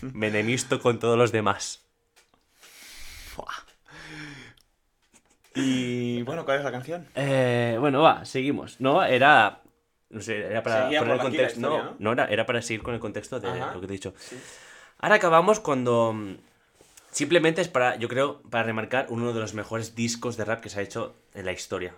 me 0.00 0.28
enemisto 0.28 0.80
con 0.80 0.98
todos 0.98 1.18
los 1.18 1.32
demás. 1.32 1.80
Y 5.54 6.22
bueno, 6.22 6.44
¿cuál 6.46 6.58
es 6.58 6.64
la 6.64 6.72
canción? 6.72 7.06
Eh, 7.14 7.76
bueno, 7.78 8.00
va, 8.00 8.24
seguimos. 8.24 8.80
No, 8.80 9.02
era. 9.04 9.60
No 10.08 10.20
sé, 10.20 10.46
era 10.46 10.62
para 10.62 10.84
Seguía 10.84 11.00
poner 11.00 11.14
el 11.16 11.20
contexto. 11.20 11.60
historia, 11.60 11.82
no, 11.82 11.90
¿no? 11.90 11.96
no, 11.98 12.12
era, 12.12 12.24
era 12.26 12.46
para 12.46 12.62
seguir 12.62 12.82
con 12.82 12.94
el 12.94 13.00
contexto 13.00 13.38
de 13.40 13.48
Ajá. 13.48 13.74
lo 13.74 13.80
que 13.80 13.86
te 13.86 13.92
he 13.92 13.96
dicho. 13.96 14.14
Ahora 14.98 15.16
acabamos 15.16 15.60
cuando. 15.60 16.14
Mm, 17.12 17.14
Simplemente 17.14 17.60
es 17.60 17.68
para, 17.68 17.96
yo 17.96 18.08
creo, 18.08 18.42
para 18.42 18.64
remarcar 18.64 19.06
uno 19.10 19.32
de 19.32 19.40
los 19.40 19.54
mejores 19.54 19.94
discos 19.94 20.36
de 20.36 20.44
rap 20.44 20.60
que 20.60 20.68
se 20.68 20.80
ha 20.80 20.82
hecho 20.82 21.14
en 21.34 21.44
la 21.46 21.52
historia. 21.52 21.94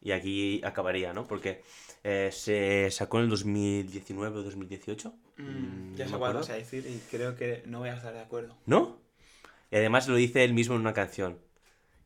Y 0.00 0.12
aquí 0.12 0.60
acabaría, 0.64 1.12
¿no? 1.12 1.26
Porque 1.26 1.62
eh, 2.04 2.30
se 2.32 2.90
sacó 2.90 3.18
en 3.18 3.24
el 3.24 3.30
2019 3.30 4.38
o 4.38 4.42
2018. 4.42 5.14
Mm, 5.38 5.94
ya 5.96 6.04
no 6.04 6.10
sé 6.12 6.18
cuál 6.18 6.34
vas 6.34 6.50
a 6.50 6.54
decir 6.54 6.86
y 6.86 6.98
creo 7.10 7.34
que 7.36 7.62
no 7.66 7.78
voy 7.80 7.88
a 7.88 7.94
estar 7.94 8.12
de 8.12 8.20
acuerdo. 8.20 8.54
¿No? 8.66 8.98
Y 9.70 9.76
además 9.76 10.06
lo 10.08 10.14
dice 10.14 10.44
él 10.44 10.54
mismo 10.54 10.74
en 10.74 10.82
una 10.82 10.92
canción. 10.94 11.38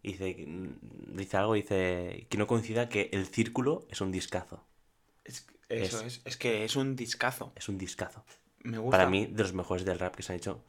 Dice, 0.03 0.45
mm, 0.47 1.17
dice 1.17 1.37
algo, 1.37 1.55
dice 1.55 2.27
que 2.31 2.39
no 2.39 2.47
coincida 2.47 2.89
que 2.89 3.11
el 3.13 3.27
círculo 3.27 3.87
es 3.91 4.01
un 4.01 4.13
discazo. 4.13 4.65
Es, 5.25 5.47
eso 5.69 5.99
Es- 5.99 6.05
es. 6.05 6.21
es, 6.25 6.37
que 6.37 6.65
es 6.65 6.77
un 6.77 6.95
discazo. 6.97 7.53
Es 7.57 7.69
un 7.69 7.77
discazo. 7.79 8.25
Me 8.63 8.79
gusta. 8.79 8.97
Para 8.97 9.11
mí, 9.11 9.27
de 9.27 9.43
los 9.43 9.53
mejores 9.53 9.85
del 9.85 9.99
rap 9.99 10.15
que 10.15 10.23
se 10.23 10.33
han 10.33 10.39
hecho 10.39 10.63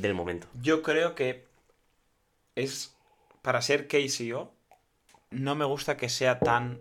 del 0.00 0.14
momento. 0.14 0.46
Yo 0.62 0.82
creo 0.82 1.14
que 1.14 1.44
es. 2.54 2.94
Para 3.42 3.62
ser 3.62 3.86
KCO, 3.86 4.52
no 5.30 5.54
me 5.54 5.64
gusta 5.64 5.96
que 5.96 6.08
sea 6.08 6.40
tan 6.40 6.80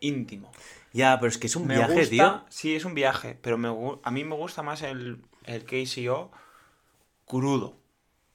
íntimo. 0.00 0.50
Ya, 0.92 1.18
pero 1.18 1.28
es 1.30 1.38
que 1.38 1.46
es 1.46 1.56
un 1.56 1.66
Me 1.66 1.76
viaje, 1.76 1.94
gusta, 1.94 2.10
tío. 2.10 2.44
Sí, 2.50 2.76
es 2.76 2.84
un 2.84 2.94
viaje, 2.94 3.38
pero 3.40 3.56
me, 3.56 3.68
a 4.02 4.10
mí 4.10 4.24
me 4.24 4.34
gusta 4.34 4.62
más 4.62 4.82
el, 4.82 5.22
el 5.46 5.64
KCO 5.64 6.30
crudo. 7.24 7.76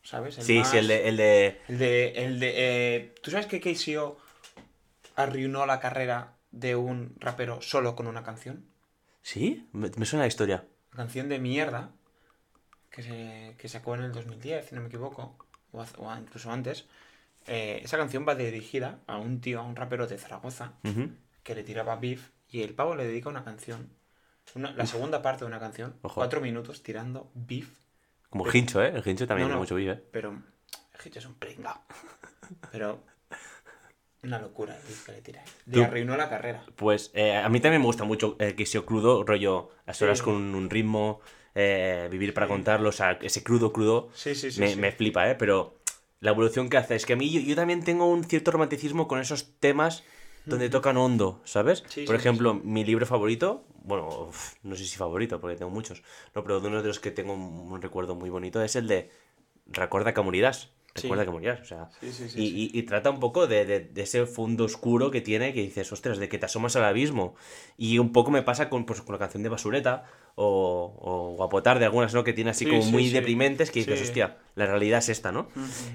¿Sabes? 0.02 0.38
El 0.40 0.44
Sí, 0.46 0.58
más- 0.60 0.72
sí, 0.72 0.78
el 0.78 0.88
de, 0.88 1.08
el 1.10 1.18
de... 1.18 1.62
El 1.68 1.78
de. 1.78 2.08
El 2.26 2.40
de 2.40 2.54
eh, 2.56 3.16
¿Tú 3.22 3.30
sabes 3.30 3.46
que 3.46 3.60
KCO 3.62 4.18
arruinó 5.16 5.66
la 5.68 5.80
carrera 5.80 6.38
de 6.52 6.76
un 6.76 7.16
rapero 7.20 7.62
solo 7.62 7.96
con 7.96 8.08
una 8.08 8.24
canción? 8.24 8.66
¿Sí? 9.22 9.68
Me, 9.74 9.92
me 9.98 10.06
suena 10.06 10.24
la 10.24 10.28
historia. 10.28 10.66
Canción 10.90 11.30
de 11.30 11.38
mierda 11.40 11.92
que, 12.98 13.04
se, 13.04 13.56
que 13.60 13.70
sacó 13.70 13.94
en 13.94 14.02
el 14.02 14.12
2010, 14.12 14.66
si 14.70 14.74
no 14.76 14.82
me 14.82 14.88
equivoco, 14.88 15.38
o, 15.72 15.86
incluso 16.20 16.52
antes. 16.52 16.86
Eh, 17.46 17.80
esa 17.84 17.96
canción 17.98 18.26
va 18.28 18.34
dirigida 18.36 19.00
a 19.08 19.18
un 19.18 19.40
tío, 19.40 19.60
a 19.60 19.64
un 19.64 19.76
rapero 19.76 20.08
de 20.08 20.18
Zaragoza, 20.18 20.74
que 21.44 21.54
le 21.56 21.64
tiraba 21.64 21.96
beef 21.96 22.30
y 22.50 22.64
el 22.64 22.74
pavo 22.74 22.96
le 22.96 23.06
dedica 23.06 23.30
una 23.30 23.44
canción. 23.44 23.90
Una- 24.56 24.72
la 24.72 24.86
segunda 24.88 25.22
parte 25.22 25.42
de 25.42 25.46
una 25.48 25.60
canción, 25.60 25.96
Ojo. 26.02 26.16
cuatro 26.16 26.42
minutos 26.42 26.82
tirando 26.82 27.30
beef, 27.36 27.70
Como 28.30 28.44
Pero- 28.46 28.58
Hincho, 28.58 28.84
¿eh? 28.84 28.92
El 28.96 29.08
Hincho 29.08 29.28
también 29.28 29.48
No, 29.50 29.58
mucho 29.58 29.76
vivo, 29.76 29.94
¿eh? 29.94 30.04
pero 30.12 30.32
el 30.32 31.06
Hitch 31.06 31.18
es 31.18 31.26
un 31.26 31.36
pringao. 31.36 31.80
Pero 32.72 33.02
una 34.24 34.40
locura 34.40 34.76
el 34.76 34.82
beef 34.84 35.06
que 35.06 35.12
le 35.14 35.22
tira. 35.22 35.44
Le 35.68 35.74
Tú- 35.74 35.84
arruinó 35.84 36.18
la 36.18 36.28
carrera. 36.30 36.66
Pues 36.76 37.12
eh, 37.14 37.36
a 37.38 37.48
mí 37.50 37.60
también 37.62 37.82
me 37.82 37.86
gusta 37.88 38.04
mucho 38.04 38.36
el 38.40 38.56
que 38.56 38.66
sea 38.66 38.82
crudo, 38.82 39.24
rollo, 39.24 39.70
a 39.86 39.94
solas 39.94 40.18
Sí. 40.18 40.24
con 40.26 40.56
un 40.56 40.70
ritmo, 40.70 41.22
eh, 41.60 42.08
vivir 42.12 42.34
para 42.34 42.48
contarlo, 42.48 42.90
o 42.90 42.92
sea, 42.92 43.18
ese 43.22 43.44
crudo, 43.44 43.74
crudo, 43.74 44.10
Sí, 44.14 44.36
sí, 44.36 44.52
sí. 44.52 44.76
me, 44.78 44.92
flipa, 44.92 45.28
¿eh? 45.30 45.36
Pero 45.36 45.74
la 46.20 46.32
evolución 46.32 46.70
que 46.70 46.78
hace 46.78 46.96
es 46.96 47.06
que 47.06 47.14
a 47.14 47.16
mí 47.16 47.32
yo, 47.32 47.40
yo 47.42 47.56
también 47.56 47.84
tengo 47.84 48.06
un 48.06 48.24
cierto 48.24 48.52
romanticismo 48.52 49.08
con 49.08 49.20
esos 49.20 49.60
temas 49.60 50.04
donde 50.46 50.70
tocan 50.70 50.98
hondo, 50.98 51.42
¿sabes? 51.46 51.84
Sí, 51.90 52.06
Por 52.06 52.16
sí, 52.16 52.22
sí, 52.22 52.22
ejemplo, 52.22 52.54
mi 52.54 52.86
libro 52.86 53.06
favorito, 53.06 53.66
bueno, 53.84 54.08
uf, 54.30 54.54
no 54.64 54.76
sé 54.76 54.86
si 54.86 54.96
favorito 54.98 55.42
porque 55.42 55.58
tengo 55.58 55.72
muchos, 55.72 56.04
no, 56.36 56.44
pero 56.44 56.60
de 56.62 56.68
uno 56.68 56.82
de 56.82 56.88
los 56.88 57.00
que 57.00 57.12
tengo 57.12 57.34
un, 57.34 57.72
un 57.72 57.82
recuerdo 57.82 58.16
muy 58.16 58.30
bonito 58.30 58.62
es 58.62 58.76
el 58.76 58.88
de 58.88 59.10
Recuerda 59.70 60.14
que 60.14 60.22
morirás. 60.22 60.70
Sí. 60.98 61.04
Recuerda 61.04 61.26
que 61.26 61.32
morirás, 61.32 61.62
o 61.62 61.66
sea. 61.66 61.90
Sí, 62.02 62.12
sí, 62.12 62.28
sí, 62.30 62.42
y, 62.42 62.48
sí. 62.50 62.70
y- 62.74 62.80
y 62.80 62.84
trata 62.84 63.10
un 63.10 63.20
poco 63.20 63.48
de, 63.48 63.66
de- 63.66 63.80
de 63.80 64.02
ese 64.02 64.26
fondo 64.26 64.66
oscuro 64.66 65.12
que 65.12 65.22
tiene, 65.22 65.54
que 65.54 65.62
dices, 65.62 65.92
ostras, 65.92 66.18
de 66.18 66.28
que 66.28 66.38
te 66.38 66.46
asomas 66.48 66.76
al 66.76 66.84
abismo. 66.86 67.36
Y 67.78 68.00
un 68.00 68.12
poco 68.12 68.32
me 68.32 68.42
pasa 68.42 68.70
con, 68.70 68.86
pues, 68.86 69.02
con 69.02 69.14
la 69.14 69.20
canción 69.20 69.44
de 69.44 69.50
Basureta 69.50 70.04
o, 70.36 70.96
o 71.00 71.36
Guapotar 71.36 71.80
de 71.80 71.86
algunas, 71.86 72.14
¿no? 72.14 72.24
Que 72.24 72.34
tiene 72.34 72.50
así 72.52 72.66
Sí, 72.66 72.72
como 72.72 72.82
sí, 72.84 72.92
muy 72.92 73.08
sí. 73.08 73.14
deprimentes 73.14 73.72
que 73.72 73.80
dices, 73.80 74.00
Sí. 74.00 74.06
hostia, 74.06 74.38
la 74.56 74.66
realidad 74.66 75.00
es 75.00 75.10
esta, 75.10 75.32
¿no? 75.32 75.48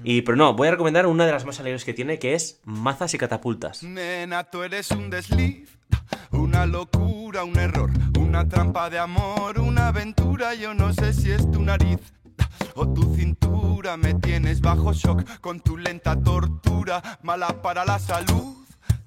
Y, 0.03 0.21
pero 0.21 0.35
no, 0.37 0.53
voy 0.53 0.67
a 0.69 0.71
recomendar 0.71 1.05
una 1.07 1.25
de 1.25 1.31
las 1.31 1.45
más 1.45 1.59
alegres 1.59 1.83
que 1.85 1.93
tiene, 1.93 2.17
que 2.19 2.33
es 2.33 2.61
Mazas 2.63 3.13
y 3.13 3.17
Catapultas. 3.17 3.83
Nena, 3.83 4.43
tú 4.45 4.63
eres 4.63 4.91
un 4.91 5.09
desliz, 5.09 5.77
una 6.31 6.65
locura, 6.65 7.43
un 7.43 7.57
error, 7.57 7.91
una 8.19 8.47
trampa 8.47 8.89
de 8.89 8.99
amor, 8.99 9.59
una 9.59 9.87
aventura. 9.89 10.53
Yo 10.55 10.73
no 10.73 10.93
sé 10.93 11.13
si 11.13 11.31
es 11.31 11.49
tu 11.51 11.61
nariz 11.61 11.99
o 12.75 12.87
tu 12.87 13.15
cintura. 13.15 13.97
Me 13.97 14.13
tienes 14.15 14.61
bajo 14.61 14.93
shock 14.93 15.39
con 15.41 15.59
tu 15.59 15.77
lenta 15.77 16.15
tortura, 16.15 17.19
mala 17.21 17.61
para 17.61 17.85
la 17.85 17.99
salud. 17.99 18.57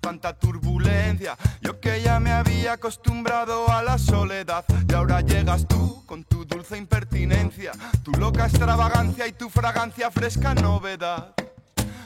Tanta 0.01 0.32
turbulencia, 0.34 1.36
yo 1.60 1.80
que 1.80 2.01
ya 2.01 2.20
me 2.20 2.30
había 2.30 2.74
acostumbrado 2.74 3.68
a 3.68 3.82
la 3.82 3.98
soledad 3.98 4.64
y 4.88 4.94
ahora 4.94 5.20
llegas 5.20 5.66
tú 5.66 6.05
con 6.06 6.22
tu 6.22 6.44
dulce 6.44 6.78
impertinencia, 6.78 7.72
tu 8.05 8.12
loca 8.12 8.47
extravagancia 8.47 9.26
y 9.26 9.32
tu 9.32 9.51
fragancia 9.51 10.10
fresca 10.12 10.55
novedad. 10.55 11.34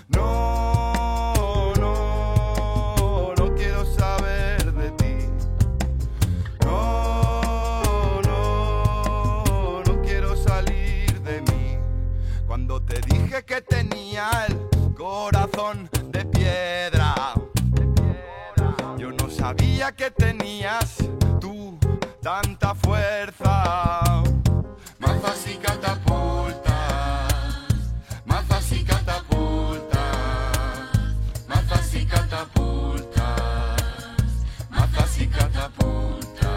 No, 0.09 0.99
que 13.31 13.62
tenía 13.62 14.28
el 14.48 14.94
corazón 14.94 15.89
de 16.09 16.24
piedra, 16.27 17.15
yo 18.98 19.12
no 19.12 19.31
sabía 19.31 19.93
que 19.93 20.11
tenías 20.11 20.97
tú 21.40 21.78
tanta 22.20 22.74
fuerza. 22.74 24.24
Mazas 24.98 25.47
y 25.47 25.55
catapultas, 25.59 26.74
mazas 28.24 28.73
y 28.73 28.85
catapultas, 28.85 30.01
mazas 31.47 31.94
y 31.94 32.07
catapultas, 32.07 33.82
mazas 34.70 35.19
y 35.20 35.28
catapultas. 35.28 36.51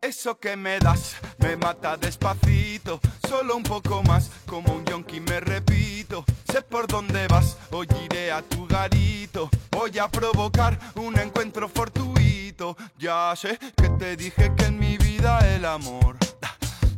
Eso 0.00 0.36
que 0.40 0.56
me 0.56 0.80
das 0.80 1.14
me 1.38 1.56
mata 1.56 1.96
despacito, 1.96 3.00
solo 3.26 3.56
un 3.56 3.62
poco 3.62 4.02
más, 4.04 4.30
como 4.46 4.72
un 4.72 4.84
yonki 4.84 5.20
me 5.20 5.40
repito. 5.40 6.24
Sé 6.50 6.62
por 6.62 6.86
dónde 6.86 7.26
vas, 7.28 7.56
hoy 7.70 7.86
iré 8.04 8.30
a 8.32 8.42
tu 8.42 8.66
garito. 8.66 9.50
Voy 9.70 9.98
a 9.98 10.08
provocar 10.08 10.78
un 10.94 11.18
encuentro 11.18 11.68
fortuito. 11.68 12.76
Ya 12.98 13.34
sé 13.36 13.58
que 13.76 13.88
te 13.90 14.16
dije 14.16 14.52
que 14.56 14.66
en 14.66 14.78
mi 14.78 14.96
vida 14.98 15.38
el 15.54 15.64
amor 15.64 16.16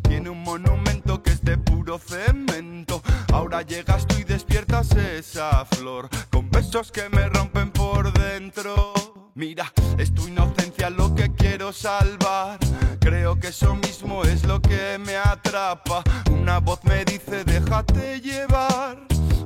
tiene 0.02 0.30
un 0.30 0.42
monumento 0.42 1.22
que 1.22 1.30
es 1.30 1.42
de 1.42 1.56
puro 1.56 1.98
cemento. 1.98 3.02
Ahora 3.32 3.62
llegas 3.62 4.06
tú 4.06 4.16
y 4.18 4.24
despiertas 4.24 4.92
esa 4.92 5.64
flor 5.64 6.09
con 6.30 6.50
besos 6.50 6.92
que 6.92 7.09
me 7.09 7.28
rompen 7.28 7.70
por 7.70 8.12
dentro. 8.12 9.07
Mira, 9.39 9.73
es 9.98 10.12
tu 10.12 10.27
inocencia 10.27 10.90
lo 10.90 11.15
que 11.15 11.32
quiero 11.32 11.73
salvar. 11.73 12.59
Creo 12.98 13.39
que 13.39 13.47
eso 13.48 13.77
mismo 13.77 14.24
es 14.24 14.44
lo 14.44 14.60
que 14.60 14.98
me 14.98 15.15
atrapa. 15.16 16.02
Una 16.32 16.59
voz 16.59 16.82
me 16.82 17.05
dice 17.05 17.44
déjate 17.44 18.20
llevar. 18.20 18.98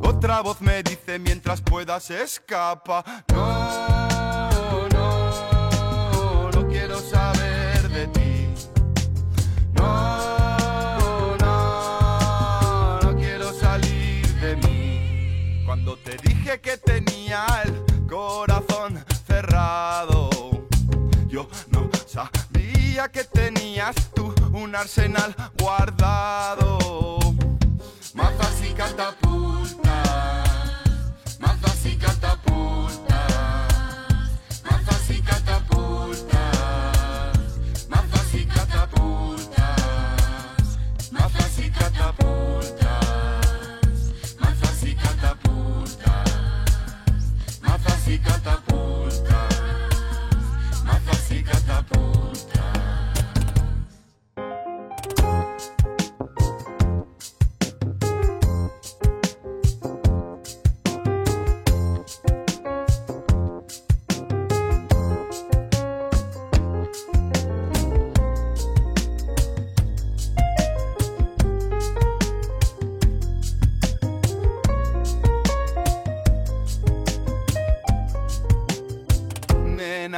Otra 0.02 0.40
voz 0.40 0.62
me 0.62 0.82
dice 0.82 1.18
mientras 1.18 1.60
puedas 1.60 2.10
escapa. 2.10 3.04
No, 3.34 4.11
que 23.08 23.24
tenías 23.24 23.94
tú 24.14 24.32
un 24.52 24.76
arsenal 24.76 25.34
guardado. 25.58 27.18
Mazas 28.14 28.62
y 28.62 28.72
catapultas, 28.74 29.91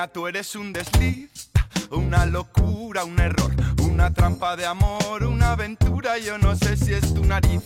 tú 0.09 0.27
eres 0.27 0.55
un 0.55 0.73
desliz, 0.73 1.51
una 1.91 2.27
locura, 2.27 3.05
un 3.05 3.19
error, 3.19 3.55
una 3.83 4.13
trampa 4.13 4.57
de 4.57 4.67
amor, 4.67 5.25
una 5.25 5.53
aventura. 5.53 6.19
Yo 6.19 6.39
no 6.39 6.57
sé 6.57 6.77
si 6.77 6.93
es 6.93 7.15
tu 7.15 7.25
nariz 7.25 7.63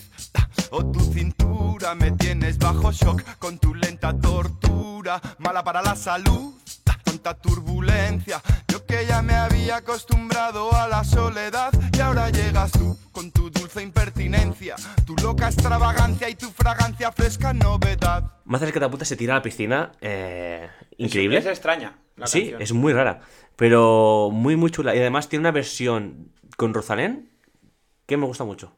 o 0.70 0.84
tu 0.86 1.00
cintura. 1.00 1.94
Me 1.94 2.12
tienes 2.12 2.58
bajo 2.58 2.92
shock 2.92 3.22
con 3.38 3.58
tu 3.58 3.74
lenta 3.74 4.18
tortura, 4.18 5.20
mala 5.38 5.64
para 5.64 5.82
la 5.82 5.96
salud. 5.96 6.54
Tanta 7.04 7.34
turbulencia, 7.34 8.40
que 8.88 9.06
ya 9.06 9.22
me 9.22 9.34
había 9.34 9.76
acostumbrado 9.76 10.72
a 10.72 10.88
la 10.88 11.04
soledad 11.04 11.72
y 11.96 12.00
ahora 12.00 12.30
llegas 12.30 12.72
tú 12.72 12.98
con 13.12 13.30
tu 13.30 13.50
dulce 13.50 13.82
impertinencia, 13.82 14.76
tu 15.06 15.14
loca 15.22 15.46
extravagancia 15.46 16.28
y 16.28 16.34
tu 16.34 16.50
fragancia 16.50 17.12
fresca 17.12 17.52
novedad. 17.52 18.32
Mazas 18.44 18.72
que 18.72 18.80
puta 18.88 19.04
se 19.04 19.16
tira 19.16 19.34
a 19.34 19.36
la 19.38 19.42
piscina. 19.42 19.92
eh, 20.00 20.68
increíble. 20.96 21.38
Es, 21.38 21.44
es 21.44 21.50
extraña. 21.50 21.98
La 22.16 22.26
sí, 22.26 22.40
canción. 22.40 22.62
es 22.62 22.72
muy 22.72 22.92
rara. 22.92 23.20
Pero 23.56 24.30
muy, 24.32 24.56
muy 24.56 24.70
chula. 24.70 24.94
Y 24.96 24.98
además 24.98 25.28
tiene 25.28 25.42
una 25.42 25.52
versión 25.52 26.32
con 26.56 26.72
Rosalén 26.72 27.30
que 28.06 28.16
me 28.16 28.24
gusta 28.26 28.44
mucho. 28.44 28.72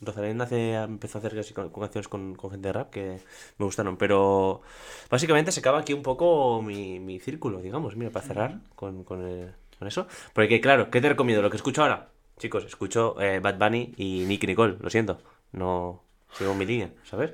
Rosalén 0.00 0.40
hace, 0.40 0.74
empezó 0.74 1.18
a 1.18 1.20
hacer 1.20 1.38
así 1.38 1.54
con, 1.54 1.70
con 1.70 1.82
canciones 1.82 2.08
con, 2.08 2.34
con 2.34 2.50
gente 2.50 2.68
de 2.68 2.72
rap 2.72 2.90
que 2.90 3.20
me 3.58 3.64
gustaron. 3.64 3.96
Pero 3.96 4.62
básicamente 5.10 5.52
se 5.52 5.60
acaba 5.60 5.78
aquí 5.80 5.92
un 5.92 6.02
poco 6.02 6.62
mi, 6.62 7.00
mi 7.00 7.20
círculo, 7.20 7.60
digamos. 7.60 7.96
Mira, 7.96 8.10
para 8.10 8.26
cerrar 8.26 8.60
con, 8.74 9.04
con, 9.04 9.22
el- 9.26 9.54
con 9.78 9.88
eso. 9.88 10.06
Porque, 10.32 10.60
claro, 10.60 10.90
¿qué 10.90 11.00
te 11.00 11.08
recomiendo? 11.08 11.42
Lo 11.42 11.50
que 11.50 11.56
escucho 11.56 11.82
ahora. 11.82 12.08
Chicos, 12.38 12.64
escucho 12.64 13.20
eh, 13.20 13.40
Bad 13.40 13.58
Bunny 13.58 13.94
y 13.96 14.24
Nicky 14.26 14.46
Nicole. 14.46 14.76
Lo 14.80 14.90
siento. 14.90 15.18
No 15.52 16.02
sigo 16.32 16.54
mi 16.54 16.66
línea, 16.66 16.90
¿sabes? 17.04 17.32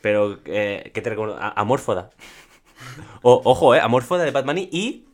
Pero, 0.00 0.38
eh, 0.44 0.90
¿qué 0.94 1.00
te 1.02 1.10
recomiendo? 1.10 1.40
A- 1.42 1.52
Amorfoda. 1.60 2.10
O- 3.22 3.40
ojo, 3.44 3.74
eh, 3.74 3.80
Amorfoda 3.80 4.24
de 4.24 4.30
Bad 4.30 4.44
Bunny 4.44 4.68
y. 4.70 5.06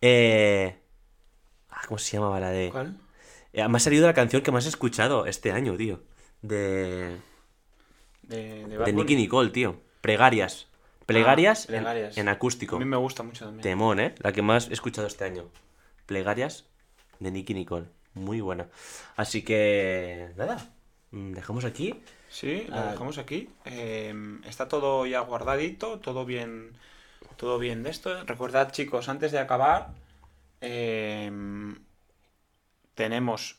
Eh, 0.00 0.76
ah, 1.70 1.82
¿Cómo 1.88 1.98
se 1.98 2.16
llamaba 2.16 2.40
la 2.40 2.50
de.? 2.50 2.70
¿Cuál? 2.70 2.96
Eh, 3.52 3.66
me 3.68 3.76
ha 3.76 3.80
salido 3.80 4.06
la 4.06 4.14
canción 4.14 4.42
que 4.42 4.50
más 4.50 4.66
he 4.66 4.68
escuchado 4.68 5.26
este 5.26 5.52
año, 5.52 5.76
tío. 5.76 6.00
De. 6.48 7.16
De, 8.22 8.66
De. 8.66 8.92
Nicky 8.92 9.16
Nicole, 9.16 9.50
tío. 9.50 9.80
Plegarias. 10.02 10.66
Plegarias, 11.06 11.60
Ah, 11.60 11.72
en- 11.72 11.78
Plegarias. 11.82 12.16
En, 12.18 12.28
acústico. 12.28 12.76
A 12.76 12.78
mí 12.78 12.84
me 12.84 12.96
gusta 12.98 13.22
mucho 13.22 13.46
también. 13.46 13.62
Temón, 13.62 14.00
¿eh? 14.00 14.14
La 14.18 14.32
que 14.32 14.42
más 14.42 14.68
he 14.68 14.74
escuchado 14.74 15.06
este 15.06 15.24
año. 15.24 15.48
Plegarias 16.06 16.66
de 17.18 17.30
Nicky 17.30 17.54
Nicole. 17.54 17.86
Muy 18.14 18.40
buena. 18.40 18.68
Así 19.16 19.42
que. 19.42 20.28
Nada. 20.36 20.70
mm, 21.10 21.32
Dejamos 21.32 21.64
aquí. 21.64 22.02
Sí, 22.28 22.66
lo 22.68 22.76
Ah. 22.76 22.90
dejamos 22.92 23.16
aquí. 23.18 23.48
Eh, 23.64 24.14
está 24.46 24.68
todo 24.68 25.06
ya 25.06 25.20
guardadito, 25.20 25.98
todo 26.00 26.24
bien, 26.26 26.72
todo 27.36 27.58
bien 27.58 27.82
de 27.82 27.90
esto. 27.90 28.22
Recordad, 28.24 28.70
chicos, 28.72 29.08
antes 29.08 29.32
de 29.32 29.38
acabar, 29.38 29.90
eh, 30.60 31.30
tenemos 32.94 33.58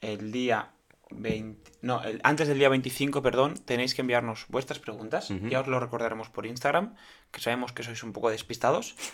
el 0.00 0.32
día 0.32 0.70
20, 1.10 1.70
no, 1.82 2.02
el- 2.02 2.20
antes 2.24 2.48
del 2.48 2.58
día 2.58 2.68
25, 2.68 3.22
perdón, 3.22 3.54
tenéis 3.64 3.94
que 3.94 4.00
enviarnos 4.02 4.46
vuestras 4.48 4.78
preguntas. 4.78 5.30
Ujú. 5.30 5.48
Ya 5.48 5.60
os 5.60 5.66
lo 5.68 5.78
recordaremos 5.80 6.28
por 6.30 6.46
Instagram, 6.46 6.94
que 7.30 7.40
sabemos 7.40 7.72
que 7.72 7.82
sois 7.82 8.02
un 8.02 8.12
poco 8.12 8.30
despistados. 8.30 8.94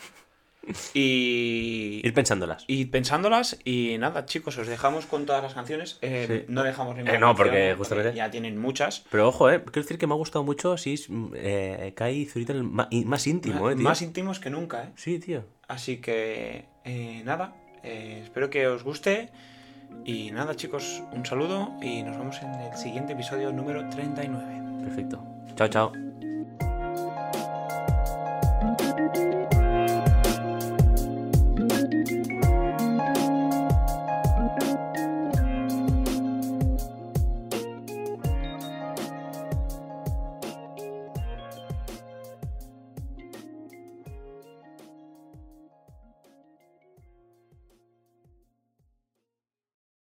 Y, 0.94 2.00
Ir 2.04 2.14
pensándolas. 2.14 2.64
y 2.68 2.84
pensándolas, 2.84 3.58
y 3.64 3.96
nada, 3.98 4.26
chicos, 4.26 4.56
os 4.58 4.68
dejamos 4.68 5.06
con 5.06 5.26
todas 5.26 5.42
las 5.42 5.54
canciones. 5.54 5.98
Eh, 6.02 6.26
Sí. 6.28 6.44
No 6.52 6.62
dejamos 6.62 6.94
ninguna 6.94 7.16
Eh, 7.16 7.18
no, 7.18 7.34
porque 7.34 7.50
canción, 7.50 7.78
justamente- 7.78 8.14
ya 8.16 8.30
tienen 8.30 8.58
muchas. 8.58 9.04
Pero 9.10 9.26
ojo, 9.28 9.50
eh. 9.50 9.60
Quiero 9.64 9.82
decir 9.82 9.98
que 9.98 10.06
me 10.06 10.14
ha 10.14 10.16
gustado 10.16 10.44
mucho 10.44 10.72
así. 10.72 10.94
Eh, 11.34 11.92
Kai 11.96 12.20
y 12.20 12.26
Zurita 12.26 12.52
el 12.52 12.62
más 12.62 13.26
íntimo, 13.26 13.70
eh, 13.70 13.74
tío. 13.74 13.82
Más 13.82 14.02
íntimos 14.02 14.38
que 14.38 14.50
nunca, 14.50 14.84
¿eh? 14.84 14.88
Sí, 14.94 15.18
tío. 15.18 15.44
Así 15.66 15.96
que, 15.96 16.66
eh, 16.84 17.22
nada, 17.24 17.56
eh, 17.82 18.20
espero 18.22 18.48
que 18.48 18.68
os 18.68 18.84
guste. 18.84 19.30
Y 20.04 20.30
nada, 20.30 20.54
chicos, 20.54 21.02
un 21.12 21.24
saludo 21.24 21.72
y 21.80 22.02
nos 22.02 22.18
vemos 22.18 22.42
en 22.42 22.54
el 22.54 22.76
siguiente 22.76 23.12
episodio 23.12 23.52
número 23.52 23.88
39. 23.88 24.84
Perfecto. 24.84 25.22
Chao, 25.56 25.68
chao. 25.68 25.92